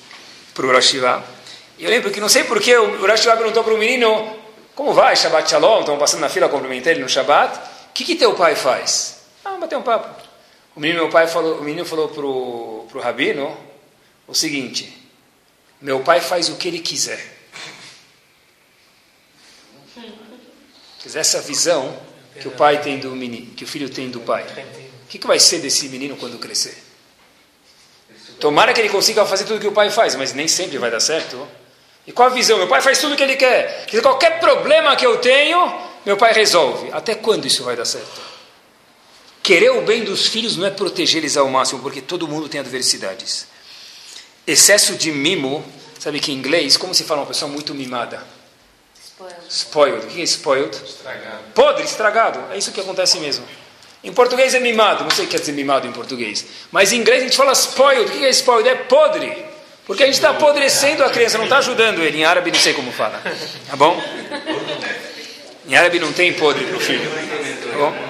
para 0.54 0.66
o 0.66 0.72
Rosh 0.72 0.94
E 0.94 1.84
eu 1.84 1.90
lembro 1.90 2.10
que 2.10 2.20
não 2.20 2.28
sei 2.28 2.44
porque 2.44 2.74
o 2.76 3.06
Rosh 3.06 3.24
perguntou 3.24 3.62
para 3.62 3.74
o 3.74 3.78
menino, 3.78 4.36
como 4.74 4.92
vai, 4.92 5.14
Shabbat 5.14 5.48
Shalom, 5.48 5.80
estão 5.80 5.98
passando 5.98 6.20
na 6.20 6.28
fila 6.28 6.48
cumprimentar 6.48 6.92
ele 6.92 7.02
no 7.02 7.08
Shabbat, 7.08 7.58
o 7.90 7.92
que, 7.92 8.04
que 8.04 8.16
teu 8.16 8.34
pai 8.34 8.56
faz? 8.56 9.20
Ah, 9.44 9.56
bater 9.58 9.76
um 9.76 9.82
papo. 9.82 10.19
O 10.74 10.80
menino, 10.80 11.00
meu 11.00 11.10
pai 11.10 11.26
falou, 11.26 11.58
o 11.58 11.64
menino 11.64 11.84
falou 11.84 12.08
para 12.08 12.24
o 12.98 13.00
rabino 13.02 13.56
o 14.26 14.34
seguinte, 14.34 14.96
meu 15.80 16.00
pai 16.00 16.20
faz 16.20 16.48
o 16.48 16.56
que 16.56 16.68
ele 16.68 16.78
quiser. 16.78 17.38
Essa 21.14 21.40
visão 21.40 21.98
que 22.40 22.46
o 22.46 22.52
pai 22.52 22.80
tem 22.80 22.98
do 22.98 23.10
menino, 23.10 23.52
que 23.54 23.64
o 23.64 23.66
filho 23.66 23.88
tem 23.88 24.08
do 24.10 24.20
pai. 24.20 24.44
O 25.04 25.08
que, 25.08 25.18
que 25.18 25.26
vai 25.26 25.40
ser 25.40 25.58
desse 25.58 25.88
menino 25.88 26.16
quando 26.16 26.38
crescer? 26.38 26.76
Tomara 28.38 28.72
que 28.72 28.80
ele 28.80 28.88
consiga 28.88 29.26
fazer 29.26 29.44
tudo 29.44 29.60
que 29.60 29.66
o 29.66 29.72
pai 29.72 29.90
faz, 29.90 30.14
mas 30.14 30.32
nem 30.32 30.46
sempre 30.46 30.78
vai 30.78 30.90
dar 30.90 31.00
certo. 31.00 31.46
E 32.06 32.12
qual 32.12 32.28
a 32.28 32.32
visão? 32.32 32.58
Meu 32.58 32.68
pai 32.68 32.80
faz 32.80 32.98
tudo 32.98 33.14
o 33.14 33.16
que 33.16 33.22
ele 33.22 33.36
quer. 33.36 33.86
Quer 33.86 34.00
qualquer 34.00 34.38
problema 34.38 34.94
que 34.94 35.04
eu 35.04 35.18
tenho, 35.18 35.58
meu 36.06 36.16
pai 36.16 36.32
resolve. 36.32 36.90
Até 36.92 37.14
quando 37.14 37.46
isso 37.46 37.64
vai 37.64 37.74
dar 37.74 37.84
certo? 37.84 38.29
Querer 39.50 39.70
o 39.70 39.80
bem 39.80 40.04
dos 40.04 40.28
filhos 40.28 40.56
não 40.56 40.64
é 40.64 40.70
proteger 40.70 41.18
eles 41.18 41.36
ao 41.36 41.48
máximo, 41.48 41.82
porque 41.82 42.00
todo 42.00 42.28
mundo 42.28 42.48
tem 42.48 42.60
adversidades. 42.60 43.48
Excesso 44.46 44.94
de 44.94 45.10
mimo, 45.10 45.64
sabe 45.98 46.20
que 46.20 46.30
em 46.30 46.36
inglês, 46.36 46.76
como 46.76 46.94
se 46.94 47.02
fala 47.02 47.22
uma 47.22 47.26
pessoa 47.26 47.50
muito 47.50 47.74
mimada? 47.74 48.22
Spoiled. 49.48 50.06
O 50.06 50.08
que 50.08 50.20
é 50.20 50.22
spoiled? 50.22 50.72
Estragado. 50.72 51.38
Podre, 51.52 51.82
estragado. 51.82 52.52
É 52.52 52.58
isso 52.58 52.70
que 52.70 52.80
acontece 52.80 53.18
mesmo. 53.18 53.44
Em 54.04 54.12
português 54.12 54.54
é 54.54 54.60
mimado. 54.60 55.02
Não 55.02 55.10
sei 55.10 55.24
o 55.24 55.26
que 55.26 55.32
quer 55.32 55.40
dizer 55.40 55.50
mimado 55.50 55.84
em 55.84 55.90
português. 55.90 56.46
Mas 56.70 56.92
em 56.92 57.00
inglês 57.00 57.20
a 57.20 57.24
gente 57.24 57.36
fala 57.36 57.50
spoiled. 57.50 58.08
O 58.08 58.18
que 58.20 58.24
é 58.24 58.30
spoiled? 58.30 58.68
É 58.68 58.76
podre. 58.76 59.36
Porque 59.84 60.04
a 60.04 60.06
gente 60.06 60.14
está 60.14 60.30
apodrecendo 60.30 61.02
a 61.02 61.10
criança, 61.10 61.38
não 61.38 61.46
está 61.46 61.58
ajudando 61.58 62.00
ele. 62.04 62.18
Em 62.18 62.24
árabe 62.24 62.52
não 62.52 62.60
sei 62.60 62.72
como 62.72 62.92
fala. 62.92 63.20
Tá 63.68 63.74
bom? 63.74 64.00
Em 65.66 65.74
árabe 65.74 65.98
não 65.98 66.12
tem 66.12 66.32
podre 66.34 66.64
para 66.66 66.76
o 66.76 66.80
filho. 66.80 67.10
Tá 67.72 67.78
bom? 67.78 68.09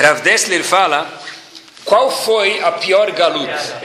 Rav 0.00 0.22
Dessler 0.22 0.64
fala 0.64 1.20
qual 1.84 2.10
foi 2.10 2.60
a 2.62 2.72
pior 2.72 3.10
galuta 3.12 3.80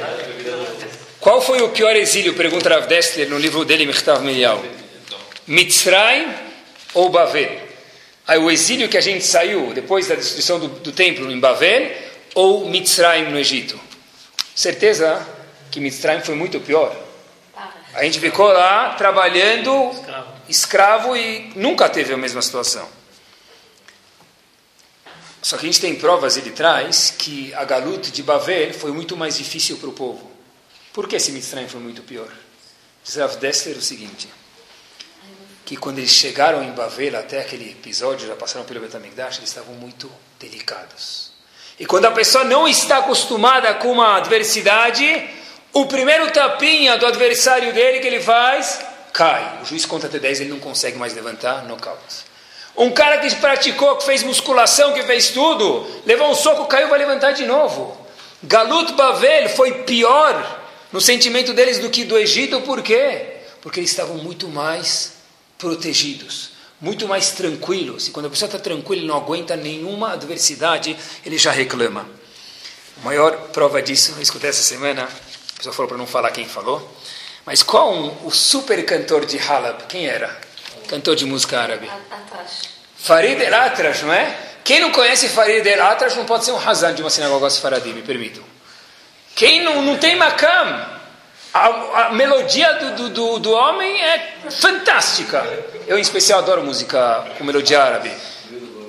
qual 1.26 1.42
foi 1.42 1.60
o 1.64 1.70
pior 1.70 1.96
exílio? 1.96 2.36
Pergunta 2.36 2.70
Rav 2.70 2.86
Dessler 2.86 3.28
no 3.28 3.40
livro 3.40 3.66
dele, 3.66 3.88
Michtav 3.88 4.24
Melial. 4.24 4.64
Mitzrayim 5.48 6.32
ou 6.94 7.10
Bavel? 7.10 7.50
Aí 8.28 8.38
o 8.38 8.52
exílio 8.52 8.88
que 8.88 8.96
a 8.96 9.02
gente 9.02 9.26
saiu 9.26 9.74
depois 9.74 10.08
da 10.08 10.14
destruição 10.14 10.60
do, 10.60 10.68
do 10.68 10.92
templo 10.92 11.32
em 11.32 11.40
Bavel 11.40 11.92
ou 12.36 12.70
Mitzrayim 12.70 13.32
no 13.32 13.40
Egito? 13.40 13.80
Certeza 14.54 15.28
que 15.72 15.80
Mitzrayim 15.80 16.22
foi 16.22 16.36
muito 16.36 16.60
pior. 16.60 16.96
A 17.96 18.04
gente 18.04 18.20
ficou 18.20 18.46
lá 18.46 18.94
trabalhando 18.94 19.92
escravo 20.48 21.18
e 21.18 21.52
nunca 21.56 21.90
teve 21.90 22.14
a 22.14 22.18
mesma 22.18 22.44
situação. 22.44 22.88
Só 25.46 25.58
que 25.58 25.68
a 25.68 25.70
gente 25.70 25.80
tem 25.80 25.94
provas, 25.94 26.38
ele 26.38 26.50
traz, 26.50 27.14
que 27.16 27.54
a 27.54 27.64
galuta 27.64 28.10
de 28.10 28.24
Bavel 28.24 28.74
foi 28.74 28.92
muito 28.92 29.16
mais 29.16 29.38
difícil 29.38 29.78
para 29.78 29.90
o 29.90 29.94
povo. 29.94 30.32
Por 30.92 31.08
que 31.08 31.18
esse 31.18 31.32
Mitzrayim 31.32 31.68
foi 31.68 31.80
muito 31.80 32.02
pior? 32.02 32.28
Diz 33.04 33.16
Rav 33.16 33.36
Dessler 33.36 33.78
o 33.78 33.82
seguinte, 33.82 34.28
que 35.64 35.78
quando 35.78 36.00
eles 36.00 36.10
chegaram 36.10 36.64
em 36.64 36.72
Bavel, 36.72 37.20
até 37.20 37.42
aquele 37.42 37.70
episódio, 37.70 38.28
já 38.28 38.36
passaram 38.36 38.66
pelo 38.66 38.80
Betamigdash, 38.80 39.38
eles 39.38 39.50
estavam 39.50 39.76
muito 39.76 40.12
delicados. 40.40 41.30
E 41.80 41.86
quando 41.86 42.06
a 42.06 42.12
pessoa 42.12 42.44
não 42.44 42.68
está 42.68 42.98
acostumada 42.98 43.72
com 43.76 43.92
uma 43.92 44.18
adversidade, 44.18 45.30
o 45.72 45.86
primeiro 45.86 46.32
tapinha 46.32 46.98
do 46.98 47.06
adversário 47.06 47.72
dele 47.72 48.00
que 48.00 48.08
ele 48.08 48.20
faz, 48.20 48.80
cai. 49.14 49.62
O 49.62 49.66
juiz 49.66 49.86
conta 49.86 50.08
até 50.08 50.18
10, 50.18 50.40
ele 50.42 50.50
não 50.50 50.60
consegue 50.60 50.98
mais 50.98 51.14
levantar, 51.14 51.66
nocaute. 51.66 52.34
Um 52.78 52.92
cara 52.92 53.20
que 53.20 53.36
praticou, 53.36 53.96
que 53.96 54.06
fez 54.06 54.22
musculação, 54.22 54.94
que 54.94 55.04
fez 55.04 55.30
tudo, 55.30 55.88
levou 56.06 56.30
um 56.30 56.36
soco, 56.36 56.66
caiu, 56.66 56.90
vai 56.90 57.00
levantar 57.00 57.32
de 57.32 57.46
novo. 57.46 57.98
Galut 58.44 58.94
Bavel 58.94 59.50
foi 59.50 59.84
pior 59.84 60.62
no 60.92 61.00
sentimento 61.00 61.54
deles 61.54 61.80
do 61.80 61.90
que 61.90 62.04
do 62.04 62.18
Egito, 62.18 62.62
por 62.62 62.82
quê? 62.82 63.38
Porque 63.62 63.80
eles 63.80 63.90
estavam 63.90 64.18
muito 64.18 64.48
mais 64.50 65.14
protegidos, 65.58 66.52
muito 66.80 67.08
mais 67.08 67.32
tranquilos. 67.32 68.08
E 68.08 68.12
quando 68.12 68.28
a 68.28 68.30
pessoa 68.30 68.48
está 68.48 68.60
tranquila 68.60 69.02
e 69.02 69.06
não 69.06 69.16
aguenta 69.16 69.56
nenhuma 69.56 70.14
adversidade, 70.14 70.98
ele 71.26 71.38
já 71.38 71.52
reclama. 71.52 72.08
A 73.02 73.06
maior 73.06 73.32
prova 73.54 73.82
disso, 73.82 74.14
eu 74.16 74.22
escutei 74.22 74.50
essa 74.50 74.64
semana, 74.64 75.04
a 75.04 75.58
pessoa 75.58 75.74
falou 75.74 75.90
para 75.90 75.98
não 75.98 76.08
falar 76.08 76.32
quem 76.32 76.46
falou, 76.46 76.94
mas 77.46 77.64
qual 77.64 77.94
um, 77.94 78.28
o 78.28 78.32
super 78.32 78.86
cantor 78.86 79.26
de 79.26 79.38
Halab? 79.38 79.86
Quem 79.88 80.08
era? 80.08 80.45
Cantor 80.88 81.16
de 81.16 81.26
música 81.26 81.60
árabe? 81.60 81.90
Farid 82.98 83.42
El 83.42 83.54
Atrash, 83.54 84.04
não 84.04 84.14
é? 84.14 84.36
Quem 84.64 84.80
não 84.80 84.92
conhece 84.92 85.30
Farid 85.30 85.66
El 85.66 85.84
Atrash 85.84 86.16
não 86.16 86.26
pode 86.26 86.46
ser 86.46 86.52
um 86.52 86.60
Hazan 86.60 86.94
de 86.94 87.02
uma 87.02 87.10
sinagoga 87.10 87.50
sefaradi, 87.50 87.90
me 87.90 88.02
permitam. 88.02 88.44
Quem 89.36 89.64
não, 89.64 89.82
não 89.82 89.98
tem 89.98 90.16
Makam? 90.16 90.96
A, 91.54 92.08
a 92.08 92.14
melodia 92.14 92.74
do, 92.74 92.96
do, 92.96 93.10
do, 93.10 93.40
do, 93.40 93.52
homem 93.52 94.02
é 94.02 94.34
fantástica. 94.50 95.46
Eu, 95.88 95.98
em 95.98 96.02
especial, 96.02 96.40
adoro 96.40 96.64
música 96.64 97.26
com 97.38 97.44
melodia 97.44 97.82
árabe. 97.82 98.12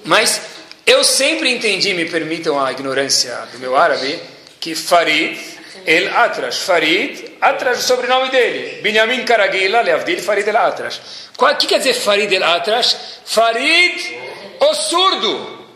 Mas 0.04 0.40
eu 0.84 1.04
sempre 1.04 1.52
entendi, 1.52 1.94
me 1.94 2.06
permitam 2.06 2.64
a 2.64 2.72
ignorância 2.72 3.36
do 3.52 3.58
meu 3.58 3.76
árabe, 3.76 4.20
que 4.58 4.74
Farid 4.74 5.38
El 5.86 6.08
Atrash. 6.08 6.58
Farid, 6.58 7.36
Atrash, 7.40 7.78
o 7.78 7.82
sobrenome 7.82 8.30
dele. 8.30 8.80
Binyamin 8.82 9.24
Karagila, 9.24 9.82
Leavdil, 9.82 10.20
Farid 10.20 10.48
El 10.48 10.56
Atrash. 10.56 10.98
O 11.38 11.56
que 11.56 11.66
quer 11.66 11.78
dizer 11.78 11.94
Farid 11.94 12.32
El 12.32 12.42
Atrash? 12.42 12.96
Farid, 13.24 14.00
o 14.60 14.74
surdo. 14.74 15.66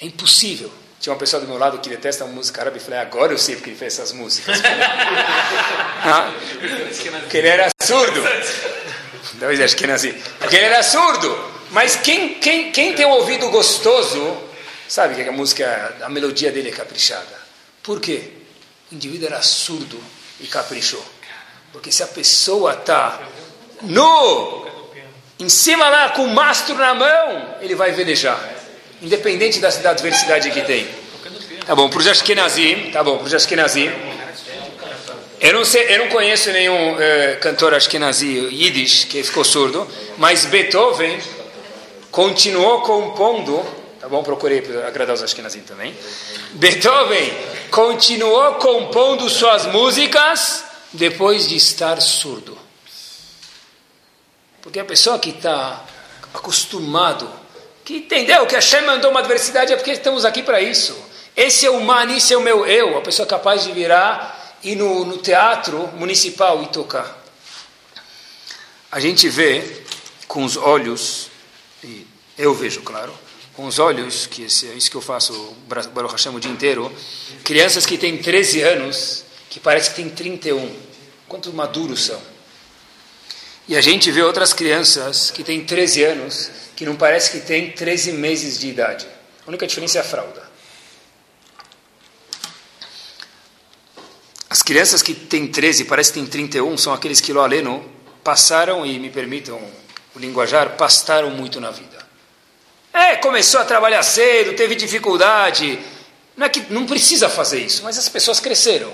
É 0.00 0.06
impossível. 0.06 0.70
Tinha 1.00 1.12
uma 1.12 1.18
pessoa 1.18 1.40
do 1.40 1.46
meu 1.46 1.58
lado 1.58 1.78
que 1.80 1.88
detesta 1.90 2.24
a 2.24 2.26
música 2.26 2.62
árabe 2.62 2.78
e 2.78 2.80
falei, 2.80 2.98
agora 2.98 3.32
eu 3.32 3.38
sei 3.38 3.56
porque 3.56 3.70
ele 3.70 3.78
fez 3.78 3.92
essas 3.92 4.12
músicas. 4.12 4.58
ah, 4.64 6.32
porque 7.20 7.38
ele 7.38 7.48
era 7.48 7.68
surdo. 7.82 8.22
Talvez 9.38 9.60
acho 9.60 9.76
que. 9.76 9.86
Porque 10.38 10.56
ele 10.56 10.64
era 10.64 10.82
surdo. 10.82 11.52
Mas 11.70 11.96
quem, 11.96 12.34
quem, 12.34 12.72
quem 12.72 12.94
tem 12.94 13.04
um 13.04 13.10
ouvido 13.10 13.50
gostoso, 13.50 14.36
sabe 14.88 15.14
que 15.14 15.28
a 15.28 15.32
música, 15.32 15.94
a 16.02 16.08
melodia 16.08 16.52
dele 16.52 16.68
é 16.68 16.72
caprichada. 16.72 17.43
Por 17.84 18.00
quê? 18.00 18.30
O 18.90 18.96
indivíduo 18.96 19.28
era 19.28 19.40
surdo 19.42 20.02
e 20.40 20.48
caprichou. 20.48 21.04
Porque 21.72 21.92
se 21.92 22.02
a 22.02 22.08
pessoa 22.08 22.72
está 22.72 23.20
no, 23.82 24.66
em 25.38 25.48
cima 25.48 25.88
lá 25.88 26.08
com 26.08 26.24
o 26.24 26.34
mastro 26.34 26.74
na 26.74 26.94
mão, 26.94 27.56
ele 27.60 27.76
vai 27.76 27.92
velejar 27.92 28.54
independente 29.04 29.60
da, 29.60 29.68
da 29.68 29.90
adversidade 29.90 30.50
que 30.50 30.62
tem. 30.62 30.86
Tá 31.66 31.74
bom, 31.74 31.88
para 31.88 31.98
os 31.98 32.06
Ashkenazim, 32.06 32.90
tá 32.90 33.02
bom, 33.02 33.18
para 33.18 33.26
os 33.26 33.34
eu 35.40 35.52
não, 35.52 35.64
sei, 35.64 35.94
eu 35.94 35.98
não 35.98 36.08
conheço 36.08 36.50
nenhum 36.52 36.94
uh, 36.94 36.96
cantor 37.40 37.74
Ashkenazi 37.74 38.48
Yiddish 38.50 39.04
que 39.04 39.22
ficou 39.22 39.44
surdo, 39.44 39.86
mas 40.16 40.46
Beethoven 40.46 41.18
continuou 42.10 42.80
compondo, 42.80 43.62
tá 44.04 44.08
bom, 44.10 44.22
procurei 44.22 44.58
agradar 44.86 45.14
os 45.14 45.22
Ashkenazim 45.22 45.62
também. 45.62 45.96
Beethoven 46.52 47.32
continuou 47.70 48.56
compondo 48.56 49.30
suas 49.30 49.64
músicas 49.64 50.62
depois 50.92 51.48
de 51.48 51.56
estar 51.56 51.98
surdo. 52.02 52.58
Porque 54.60 54.78
a 54.78 54.84
pessoa 54.84 55.18
que 55.18 55.30
está 55.30 55.82
acostumado 56.34 57.30
que 57.82 57.96
entendeu 57.96 58.46
que 58.46 58.54
Hashem 58.54 58.82
mandou 58.82 59.10
uma 59.10 59.20
adversidade 59.20 59.72
é 59.72 59.76
porque 59.76 59.92
estamos 59.92 60.26
aqui 60.26 60.42
para 60.42 60.60
isso. 60.60 60.94
Esse 61.34 61.64
é 61.64 61.70
o 61.70 61.80
man, 61.80 62.14
esse 62.14 62.34
é 62.34 62.36
o 62.36 62.42
meu 62.42 62.66
eu, 62.66 62.98
a 62.98 63.00
pessoa 63.00 63.26
capaz 63.26 63.64
de 63.64 63.72
virar 63.72 64.58
e 64.62 64.74
no, 64.74 65.06
no 65.06 65.16
teatro 65.16 65.88
municipal 65.96 66.62
e 66.62 66.66
tocar. 66.66 67.24
A 68.92 69.00
gente 69.00 69.30
vê 69.30 69.82
com 70.28 70.44
os 70.44 70.58
olhos, 70.58 71.30
e 71.82 72.06
eu 72.36 72.54
vejo, 72.54 72.82
claro, 72.82 73.23
com 73.56 73.66
os 73.66 73.78
olhos, 73.78 74.26
que 74.26 74.44
esse, 74.44 74.68
é 74.68 74.74
isso 74.74 74.90
que 74.90 74.96
eu 74.96 75.00
faço, 75.00 75.56
Baruch 75.68 76.12
Hashem, 76.12 76.34
o 76.34 76.40
dia 76.40 76.50
inteiro, 76.50 76.92
crianças 77.44 77.86
que 77.86 77.96
têm 77.96 78.18
13 78.18 78.62
anos, 78.62 79.24
que 79.48 79.60
parece 79.60 79.90
que 79.90 79.96
têm 79.96 80.10
31. 80.10 80.74
Quanto 81.28 81.52
maduros 81.52 82.04
são. 82.04 82.20
E 83.66 83.76
a 83.76 83.80
gente 83.80 84.10
vê 84.10 84.22
outras 84.22 84.52
crianças 84.52 85.30
que 85.30 85.42
têm 85.42 85.64
13 85.64 86.02
anos, 86.02 86.50
que 86.76 86.84
não 86.84 86.96
parece 86.96 87.30
que 87.30 87.40
tem 87.40 87.70
13 87.70 88.12
meses 88.12 88.58
de 88.58 88.68
idade. 88.68 89.06
A 89.46 89.48
única 89.48 89.66
diferença 89.66 89.98
é 89.98 90.00
a 90.00 90.04
fralda. 90.04 90.42
As 94.50 94.62
crianças 94.62 95.02
que 95.02 95.14
têm 95.14 95.46
13, 95.46 95.84
parece 95.84 96.12
que 96.12 96.18
têm 96.18 96.26
31, 96.26 96.76
são 96.76 96.92
aqueles 96.92 97.20
que, 97.20 97.32
lo 97.32 97.40
aleno, 97.40 97.84
passaram, 98.22 98.84
e 98.84 98.98
me 98.98 99.10
permitam 99.10 99.60
o 100.14 100.18
linguajar, 100.18 100.76
pastaram 100.76 101.30
muito 101.30 101.60
na 101.60 101.70
vida. 101.70 101.93
É, 102.94 103.16
começou 103.16 103.60
a 103.60 103.64
trabalhar 103.64 104.04
cedo, 104.04 104.54
teve 104.54 104.76
dificuldade. 104.76 105.80
Não 106.36 106.46
é 106.46 106.48
que 106.48 106.72
não 106.72 106.86
precisa 106.86 107.28
fazer 107.28 107.58
isso, 107.58 107.82
mas 107.82 107.98
as 107.98 108.08
pessoas 108.08 108.38
cresceram. 108.38 108.92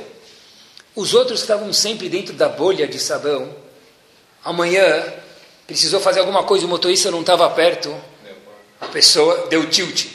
Os 0.96 1.12
outros 1.12 1.42
estavam 1.42 1.70
sempre 1.70 2.08
dentro 2.08 2.32
da 2.32 2.48
bolha 2.48 2.88
de 2.88 2.98
sabão. 2.98 3.54
Amanhã 4.42 5.04
precisou 5.66 6.00
fazer 6.00 6.20
alguma 6.20 6.44
coisa, 6.44 6.64
o 6.64 6.68
motorista 6.68 7.10
não 7.10 7.20
estava 7.20 7.48
perto, 7.50 7.94
a 8.80 8.86
pessoa 8.86 9.46
deu 9.50 9.68
tilt. 9.68 10.06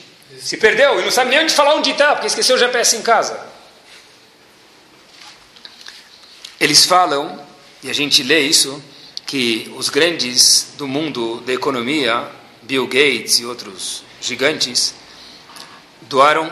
Se 0.41 0.57
perdeu 0.57 0.99
e 0.99 1.03
não 1.03 1.11
sabe 1.11 1.29
nem 1.29 1.43
onde 1.43 1.53
falar 1.53 1.75
onde 1.75 1.91
está, 1.91 2.13
porque 2.13 2.27
esqueceu 2.27 2.55
o 2.55 2.59
GPS 2.59 2.97
em 2.97 3.03
casa. 3.03 3.39
Eles 6.59 6.85
falam, 6.85 7.39
e 7.83 7.89
a 7.89 7.93
gente 7.93 8.23
lê 8.23 8.39
isso, 8.41 8.83
que 9.27 9.71
os 9.77 9.89
grandes 9.89 10.69
do 10.75 10.87
mundo 10.87 11.41
da 11.41 11.53
economia, 11.53 12.27
Bill 12.65 12.85
Gates 12.87 13.39
e 13.39 13.45
outros 13.45 14.03
gigantes, 14.21 14.93
doaram, 16.01 16.51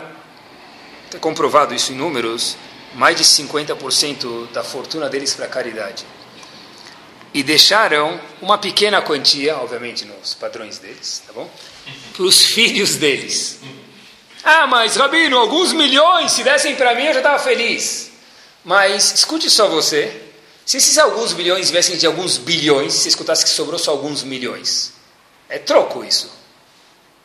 está 1.06 1.20
comprovado 1.20 1.74
isso 1.74 1.92
em 1.92 1.96
números, 1.96 2.56
mais 2.96 3.18
de 3.18 3.24
50% 3.24 4.52
da 4.52 4.64
fortuna 4.64 5.10
deles 5.10 5.34
para 5.34 5.48
caridade 5.48 6.06
e 7.34 7.42
deixaram 7.42 8.20
uma 8.42 8.58
pequena 8.58 9.02
quantia, 9.02 9.58
obviamente 9.58 10.06
nos 10.06 10.36
padrões 10.36 10.78
deles, 10.78 11.24
tá 11.26 11.34
bom? 11.34 11.50
Para 12.14 12.24
os 12.24 12.44
filhos 12.44 12.96
deles. 12.96 13.60
Ah, 14.44 14.68
mas 14.68 14.96
Rabino, 14.96 15.38
alguns 15.38 15.74
milhões, 15.74 16.32
se 16.32 16.44
dessem 16.44 16.76
para 16.76 16.94
mim 16.94 17.06
eu 17.06 17.14
já 17.14 17.20
estava 17.20 17.40
feliz. 17.40 18.12
Mas 18.64 19.14
escute 19.14 19.50
só 19.50 19.68
você, 19.68 20.22
se 20.66 20.78
esses 20.78 20.98
alguns 20.98 21.34
milhões 21.34 21.72
viessem 21.72 21.98
de 21.98 22.06
alguns 22.06 22.38
bilhões, 22.38 22.94
se 22.94 23.10
escutasse 23.10 23.44
que 23.44 23.50
sobrou 23.50 23.80
só 23.80 23.92
alguns 23.92 24.24
milhões, 24.24 24.93
é 25.54 25.60
troco 25.60 26.04
isso. 26.04 26.32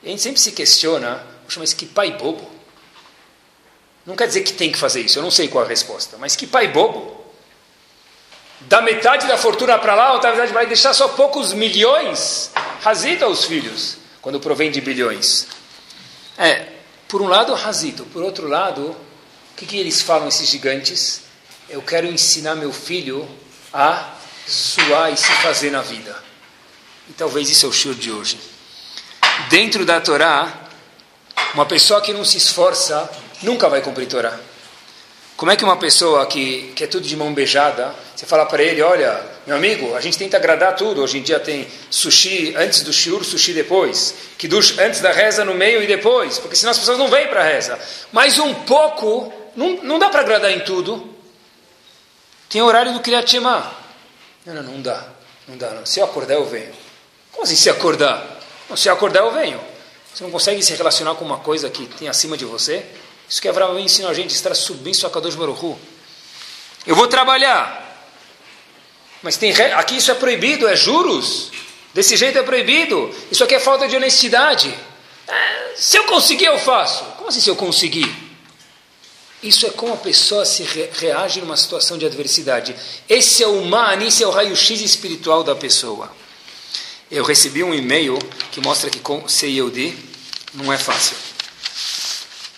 E 0.03 0.09
a 0.09 0.11
gente 0.11 0.21
sempre 0.21 0.39
se 0.39 0.53
questiona, 0.53 1.25
poxa, 1.45 1.59
mas 1.59 1.73
que 1.73 1.87
pai 1.87 2.13
bobo. 2.13 2.47
Não 4.05 4.15
quer 4.15 4.27
dizer 4.27 4.43
que 4.43 4.53
tem 4.53 4.71
que 4.71 4.77
fazer 4.77 5.01
isso, 5.01 5.19
eu 5.19 5.23
não 5.23 5.31
sei 5.31 5.49
qual 5.49 5.65
a 5.65 5.69
resposta, 5.69 6.19
mas 6.19 6.37
que 6.37 6.47
pai 6.47 6.69
bobo 6.69 7.25
dá 8.61 8.83
metade 8.83 9.27
da 9.27 9.39
fortuna 9.39 9.79
para 9.79 9.95
lá, 9.95 10.13
outra 10.13 10.31
metade 10.33 10.53
vai 10.53 10.67
deixar 10.67 10.93
só 10.93 11.09
poucos 11.09 11.55
milhões. 11.55 12.51
Razita 12.83 13.27
os 13.27 13.47
filhos, 13.47 13.97
quando 14.21 14.39
provém 14.39 14.71
de 14.71 14.83
bilhões. 14.83 15.47
É, 16.37 16.67
por 17.09 17.23
um 17.23 17.29
lado, 17.29 17.55
razito. 17.55 18.05
Por 18.07 18.23
outro 18.23 18.47
lado, 18.47 18.91
o 18.91 19.57
que, 19.57 19.65
que 19.65 19.79
eles 19.79 20.03
falam, 20.03 20.29
esses 20.29 20.47
gigantes? 20.47 21.23
Eu 21.67 21.81
quero 21.81 22.07
ensinar 22.07 22.57
meu 22.57 22.75
filho 22.75 23.27
a 23.73 24.13
suar 24.47 25.13
e 25.13 25.17
se 25.17 25.33
fazer 25.43 25.71
na 25.71 25.81
vida. 25.81 26.28
E 27.09 27.13
talvez 27.13 27.49
isso 27.49 27.67
é 27.67 27.69
o 27.69 27.73
show 27.73 27.95
de 27.95 28.11
hoje. 28.11 28.39
Dentro 29.49 29.85
da 29.85 30.01
Torá, 30.01 30.69
uma 31.55 31.67
pessoa 31.67 32.01
que 32.01 32.13
não 32.13 32.25
se 32.25 32.37
esforça 32.37 33.09
nunca 33.43 33.69
vai 33.69 33.81
cumprir 33.81 34.07
Torá. 34.07 34.39
Como 35.37 35.53
é 35.53 35.57
que 35.57 35.63
uma 35.63 35.77
pessoa 35.77 36.27
que, 36.27 36.73
que 36.75 36.83
é 36.83 36.87
tudo 36.89 37.07
de 37.07 37.17
mão 37.17 37.33
beijada, 37.33 37.95
você 38.15 38.27
fala 38.27 38.45
para 38.45 38.61
ele, 38.61 38.83
olha, 38.83 39.25
meu 39.47 39.55
amigo, 39.55 39.95
a 39.95 40.01
gente 40.01 40.19
tenta 40.19 40.37
agradar 40.37 40.75
tudo. 40.75 41.01
Hoje 41.01 41.19
em 41.19 41.23
dia 41.23 41.39
tem 41.39 41.69
sushi 41.89 42.55
antes 42.57 42.83
do 42.83 42.93
shiur, 42.93 43.25
sushi 43.25 43.53
depois. 43.53 44.15
Kiddush 44.37 44.77
antes 44.81 45.01
da 45.01 45.13
reza, 45.13 45.45
no 45.45 45.55
meio 45.55 45.81
e 45.81 45.87
depois. 45.87 46.39
Porque 46.39 46.57
senão 46.57 46.73
as 46.73 46.79
pessoas 46.79 46.99
não 46.99 47.07
vêm 47.07 47.29
para 47.29 47.41
a 47.41 47.45
reza. 47.45 47.79
Mas 48.11 48.37
um 48.41 48.53
pouco, 48.53 49.33
não, 49.55 49.81
não 49.85 49.99
dá 50.01 50.09
para 50.09 50.23
agradar 50.23 50.51
em 50.51 50.59
tudo. 50.61 51.15
Tem 52.51 52.61
horário 52.61 52.93
do 52.93 52.99
Kriyat 52.99 53.31
Shema. 53.31 53.73
Não, 54.45 54.55
não, 54.55 54.63
não 54.65 54.83
dá. 54.83 55.07
Não 55.47 55.57
dá, 55.57 55.71
não. 55.71 55.87
Se 55.87 56.01
eu 56.01 56.05
acordar, 56.05 56.35
eu 56.35 56.47
venho. 56.47 56.73
Como 57.39 57.47
assim 57.47 57.55
se 57.55 57.71
acordar? 57.71 58.41
Não, 58.69 58.77
se 58.77 58.89
acordar, 58.89 59.21
eu 59.21 59.31
venho. 59.31 59.61
Você 60.13 60.25
não 60.25 60.31
consegue 60.33 60.61
se 60.61 60.75
relacionar 60.75 61.15
com 61.15 61.25
uma 61.25 61.39
coisa 61.39 61.71
que 61.71 61.87
tem 61.87 62.09
acima 62.09 62.37
de 62.37 62.45
você? 62.45 62.85
Isso 63.29 63.41
que 63.41 63.47
Abraão 63.47 63.79
ensina 63.79 64.09
a 64.09 64.13
gente, 64.13 64.35
estar 64.35 64.53
subindo 64.57 64.97
sua 64.97 65.09
Kadosh 65.09 65.37
Baruchu. 65.37 65.79
Eu 66.85 66.97
vou 66.97 67.07
trabalhar. 67.07 68.11
Mas 69.23 69.37
tem 69.37 69.53
aqui 69.53 69.99
isso 69.99 70.11
é 70.11 70.15
proibido, 70.15 70.67
é 70.67 70.75
juros. 70.75 71.53
Desse 71.95 72.17
jeito 72.17 72.37
é 72.37 72.43
proibido. 72.43 73.15
Isso 73.31 73.45
aqui 73.45 73.55
é 73.55 73.61
falta 73.61 73.87
de 73.87 73.95
honestidade. 73.95 74.77
É, 75.29 75.75
se 75.77 75.97
eu 75.97 76.07
conseguir, 76.07 76.47
eu 76.47 76.59
faço. 76.59 77.05
Como 77.19 77.29
assim 77.29 77.41
se 77.41 77.49
eu 77.49 77.55
conseguir? 77.55 78.13
Isso 79.41 79.65
é 79.65 79.71
como 79.71 79.95
a 79.95 79.99
pessoa 79.99 80.45
se 80.45 80.65
re 80.65 80.91
reage 80.93 81.41
numa 81.41 81.57
situação 81.57 81.97
de 81.97 82.05
adversidade. 82.05 82.75
Esse 83.09 83.45
é 83.45 83.47
o 83.47 83.65
man, 83.65 84.03
esse 84.03 84.25
é 84.25 84.27
o 84.27 84.31
raio-x 84.33 84.81
espiritual 84.81 85.45
da 85.45 85.55
pessoa. 85.55 86.11
Eu 87.11 87.25
recebi 87.25 87.65
um 87.65 87.75
e-mail 87.75 88.19
que 88.53 88.61
mostra 88.61 88.91
que 88.91 88.99
com 88.99 89.27
ser 89.27 89.49
Yehudi 89.49 89.97
não 90.53 90.71
é 90.73 90.77
fácil. 90.77 91.17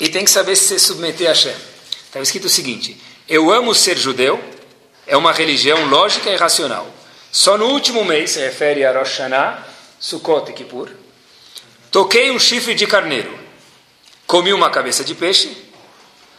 E 0.00 0.08
tem 0.08 0.24
que 0.24 0.30
saber 0.30 0.56
se 0.56 0.78
submeter 0.78 1.28
a 1.28 1.30
Hashem. 1.30 1.54
Está 2.06 2.20
escrito 2.20 2.46
o 2.46 2.50
seguinte: 2.50 3.00
Eu 3.28 3.50
amo 3.52 3.74
ser 3.74 3.96
judeu, 3.96 4.42
é 5.06 5.16
uma 5.16 5.32
religião 5.32 5.88
lógica 5.88 6.30
e 6.30 6.36
racional. 6.36 6.92
Só 7.30 7.56
no 7.56 7.66
último 7.66 8.04
mês, 8.04 8.32
se 8.32 8.40
refere 8.40 8.84
a 8.84 8.92
Rosh 8.92 9.18
Hashanah, 9.18 9.64
Sukkot 10.00 10.50
e 10.50 10.54
Kippur, 10.54 10.90
toquei 11.92 12.32
um 12.32 12.38
chifre 12.40 12.74
de 12.74 12.88
carneiro, 12.88 13.38
comi 14.26 14.52
uma 14.52 14.68
cabeça 14.68 15.04
de 15.04 15.14
peixe, 15.14 15.56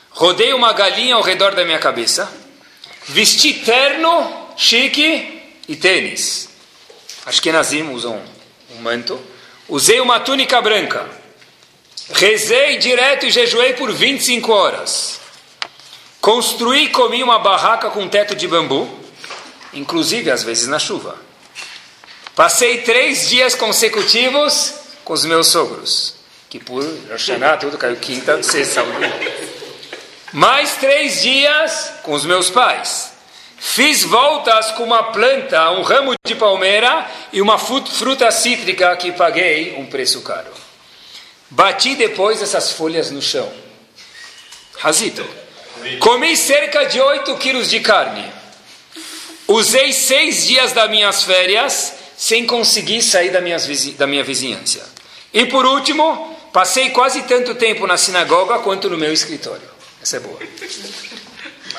rodei 0.10 0.52
uma 0.52 0.74
galinha 0.74 1.16
ao 1.16 1.22
redor 1.22 1.56
da 1.56 1.64
minha 1.64 1.80
cabeça, 1.80 2.30
vestir 3.08 3.64
terno, 3.64 4.50
chique 4.58 5.42
e 5.70 5.78
tênis. 5.78 6.51
Acho 7.26 7.42
que 7.42 7.52
Nazim 7.52 7.90
usam 7.92 8.22
um 8.76 8.82
manto. 8.82 9.20
Usei 9.70 10.00
uma 10.00 10.20
túnica 10.20 10.62
branca. 10.62 11.08
Rezei 12.14 12.78
direto 12.78 13.26
e 13.26 13.32
jejuei 13.32 13.74
por 13.74 13.92
25 13.92 14.52
horas. 14.52 15.20
Construí 16.20 16.86
e 16.86 16.90
comi 16.90 17.24
uma 17.24 17.40
barraca 17.40 17.90
com 17.90 18.08
teto 18.08 18.36
de 18.36 18.48
bambu, 18.48 18.88
inclusive 19.74 20.30
às 20.30 20.44
vezes 20.44 20.68
na 20.68 20.78
chuva. 20.78 21.18
Passei 22.36 22.82
três 22.82 23.30
dias 23.30 23.56
consecutivos 23.56 24.74
com 25.04 25.14
os 25.14 25.26
meus 25.26 25.48
sogros, 25.48 26.16
que 26.50 26.60
por 26.60 26.84
Hashanah 27.10 27.58
tudo 27.58 27.78
caiu 27.78 27.96
quinta, 27.98 28.42
sexta, 28.44 28.84
Mais 30.32 30.76
três 30.76 31.22
dias 31.22 31.92
com 32.04 32.14
os 32.14 32.24
meus 32.24 32.50
pais. 32.50 33.11
Fiz 33.64 34.02
voltas 34.04 34.72
com 34.72 34.84
uma 34.84 35.04
planta, 35.12 35.70
um 35.70 35.84
ramo 35.84 36.16
de 36.26 36.34
palmeira 36.34 37.08
e 37.32 37.40
uma 37.40 37.60
fruta 37.60 38.32
cítrica 38.32 38.98
que 38.98 39.12
paguei 39.12 39.76
um 39.78 39.86
preço 39.86 40.20
caro. 40.22 40.52
Bati 41.48 41.94
depois 41.94 42.42
essas 42.42 42.72
folhas 42.72 43.12
no 43.12 43.22
chão. 43.22 43.50
Razito. 44.80 45.24
Comi 46.00 46.36
cerca 46.36 46.86
de 46.86 47.00
8 47.00 47.38
quilos 47.38 47.70
de 47.70 47.80
carne. 47.82 48.26
Usei 49.48 49.94
seis 49.94 50.48
dias 50.48 50.74
das 50.74 50.90
minhas 50.90 51.24
férias 51.24 51.94
sem 52.18 52.48
conseguir 52.48 53.04
sair 53.04 53.30
da 53.30 53.42
da 53.96 54.08
minha 54.08 54.24
vizinhança. 54.24 54.92
E 55.32 55.46
por 55.46 55.68
último, 55.68 56.36
passei 56.52 56.90
quase 56.90 57.22
tanto 57.24 57.54
tempo 57.54 57.86
na 57.86 57.96
sinagoga 57.96 58.58
quanto 58.60 58.90
no 58.90 58.98
meu 58.98 59.14
escritório. 59.14 59.70
Essa 60.02 60.18
é 60.18 60.20
boa. 60.20 60.40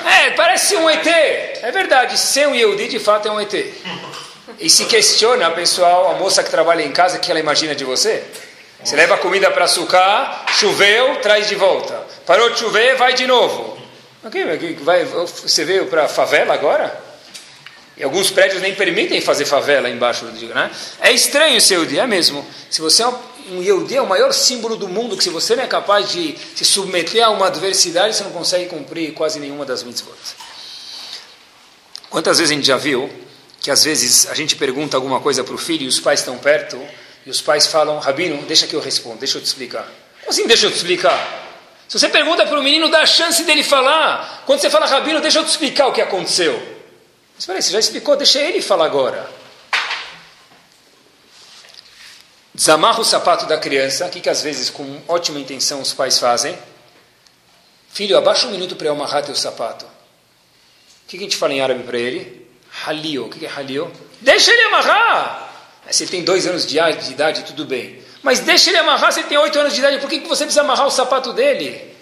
É, 0.05 0.31
parece 0.31 0.75
um 0.75 0.89
ET. 0.89 1.05
É 1.07 1.71
verdade, 1.71 2.17
ser 2.17 2.47
um 2.47 2.55
Yehudi 2.55 2.87
de 2.87 2.99
fato 2.99 3.27
é 3.27 3.31
um 3.31 3.39
ET. 3.39 3.53
E 4.59 4.69
se 4.69 4.85
questiona, 4.85 5.49
pessoal, 5.51 6.11
a 6.11 6.15
moça 6.15 6.43
que 6.43 6.49
trabalha 6.49 6.81
em 6.83 6.91
casa, 6.91 7.17
o 7.17 7.19
que 7.19 7.31
ela 7.31 7.39
imagina 7.39 7.75
de 7.75 7.83
você? 7.83 8.23
Você 8.83 8.95
leva 8.95 9.17
comida 9.17 9.49
para 9.49 9.65
açúcar, 9.65 10.45
choveu, 10.59 11.15
traz 11.17 11.47
de 11.47 11.55
volta. 11.55 12.05
Parou 12.25 12.49
de 12.49 12.59
chover, 12.59 12.95
vai 12.97 13.13
de 13.13 13.25
novo. 13.25 13.77
Vai, 14.81 15.05
você 15.05 15.63
veio 15.63 15.87
para 15.87 16.07
favela 16.07 16.53
agora? 16.53 17.01
E 17.95 18.03
alguns 18.03 18.31
prédios 18.31 18.61
nem 18.61 18.73
permitem 18.73 19.21
fazer 19.21 19.45
favela 19.45 19.89
embaixo 19.89 20.25
né? 20.25 20.71
É 20.99 21.11
estranho 21.11 21.61
ser 21.61 21.85
dia, 21.85 22.03
é 22.03 22.07
mesmo. 22.07 22.45
Se 22.69 22.81
você 22.81 23.03
é 23.03 23.07
um 23.07 23.17
Yehudi, 23.61 23.95
é 23.95 24.01
o 24.01 24.07
maior 24.07 24.33
símbolo 24.33 24.75
do 24.75 24.87
mundo, 24.87 25.17
que 25.17 25.23
se 25.23 25.29
você 25.29 25.55
não 25.55 25.63
é 25.63 25.67
capaz 25.67 26.11
de 26.11 26.35
se 26.55 26.65
submeter 26.65 27.23
a 27.23 27.29
uma 27.29 27.47
adversidade, 27.47 28.15
você 28.15 28.23
não 28.23 28.31
consegue 28.31 28.67
cumprir 28.67 29.13
quase 29.13 29.39
nenhuma 29.39 29.65
das 29.65 29.83
mitzvot. 29.83 30.17
Quantas 32.09 32.37
vezes 32.37 32.51
a 32.51 32.55
gente 32.55 32.67
já 32.67 32.77
viu 32.77 33.09
que 33.59 33.71
às 33.71 33.83
vezes 33.85 34.27
a 34.27 34.33
gente 34.33 34.57
pergunta 34.57 34.97
alguma 34.97 35.21
coisa 35.21 35.43
para 35.43 35.55
o 35.55 35.57
filho 35.57 35.83
e 35.83 35.87
os 35.87 35.99
pais 35.99 36.19
estão 36.19 36.37
perto, 36.37 36.79
e 37.25 37.29
os 37.29 37.41
pais 37.41 37.65
falam, 37.65 37.97
Rabino, 37.99 38.41
deixa 38.43 38.67
que 38.67 38.75
eu 38.75 38.81
respondo, 38.81 39.17
deixa 39.19 39.37
eu 39.37 39.41
te 39.41 39.45
explicar. 39.45 39.89
Como 40.19 40.29
assim 40.29 40.45
deixa 40.45 40.65
eu 40.65 40.71
te 40.71 40.75
explicar? 40.75 41.43
Se 41.87 41.97
você 41.97 42.09
pergunta 42.09 42.45
para 42.45 42.59
o 42.59 42.63
menino, 42.63 42.89
dá 42.89 43.01
a 43.01 43.05
chance 43.05 43.43
dele 43.43 43.63
falar. 43.63 44.43
Quando 44.45 44.59
você 44.59 44.69
fala, 44.69 44.85
Rabino, 44.85 45.21
deixa 45.21 45.39
eu 45.39 45.45
te 45.45 45.49
explicar 45.49 45.87
o 45.87 45.93
que 45.93 46.01
aconteceu. 46.01 46.61
Mas 47.35 47.45
peraí, 47.45 47.61
você 47.61 47.71
já 47.71 47.79
explicou, 47.79 48.15
deixa 48.15 48.39
ele 48.39 48.61
falar 48.61 48.85
agora. 48.85 49.29
Desamarra 52.63 53.01
o 53.01 53.03
sapato 53.03 53.45
da 53.45 53.57
criança, 53.57 54.05
o 54.05 54.09
que, 54.09 54.21
que 54.21 54.29
às 54.29 54.41
vezes, 54.41 54.69
com 54.69 55.01
ótima 55.05 55.37
intenção, 55.37 55.81
os 55.81 55.91
pais 55.91 56.17
fazem? 56.17 56.57
Filho, 57.89 58.17
abaixa 58.17 58.47
um 58.47 58.51
minuto 58.51 58.77
para 58.77 58.87
eu 58.87 58.93
amarrar 58.93 59.21
teu 59.21 59.35
sapato. 59.35 59.83
O 59.83 59.89
que, 61.05 61.17
que 61.17 61.25
a 61.25 61.27
gente 61.27 61.35
fala 61.35 61.51
em 61.51 61.59
árabe 61.59 61.83
para 61.83 61.97
ele? 61.97 62.47
Halio. 62.85 63.25
O 63.25 63.29
que, 63.29 63.39
que 63.39 63.45
é 63.45 63.51
halio? 63.51 63.91
Deixa 64.21 64.49
ele 64.49 64.61
amarrar! 64.61 65.73
Se 65.91 66.03
ele 66.03 66.11
tem 66.11 66.23
dois 66.23 66.47
anos 66.47 66.65
de 66.65 66.77
idade, 66.77 67.43
tudo 67.43 67.65
bem. 67.65 68.01
Mas 68.21 68.39
deixa 68.39 68.69
ele 68.69 68.77
amarrar 68.77 69.11
se 69.11 69.19
ele 69.19 69.27
tem 69.27 69.37
oito 69.37 69.59
anos 69.59 69.73
de 69.73 69.79
idade. 69.79 69.99
Por 69.99 70.09
que 70.09 70.19
você 70.19 70.45
precisa 70.45 70.61
amarrar 70.61 70.87
o 70.87 70.89
sapato 70.89 71.33
dele? 71.33 71.93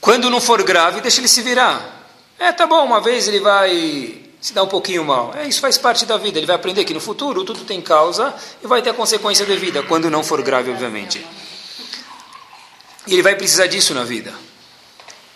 Quando 0.00 0.30
não 0.30 0.40
for 0.40 0.62
grave, 0.62 1.00
deixa 1.00 1.18
ele 1.18 1.26
se 1.26 1.42
virar. 1.42 2.06
É, 2.38 2.52
tá 2.52 2.64
bom, 2.64 2.84
uma 2.84 3.00
vez 3.00 3.26
ele 3.26 3.40
vai 3.40 4.21
se 4.42 4.52
dar 4.52 4.64
um 4.64 4.68
pouquinho 4.68 5.04
mal. 5.04 5.32
É, 5.36 5.46
isso 5.46 5.60
faz 5.60 5.78
parte 5.78 6.04
da 6.04 6.16
vida. 6.16 6.36
Ele 6.36 6.46
vai 6.46 6.56
aprender 6.56 6.84
que 6.84 6.92
no 6.92 7.00
futuro 7.00 7.44
tudo 7.44 7.64
tem 7.64 7.80
causa 7.80 8.34
e 8.60 8.66
vai 8.66 8.82
ter 8.82 8.90
a 8.90 8.94
consequência 8.94 9.46
devida, 9.46 9.84
quando 9.84 10.10
não 10.10 10.24
for 10.24 10.42
grave, 10.42 10.72
obviamente. 10.72 11.24
E 13.06 13.12
ele 13.12 13.22
vai 13.22 13.36
precisar 13.36 13.68
disso 13.68 13.94
na 13.94 14.02
vida. 14.02 14.34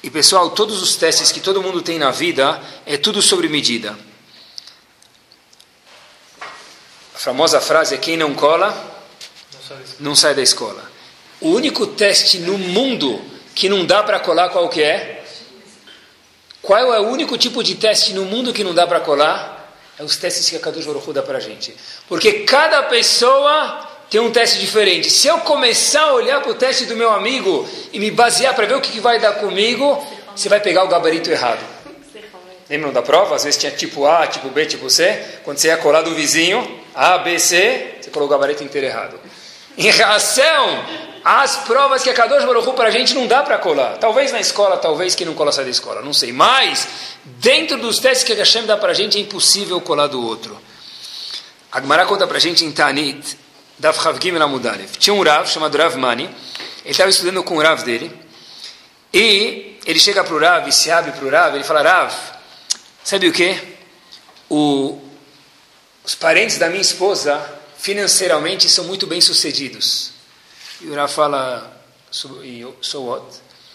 E 0.02 0.10
pessoal, 0.10 0.50
todos 0.50 0.82
os 0.82 0.96
testes 0.96 1.30
que 1.30 1.38
todo 1.38 1.62
mundo 1.62 1.80
tem 1.82 2.00
na 2.00 2.10
vida 2.10 2.60
é 2.84 2.96
tudo 2.96 3.22
sobre 3.22 3.48
medida. 3.48 3.96
A 7.14 7.18
famosa 7.18 7.60
frase 7.60 7.94
é: 7.94 7.98
quem 7.98 8.16
não 8.16 8.34
cola, 8.34 8.74
não 10.00 10.16
sai 10.16 10.34
da 10.34 10.42
escola. 10.42 10.90
O 11.40 11.50
único 11.50 11.86
teste 11.86 12.38
no 12.38 12.58
mundo 12.58 13.20
que 13.54 13.68
não 13.68 13.86
dá 13.86 14.02
para 14.02 14.18
colar, 14.18 14.48
qual 14.48 14.68
que 14.68 14.82
é? 14.82 15.15
Qual 16.66 16.92
é 16.92 16.98
o 16.98 17.04
único 17.04 17.38
tipo 17.38 17.62
de 17.62 17.76
teste 17.76 18.12
no 18.12 18.24
mundo 18.24 18.52
que 18.52 18.64
não 18.64 18.74
dá 18.74 18.88
para 18.88 18.98
colar? 18.98 19.72
É 19.96 20.02
os 20.02 20.16
testes 20.16 20.50
que 20.50 20.56
a 20.56 20.58
Kadosh 20.58 20.84
Baruch 20.84 21.12
dá 21.12 21.22
para 21.22 21.38
a 21.38 21.40
gente. 21.40 21.72
Porque 22.08 22.40
cada 22.40 22.82
pessoa 22.82 23.88
tem 24.10 24.20
um 24.20 24.32
teste 24.32 24.58
diferente. 24.58 25.08
Se 25.08 25.28
eu 25.28 25.38
começar 25.38 26.02
a 26.02 26.12
olhar 26.14 26.42
para 26.42 26.50
o 26.50 26.54
teste 26.56 26.84
do 26.86 26.96
meu 26.96 27.12
amigo 27.12 27.66
e 27.92 28.00
me 28.00 28.10
basear 28.10 28.52
para 28.52 28.66
ver 28.66 28.74
o 28.74 28.80
que, 28.80 28.98
vai 28.98 29.20
dar 29.20 29.34
comigo, 29.34 30.04
você 30.34 30.48
vai 30.48 30.58
pegar 30.58 30.82
o 30.82 30.88
gabarito 30.88 31.30
errado. 31.30 31.64
Lembram 32.68 32.92
da 32.92 33.00
prova? 33.00 33.36
Às 33.36 33.44
vezes 33.44 33.60
tinha 33.60 33.70
tipo 33.70 34.04
A, 34.04 34.26
tipo 34.26 34.48
B, 34.48 34.66
tipo 34.66 34.90
C. 34.90 35.22
Quando 35.44 35.58
você 35.58 35.68
ia 35.68 35.76
colar 35.76 36.02
do 36.02 36.16
vizinho, 36.16 36.80
A, 36.92 37.18
B, 37.18 37.38
C, 37.38 37.98
você 38.00 38.10
colocou 38.10 38.36
o 38.36 38.40
gabarito 38.40 38.64
inteiro 38.64 38.88
errado. 38.88 39.20
Em 39.78 39.88
relação 39.88 40.84
às 41.28 41.56
provas 41.56 42.04
que 42.04 42.08
a 42.10 42.14
Kadosh 42.14 42.44
Baruch 42.44 42.70
para 42.76 42.86
a 42.86 42.90
gente 42.92 43.12
não 43.12 43.26
dá 43.26 43.42
para 43.42 43.58
colar. 43.58 43.98
Talvez 43.98 44.30
na 44.30 44.38
escola, 44.38 44.76
talvez 44.76 45.16
que 45.16 45.24
não 45.24 45.34
cola 45.34 45.50
sai 45.50 45.64
da 45.64 45.72
escola, 45.72 46.00
não 46.00 46.12
sei. 46.12 46.32
Mas, 46.32 46.86
dentro 47.24 47.78
dos 47.78 47.98
testes 47.98 48.22
que 48.22 48.32
a 48.32 48.36
Hashem 48.36 48.64
dá 48.64 48.76
para 48.76 48.92
a 48.92 48.94
gente, 48.94 49.18
é 49.18 49.20
impossível 49.20 49.80
colar 49.80 50.06
do 50.06 50.24
outro. 50.24 50.56
A 51.72 51.80
Gemara 51.80 52.06
conta 52.06 52.28
para 52.28 52.36
a 52.36 52.40
gente 52.40 52.64
em 52.64 52.70
Tanit, 52.70 53.36
Dav 53.76 54.00
Chavgim 54.00 54.30
Lamudalev. 54.30 54.96
Tinha 54.98 55.14
um 55.14 55.22
Rav 55.24 55.48
chamado 55.48 55.76
Rav 55.76 55.96
Mani, 55.96 56.30
ele 56.84 56.92
estava 56.92 57.10
estudando 57.10 57.42
com 57.42 57.56
o 57.56 57.60
Rav 57.60 57.82
dele, 57.82 58.08
e 59.12 59.80
ele 59.84 59.98
chega 59.98 60.22
para 60.22 60.34
o 60.34 60.38
Rav 60.38 60.68
e 60.68 60.72
se 60.72 60.92
abre 60.92 61.10
para 61.10 61.24
o 61.24 61.28
Rav, 61.28 61.56
ele 61.56 61.64
fala, 61.64 61.82
Rav, 61.82 62.14
Sabe 63.02 63.28
o 63.28 63.32
que? 63.32 63.56
Os 64.48 66.14
parentes 66.18 66.58
da 66.58 66.68
minha 66.68 66.82
esposa, 66.82 67.40
financeiramente, 67.78 68.68
são 68.68 68.84
muito 68.84 69.06
bem 69.06 69.20
sucedidos. 69.20 70.15
E 70.80 70.88
o 70.88 70.94
Rav 70.94 71.10
fala, 71.10 71.80
so 72.10 73.02
what? 73.02 73.24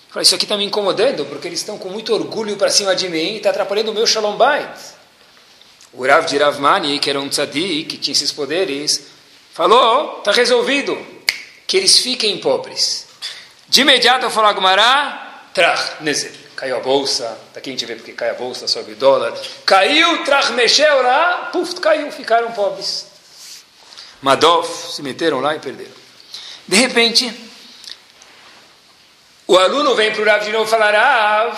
Fala, 0.09 0.23
isso 0.23 0.35
aqui 0.35 0.45
está 0.45 0.57
me 0.57 0.65
incomodando, 0.65 1.25
porque 1.25 1.47
eles 1.47 1.59
estão 1.59 1.77
com 1.77 1.89
muito 1.89 2.13
orgulho 2.13 2.57
para 2.57 2.69
cima 2.69 2.95
de 2.95 3.09
mim 3.09 3.33
e 3.33 3.37
está 3.37 3.49
atrapalhando 3.49 3.91
o 3.91 3.93
meu 3.93 4.05
shalom 4.05 4.35
bait. 4.35 4.69
O 5.93 6.05
Rav 6.05 6.25
de 6.25 6.37
Rav 6.37 6.59
Mani, 6.59 6.99
que 6.99 7.09
era 7.09 7.19
um 7.19 7.29
tzadik, 7.29 7.85
que 7.85 7.97
tinha 7.97 8.13
esses 8.13 8.31
poderes, 8.31 9.07
falou, 9.53 10.19
está 10.19 10.31
resolvido, 10.31 10.97
que 11.67 11.77
eles 11.77 11.97
fiquem 11.97 12.37
pobres. 12.39 13.07
De 13.67 13.81
imediato, 13.81 14.29
falou 14.29 14.49
Agmará, 14.49 15.47
trach, 15.53 16.01
nezer 16.01 16.41
caiu 16.61 16.77
a 16.77 16.79
bolsa, 16.79 17.39
daqui 17.55 17.71
a 17.71 17.73
gente 17.73 17.87
vê 17.87 17.95
porque 17.95 18.13
cai 18.13 18.29
a 18.29 18.35
bolsa, 18.35 18.67
sobe 18.67 18.91
o 18.91 18.95
dólar, 18.95 19.33
caiu, 19.65 20.23
mexeu 20.53 21.01
lá, 21.01 21.49
puf, 21.51 21.73
caiu, 21.79 22.11
ficaram 22.11 22.51
pobres. 22.51 23.07
Madov, 24.21 24.67
se 24.67 25.01
meteram 25.01 25.39
lá 25.39 25.55
e 25.55 25.59
perderam. 25.59 26.00
De 26.67 26.75
repente, 26.75 27.33
o 29.47 29.57
aluno 29.57 29.95
vem 29.95 30.11
para 30.11 30.21
o 30.21 30.25
Rav 30.25 30.45
de 30.45 30.51
novo 30.51 30.65
falar, 30.69 30.91
Rav, 30.93 31.57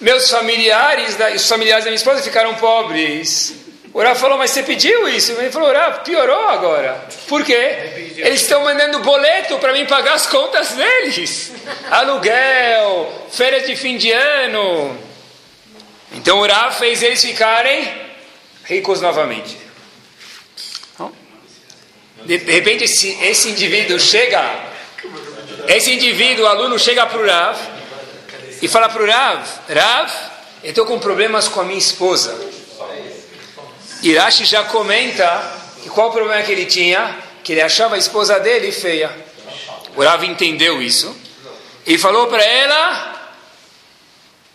meus 0.00 0.30
familiares, 0.30 1.16
os 1.34 1.48
familiares 1.48 1.84
da 1.84 1.90
minha 1.90 1.96
esposa 1.96 2.22
ficaram 2.22 2.54
pobres. 2.54 3.54
O 3.92 4.02
Rav 4.02 4.18
falou, 4.18 4.38
mas 4.38 4.50
você 4.50 4.62
pediu 4.62 5.08
isso? 5.08 5.32
Ele 5.32 5.50
falou, 5.50 5.72
Rav, 5.72 6.00
piorou 6.02 6.48
agora. 6.48 7.06
Por 7.28 7.44
quê? 7.44 8.12
Eles 8.16 8.42
estão 8.42 8.62
mandando 8.62 9.00
boleto 9.00 9.58
para 9.58 9.72
mim 9.72 9.84
pagar 9.84 10.14
as 10.14 10.26
contas 10.26 10.70
deles. 10.70 11.52
Aluguel, 11.90 13.26
férias 13.30 13.66
de 13.66 13.76
fim 13.76 13.96
de 13.98 14.10
ano. 14.12 14.98
Então 16.12 16.40
o 16.40 16.46
Rav 16.46 16.74
fez 16.78 17.02
eles 17.02 17.22
ficarem 17.22 18.06
ricos 18.64 19.00
novamente. 19.00 19.65
De 22.26 22.38
repente 22.38 22.84
esse, 22.84 23.16
esse 23.22 23.50
indivíduo 23.50 24.00
chega, 24.00 24.42
esse 25.68 25.92
indivíduo, 25.92 26.44
o 26.44 26.48
aluno 26.48 26.76
chega 26.76 27.06
para 27.06 27.20
o 27.20 27.24
Rav 27.24 27.56
e 28.60 28.66
fala 28.66 28.88
para 28.88 29.02
o 29.02 29.06
Rav, 29.06 29.46
Rav, 29.68 30.12
eu 30.64 30.70
estou 30.70 30.84
com 30.84 30.98
problemas 30.98 31.46
com 31.46 31.60
a 31.60 31.64
minha 31.64 31.78
esposa. 31.78 32.36
Irashi 34.02 34.44
já 34.44 34.64
comenta 34.64 35.52
que 35.82 35.88
qual 35.88 36.08
o 36.08 36.12
problema 36.12 36.42
que 36.42 36.50
ele 36.50 36.66
tinha? 36.66 37.16
Que 37.44 37.52
ele 37.52 37.62
achava 37.62 37.94
a 37.94 37.98
esposa 37.98 38.40
dele 38.40 38.72
feia. 38.72 39.10
O 39.94 40.02
Rav 40.02 40.24
entendeu 40.24 40.82
isso 40.82 41.16
e 41.86 41.96
falou 41.96 42.26
para 42.26 42.42
ela: 42.42 43.30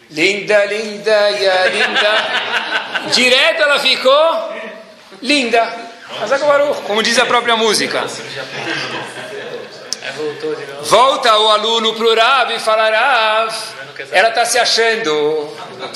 Linda, 0.09 0.65
linda, 0.65 1.29
ya 1.29 1.67
linda. 1.67 3.11
Direto 3.13 3.61
ela 3.61 3.79
ficou 3.79 4.53
linda. 5.21 5.90
Como 6.87 7.03
diz 7.03 7.17
a 7.17 7.25
própria 7.25 7.55
música. 7.55 8.05
Volta 10.83 11.37
o 11.37 11.49
aluno 11.49 11.93
para 11.93 12.05
o 12.05 12.15
Rav 12.15 12.51
e 12.53 12.59
fala, 12.59 12.89
Rav, 12.89 13.55
ela 14.11 14.29
está 14.29 14.45
se 14.45 14.57
achando, 14.57 15.55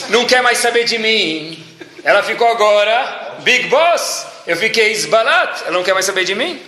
não 0.10 0.26
quer 0.26 0.42
mais 0.42 0.60
saber 0.60 0.84
de 0.86 0.98
mim. 0.98 1.64
Ela 2.04 2.22
ficou 2.22 2.48
agora, 2.48 3.38
Big 3.40 3.68
Boss, 3.68 4.26
eu 4.46 4.56
fiquei 4.56 4.92
esbalat, 4.92 5.64
ela 5.64 5.72
não 5.72 5.84
quer 5.84 5.94
mais 5.94 6.06
saber 6.06 6.24
de 6.24 6.36
mim. 6.36 6.62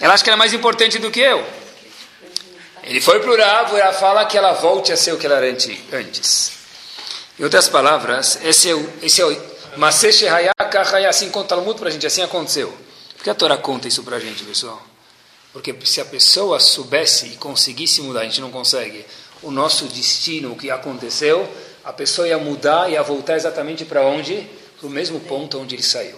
Ela 0.00 0.14
acha 0.14 0.24
que 0.24 0.30
ela 0.30 0.36
é 0.36 0.38
mais 0.38 0.54
importante 0.54 0.98
do 0.98 1.10
que 1.10 1.20
eu. 1.20 1.44
Ele 2.82 3.00
foi 3.00 3.20
para 3.20 3.30
o 3.30 3.36
Rav 3.36 3.94
fala 3.94 4.24
que 4.24 4.38
ela 4.38 4.52
volte 4.52 4.92
a 4.92 4.96
ser 4.96 5.12
o 5.12 5.18
que 5.18 5.26
ela 5.26 5.36
era 5.36 5.46
antes. 5.46 6.52
Em 7.38 7.44
outras 7.44 7.68
palavras, 7.68 8.38
esse 8.42 8.70
é 8.70 8.74
o, 8.74 8.92
esse 9.02 9.20
é 9.20 9.26
o 9.26 9.55
Masesh 9.76 10.24
assim 11.08 11.30
conta 11.30 11.54
o 11.54 11.58
Talmud 11.58 11.78
para 11.78 11.88
a 11.88 11.92
gente, 11.92 12.06
assim 12.06 12.22
aconteceu. 12.22 12.74
Por 13.16 13.24
que 13.24 13.30
a 13.30 13.34
Torá 13.34 13.56
conta 13.56 13.86
isso 13.86 14.02
para 14.02 14.16
a 14.16 14.20
gente, 14.20 14.42
pessoal? 14.44 14.82
Porque 15.52 15.74
se 15.84 16.00
a 16.00 16.04
pessoa 16.04 16.58
soubesse 16.60 17.26
e 17.26 17.36
conseguisse 17.36 18.00
mudar, 18.02 18.20
a 18.20 18.24
gente 18.24 18.40
não 18.40 18.50
consegue, 18.50 19.04
o 19.42 19.50
nosso 19.50 19.86
destino, 19.86 20.52
o 20.52 20.56
que 20.56 20.70
aconteceu, 20.70 21.48
a 21.84 21.92
pessoa 21.92 22.28
ia 22.28 22.38
mudar 22.38 22.88
e 22.88 22.92
ia 22.92 23.02
voltar 23.02 23.36
exatamente 23.36 23.84
para 23.84 24.02
onde? 24.02 24.46
Para 24.78 24.86
o 24.86 24.90
mesmo 24.90 25.20
ponto 25.20 25.58
onde 25.58 25.74
ele 25.74 25.82
saiu. 25.82 26.16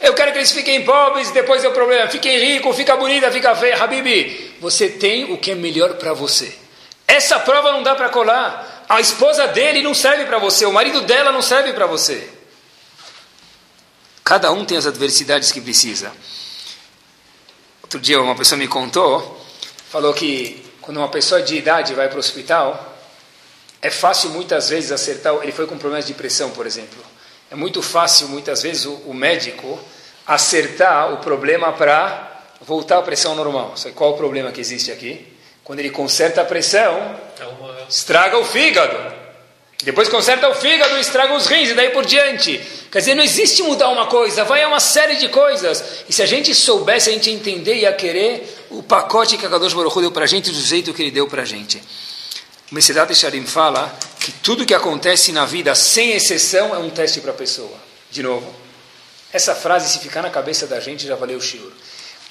Eu 0.00 0.14
quero 0.14 0.32
que 0.32 0.38
eles 0.38 0.52
fiquem 0.52 0.84
pobres, 0.84 1.30
depois 1.30 1.64
é 1.64 1.68
o 1.68 1.72
problema. 1.72 2.08
Fiquem 2.08 2.38
ricos, 2.38 2.76
fica 2.76 2.96
bonita, 2.96 3.30
fica 3.30 3.54
feia. 3.54 3.82
Habibi, 3.82 4.56
você 4.60 4.88
tem 4.88 5.32
o 5.32 5.38
que 5.38 5.52
é 5.52 5.54
melhor 5.54 5.94
para 5.94 6.12
você. 6.12 6.56
Essa 7.06 7.38
prova 7.40 7.72
não 7.72 7.82
dá 7.82 7.94
para 7.94 8.08
colar. 8.08 8.84
A 8.88 9.00
esposa 9.00 9.46
dele 9.48 9.82
não 9.82 9.94
serve 9.94 10.24
para 10.26 10.38
você, 10.38 10.66
o 10.66 10.72
marido 10.72 11.00
dela 11.02 11.32
não 11.32 11.42
serve 11.42 11.72
para 11.72 11.86
você. 11.86 12.35
Cada 14.26 14.50
um 14.50 14.64
tem 14.64 14.76
as 14.76 14.86
adversidades 14.86 15.52
que 15.52 15.60
precisa. 15.60 16.10
Outro 17.80 18.00
dia 18.00 18.20
uma 18.20 18.34
pessoa 18.34 18.58
me 18.58 18.66
contou, 18.66 19.40
falou 19.88 20.12
que 20.12 20.66
quando 20.80 20.96
uma 20.96 21.08
pessoa 21.08 21.40
de 21.40 21.56
idade 21.56 21.94
vai 21.94 22.08
para 22.08 22.16
o 22.16 22.18
hospital, 22.18 22.98
é 23.80 23.88
fácil 23.88 24.30
muitas 24.30 24.68
vezes 24.68 24.90
acertar. 24.90 25.32
Ele 25.44 25.52
foi 25.52 25.68
com 25.68 25.78
problemas 25.78 26.06
de 26.06 26.12
pressão, 26.12 26.50
por 26.50 26.66
exemplo. 26.66 26.98
É 27.52 27.54
muito 27.54 27.80
fácil 27.80 28.26
muitas 28.26 28.62
vezes 28.62 28.84
o, 28.84 28.94
o 29.06 29.14
médico 29.14 29.78
acertar 30.26 31.12
o 31.12 31.18
problema 31.18 31.72
para 31.72 32.42
voltar 32.60 32.98
à 32.98 33.02
pressão 33.02 33.36
normal. 33.36 33.76
Sabe 33.76 33.94
qual 33.94 34.14
o 34.14 34.16
problema 34.16 34.50
que 34.50 34.60
existe 34.60 34.90
aqui? 34.90 35.24
Quando 35.62 35.78
ele 35.78 35.90
conserta 35.90 36.42
a 36.42 36.44
pressão, 36.44 37.16
estraga 37.88 38.36
o 38.38 38.44
fígado. 38.44 39.15
Depois 39.82 40.08
conserta 40.08 40.48
o 40.48 40.54
fígado, 40.54 40.98
estraga 40.98 41.34
os 41.34 41.46
rins 41.46 41.70
e 41.70 41.74
daí 41.74 41.90
por 41.90 42.04
diante. 42.04 42.60
Quer 42.90 42.98
dizer, 42.98 43.14
não 43.14 43.22
existe 43.22 43.62
mudar 43.62 43.90
uma 43.90 44.06
coisa, 44.06 44.42
vai 44.44 44.62
a 44.62 44.68
uma 44.68 44.80
série 44.80 45.16
de 45.16 45.28
coisas. 45.28 46.04
E 46.08 46.12
se 46.12 46.22
a 46.22 46.26
gente 46.26 46.54
soubesse, 46.54 47.10
a 47.10 47.12
gente 47.12 47.30
entender 47.30 47.76
e 47.76 47.86
a 47.86 47.92
querer 47.92 48.66
o 48.70 48.82
pacote 48.82 49.36
que 49.36 49.44
a 49.44 49.50
Kadosh 49.50 49.74
Baruch 49.74 50.00
deu 50.00 50.10
para 50.10 50.24
a 50.24 50.26
gente 50.26 50.50
do 50.50 50.60
jeito 50.60 50.94
que 50.94 51.02
ele 51.02 51.10
deu 51.10 51.28
para 51.28 51.42
a 51.42 51.44
gente. 51.44 51.82
O 52.70 52.74
Mesidat 52.74 53.14
Sharim 53.14 53.44
fala 53.44 53.94
que 54.18 54.32
tudo 54.32 54.66
que 54.66 54.74
acontece 54.74 55.30
na 55.30 55.44
vida, 55.44 55.74
sem 55.74 56.12
exceção, 56.12 56.74
é 56.74 56.78
um 56.78 56.90
teste 56.90 57.20
para 57.20 57.30
a 57.30 57.34
pessoa. 57.34 57.78
De 58.10 58.22
novo, 58.22 58.52
essa 59.32 59.54
frase, 59.54 59.92
se 59.92 59.98
ficar 59.98 60.22
na 60.22 60.30
cabeça 60.30 60.66
da 60.66 60.80
gente, 60.80 61.06
já 61.06 61.14
valeu 61.14 61.38
o 61.38 61.40
shiur. 61.40 61.70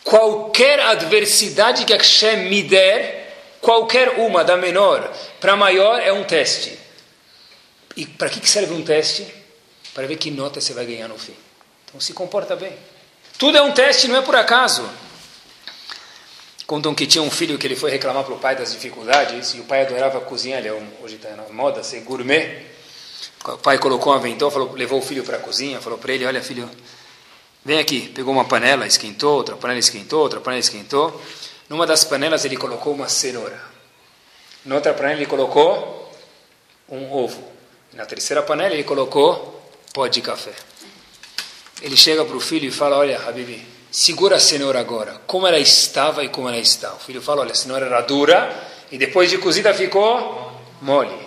Qualquer 0.04 0.80
adversidade 0.80 1.86
que 1.86 1.94
Hashem 1.94 2.50
me 2.50 2.64
der, 2.64 3.56
qualquer 3.62 4.20
uma, 4.20 4.44
da 4.44 4.58
menor 4.58 5.12
para 5.40 5.56
maior, 5.56 6.02
é 6.02 6.12
um 6.12 6.24
teste. 6.24 6.85
E 7.96 8.06
para 8.06 8.30
que 8.30 8.48
serve 8.48 8.74
um 8.74 8.84
teste? 8.84 9.26
Para 9.94 10.08
ver 10.08 10.18
que 10.18 10.30
nota 10.30 10.60
você 10.60 10.74
vai 10.74 10.86
ganhar 10.86 11.08
no 11.08 11.18
fim. 11.18 11.36
Então 11.86 12.00
se 12.00 12.14
comporta 12.14 12.56
bem. 12.56 12.74
Tudo 13.38 13.58
é 13.58 13.62
um 13.62 13.72
teste, 13.72 14.08
não 14.08 14.18
é 14.18 14.22
por 14.22 14.36
acaso. 14.36 14.88
Contam 16.68 16.96
que 16.96 17.06
tinha 17.06 17.22
um 17.22 17.30
filho 17.30 17.58
que 17.58 17.68
ele 17.68 17.76
foi 17.76 17.92
reclamar 17.92 18.24
para 18.24 18.34
o 18.34 18.40
pai 18.40 18.56
das 18.56 18.72
dificuldades 18.72 19.54
e 19.54 19.60
o 19.60 19.66
pai 19.66 19.84
adorava 19.84 20.20
cozinhar, 20.22 20.60
ele 20.60 20.70
é 20.70 20.74
um, 20.74 20.88
hoje 21.04 21.16
está 21.16 21.30
na 21.30 21.48
moda 21.50 21.84
ser 21.84 22.02
gourmet. 22.02 22.66
O 23.46 23.58
pai 23.58 23.78
colocou 23.78 24.12
um 24.12 24.16
avental, 24.16 24.50
falou, 24.50 24.74
levou 24.74 25.00
o 25.00 25.02
filho 25.02 25.24
para 25.24 25.38
a 25.38 25.40
cozinha, 25.40 25.80
falou 25.80 26.00
para 26.00 26.14
ele, 26.14 26.26
olha 26.26 26.42
filho, 26.42 26.68
Vem 27.66 27.80
aqui, 27.80 28.10
pegou 28.10 28.32
uma 28.32 28.46
panela, 28.46 28.86
esquentou, 28.86 29.38
outra 29.38 29.56
panela 29.56 29.80
esquentou, 29.80 30.22
outra 30.22 30.40
panela 30.40 30.60
esquentou. 30.60 31.20
Numa 31.68 31.88
das 31.88 32.04
panelas 32.04 32.46
ele 32.46 32.56
colocou 32.56 32.94
uma 32.94 33.10
cenoura. 33.10 33.60
Na 34.64 34.76
outra 34.76 34.94
panela 34.94 35.16
ele 35.16 35.26
colocou 35.26 36.14
um 36.88 37.12
ovo. 37.12 37.44
Na 37.96 38.06
terceira 38.06 38.44
panela 38.44 38.74
ele 38.74 38.84
colocou 38.84 39.62
pó 39.94 40.06
de 40.08 40.22
café. 40.22 40.52
Ele 41.82 41.96
chega 41.96 42.26
para 42.26 42.36
o 42.36 42.42
filho 42.42 42.68
e 42.68 42.72
fala: 42.72 42.98
Olha, 42.98 43.18
Habibi, 43.26 43.66
segura 43.90 44.36
a 44.36 44.40
cenoura 44.40 44.80
agora. 44.80 45.22
Como 45.26 45.48
ela 45.48 45.58
estava 45.58 46.24
e 46.24 46.30
como 46.30 46.50
ela 46.50 46.58
está. 46.58 46.94
O 46.94 47.00
filho 47.00 47.22
fala: 47.22 47.42
Olha, 47.42 47.54
a 47.54 47.56
cenoura 47.56 47.86
era 47.86 48.02
dura 48.02 48.54
e 48.92 48.98
depois 48.98 49.30
de 49.30 49.38
cozida 49.38 49.74
ficou 49.74 50.52
mole. 50.82 51.18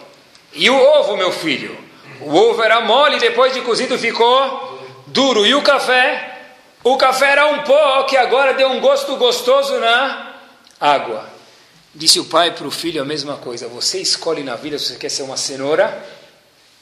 E 0.52 0.68
o 0.68 0.76
ovo, 0.76 1.16
meu 1.16 1.32
filho? 1.32 1.76
O 2.20 2.34
ovo 2.34 2.62
era 2.62 2.80
mole 2.82 3.16
e 3.16 3.20
depois 3.20 3.54
de 3.54 3.62
cozido 3.62 3.98
ficou 3.98 4.78
duro. 5.06 5.46
E 5.46 5.54
o 5.54 5.62
café? 5.62 6.36
O 6.84 6.96
café 6.98 7.32
era 7.32 7.46
um 7.46 7.62
pó 7.62 8.02
que 8.02 8.16
agora 8.16 8.52
deu 8.52 8.68
um 8.68 8.80
gosto 8.80 9.16
gostoso 9.16 9.78
na 9.78 10.34
água. 10.78 11.28
Disse 11.94 12.20
o 12.20 12.26
pai 12.26 12.50
para 12.50 12.66
o 12.66 12.70
filho 12.70 13.00
a 13.00 13.04
mesma 13.04 13.36
coisa. 13.36 13.68
Você 13.68 14.00
escolhe 14.00 14.42
na 14.42 14.54
vida 14.54 14.78
se 14.78 14.86
você 14.86 14.96
quer 14.96 15.08
ser 15.08 15.22
uma 15.22 15.36
cenoura, 15.36 16.17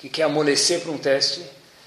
que 0.06 0.08
quer 0.08 0.22
amolecer 0.22 0.80
para 0.80 0.92
um 0.92 0.98
teste, 0.98 1.42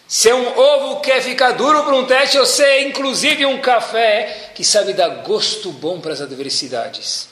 ser 0.07 0.33
um 0.33 0.57
ovo 0.57 0.99
que 0.99 1.09
quer 1.09 1.21
ficar 1.21 1.51
duro 1.51 1.83
para 1.83 1.95
um 1.95 2.05
teste, 2.05 2.37
ou 2.37 2.45
ser 2.45 2.81
inclusive 2.81 3.45
um 3.45 3.61
café 3.61 4.51
que 4.53 4.63
sabe 4.63 4.93
dar 4.93 5.23
gosto 5.23 5.71
bom 5.71 6.01
para 6.01 6.13
as 6.13 6.21
adversidades. 6.21 7.29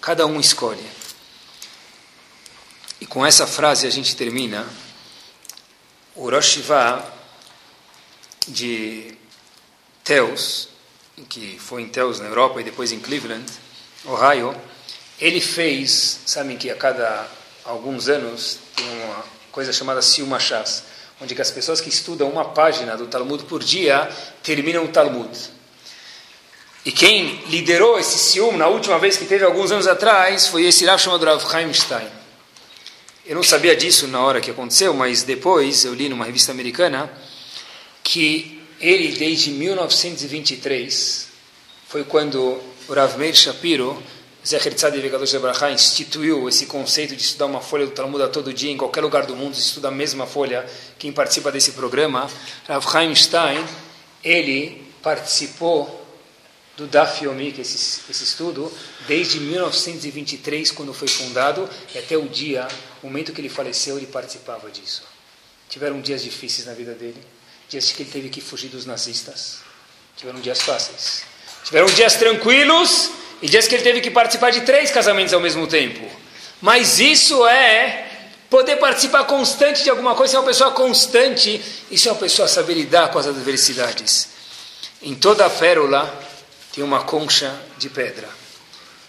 Cada 0.00 0.26
um 0.26 0.38
escolhe. 0.38 0.84
E 3.00 3.06
com 3.06 3.24
essa 3.24 3.46
frase 3.46 3.86
a 3.86 3.90
gente 3.90 4.14
termina 4.14 4.66
o 6.14 6.30
Rosh 6.30 6.58
de 8.46 9.16
Teus, 10.04 10.68
que 11.28 11.58
foi 11.58 11.82
em 11.82 11.88
Teus 11.88 12.20
na 12.20 12.26
Europa 12.26 12.60
e 12.60 12.64
depois 12.64 12.92
em 12.92 13.00
Cleveland, 13.00 13.50
Ohio, 14.04 14.54
ele 15.18 15.40
fez, 15.40 16.20
sabem 16.26 16.56
que 16.56 16.70
a 16.70 16.76
cada 16.76 17.26
alguns 17.64 18.08
anos 18.08 18.58
tem 18.76 18.86
uma 19.02 19.35
coisa 19.56 19.72
chamada 19.72 20.02
Siuma 20.02 20.38
Shas, 20.38 20.82
onde 21.18 21.34
que 21.34 21.40
as 21.40 21.50
pessoas 21.50 21.80
que 21.80 21.88
estudam 21.88 22.28
uma 22.28 22.44
página 22.44 22.94
do 22.94 23.06
Talmud 23.06 23.44
por 23.44 23.64
dia 23.64 24.06
terminam 24.42 24.84
o 24.84 24.88
Talmud. 24.88 25.30
E 26.84 26.92
quem 26.92 27.36
liderou 27.46 27.98
esse 27.98 28.18
Sium 28.18 28.54
na 28.58 28.68
última 28.68 28.98
vez 28.98 29.16
que 29.16 29.24
teve 29.24 29.46
alguns 29.46 29.72
anos 29.72 29.86
atrás 29.86 30.46
foi 30.46 30.66
esse 30.66 30.84
Rav 30.84 31.00
chamado 31.00 31.24
Rav 31.24 31.40
Chaim 31.50 31.72
Stein. 31.72 32.06
Eu 33.24 33.34
não 33.34 33.42
sabia 33.42 33.74
disso 33.74 34.06
na 34.06 34.20
hora 34.20 34.42
que 34.42 34.50
aconteceu, 34.50 34.92
mas 34.92 35.22
depois 35.22 35.86
eu 35.86 35.94
li 35.94 36.10
numa 36.10 36.26
revista 36.26 36.52
americana 36.52 37.10
que 38.04 38.62
ele, 38.78 39.16
desde 39.16 39.52
1923, 39.52 41.28
foi 41.88 42.04
quando 42.04 42.60
o 42.86 42.92
Rav 42.92 43.16
Meir 43.16 43.34
Shapiro, 43.34 44.02
Zecher 44.46 44.74
Tzadi 44.74 45.00
Vegadosh 45.00 45.30
Zebrachá, 45.30 45.72
instituiu 45.72 46.48
esse 46.48 46.66
conceito 46.66 47.16
de 47.16 47.22
estudar 47.22 47.46
uma 47.46 47.60
folha 47.60 47.84
do 47.84 47.90
Talmud 47.90 48.28
todo 48.30 48.54
dia, 48.54 48.70
em 48.70 48.76
qualquer 48.76 49.00
lugar 49.00 49.26
do 49.26 49.34
mundo, 49.34 49.56
se 49.56 49.62
estuda 49.62 49.88
a 49.88 49.90
mesma 49.90 50.24
folha. 50.24 50.64
Quem 50.98 51.12
participa 51.12 51.50
desse 51.50 51.72
programa, 51.72 52.30
Rav 52.68 52.88
Chaim 52.88 53.12
Stein, 53.14 53.66
ele 54.22 54.86
participou 55.02 56.06
do 56.76 56.86
Daf 56.86 57.24
Yomi, 57.24 57.50
que 57.50 57.62
esse, 57.62 58.02
esse 58.08 58.22
estudo, 58.22 58.72
desde 59.08 59.40
1923, 59.40 60.70
quando 60.70 60.94
foi 60.94 61.08
fundado, 61.08 61.68
e 61.92 61.98
até 61.98 62.16
o 62.16 62.28
dia, 62.28 62.68
o 63.02 63.06
momento 63.06 63.32
que 63.32 63.40
ele 63.40 63.48
faleceu, 63.48 63.96
ele 63.96 64.06
participava 64.06 64.70
disso. 64.70 65.02
Tiveram 65.68 66.00
dias 66.00 66.22
difíceis 66.22 66.66
na 66.66 66.72
vida 66.72 66.92
dele 66.92 67.20
dias 67.68 67.90
que 67.90 68.02
ele 68.02 68.10
teve 68.10 68.28
que 68.28 68.40
fugir 68.40 68.68
dos 68.68 68.86
nazistas. 68.86 69.58
Tiveram 70.16 70.40
dias 70.40 70.62
fáceis. 70.62 71.24
Tiveram 71.64 71.86
dias 71.86 72.14
tranquilos 72.14 73.10
e 73.42 73.48
dias 73.48 73.68
que 73.68 73.74
ele 73.74 73.84
teve 73.84 74.00
que 74.00 74.10
participar 74.10 74.50
de 74.50 74.62
três 74.62 74.90
casamentos 74.90 75.32
ao 75.32 75.40
mesmo 75.40 75.66
tempo. 75.66 76.04
Mas 76.60 76.98
isso 76.98 77.46
é 77.46 78.06
poder 78.48 78.76
participar 78.76 79.24
constante 79.24 79.82
de 79.82 79.90
alguma 79.90 80.14
coisa, 80.14 80.36
é 80.36 80.40
uma 80.40 80.46
pessoa 80.46 80.70
constante, 80.70 81.60
isso 81.90 82.08
é 82.08 82.12
uma 82.12 82.18
pessoa 82.18 82.48
saber 82.48 82.74
lidar 82.74 83.10
com 83.10 83.18
as 83.18 83.26
adversidades. 83.26 84.28
Em 85.02 85.14
toda 85.14 85.44
a 85.44 85.50
pérola 85.50 86.22
tem 86.74 86.82
uma 86.82 87.02
concha 87.04 87.54
de 87.78 87.88
pedra. 87.88 88.28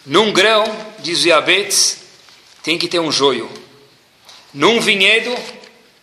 Num 0.06 0.32
grão, 0.32 0.64
diz 1.00 1.24
o 1.24 1.28
Yabetz, 1.28 1.98
tem 2.64 2.78
que 2.78 2.88
ter 2.88 3.00
um 3.00 3.12
joio. 3.12 3.50
Num 4.54 4.80
vinhedo, 4.80 5.36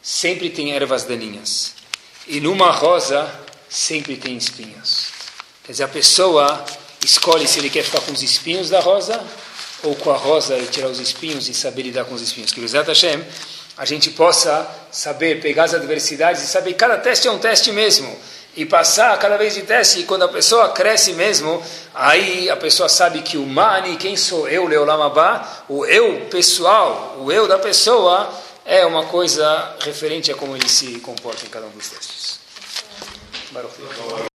sempre 0.02 0.50
tem 0.50 0.72
ervas 0.72 1.04
daninhas. 1.04 1.74
E 2.26 2.40
numa 2.40 2.70
rosa 2.70 3.32
sempre 3.68 4.16
tem 4.16 4.36
espinhos. 4.36 5.08
Quer 5.64 5.72
dizer, 5.72 5.84
a 5.84 5.88
pessoa 5.88 6.64
escolhe 7.04 7.46
se 7.46 7.58
ele 7.58 7.70
quer 7.70 7.82
ficar 7.82 8.00
com 8.00 8.12
os 8.12 8.22
espinhos 8.22 8.70
da 8.70 8.80
rosa 8.80 9.22
ou 9.82 9.94
com 9.96 10.10
a 10.10 10.16
rosa 10.16 10.56
e 10.56 10.66
tirar 10.66 10.88
os 10.88 10.98
espinhos 10.98 11.48
e 11.48 11.54
saber 11.54 11.82
lidar 11.82 12.04
com 12.04 12.14
os 12.14 12.22
espinhos. 12.22 12.52
Que 12.52 12.60
Bezat 12.60 12.88
Hashem, 12.88 13.22
a 13.76 13.84
gente 13.84 14.10
possa 14.10 14.66
saber 14.90 15.40
pegar 15.40 15.64
as 15.64 15.74
adversidades 15.74 16.42
e 16.42 16.46
saber 16.46 16.72
que 16.72 16.78
cada 16.78 16.96
teste 16.98 17.28
é 17.28 17.30
um 17.30 17.38
teste 17.38 17.70
mesmo. 17.72 18.16
E 18.56 18.64
passar 18.64 19.18
cada 19.18 19.36
vez 19.36 19.54
de 19.54 19.62
teste, 19.62 19.98
e 20.00 20.04
quando 20.04 20.22
a 20.22 20.28
pessoa 20.28 20.68
cresce 20.68 21.12
mesmo, 21.14 21.60
aí 21.92 22.48
a 22.48 22.56
pessoa 22.56 22.88
sabe 22.88 23.20
que 23.20 23.36
o 23.36 23.44
Mani, 23.44 23.96
quem 23.96 24.16
sou 24.16 24.48
eu, 24.48 24.68
Leolamabá, 24.68 25.64
o 25.68 25.84
eu 25.84 26.26
pessoal, 26.30 27.16
o 27.18 27.32
eu 27.32 27.48
da 27.48 27.58
pessoa, 27.58 28.32
é 28.64 28.86
uma 28.86 29.06
coisa 29.06 29.74
referente 29.80 30.30
a 30.30 30.36
como 30.36 30.56
ele 30.56 30.68
se 30.68 31.00
comporta 31.00 31.44
em 31.44 31.48
cada 31.48 31.66
um 31.66 31.70
dos 31.70 31.88
testes. 31.88 32.38
Baruch. 33.50 34.33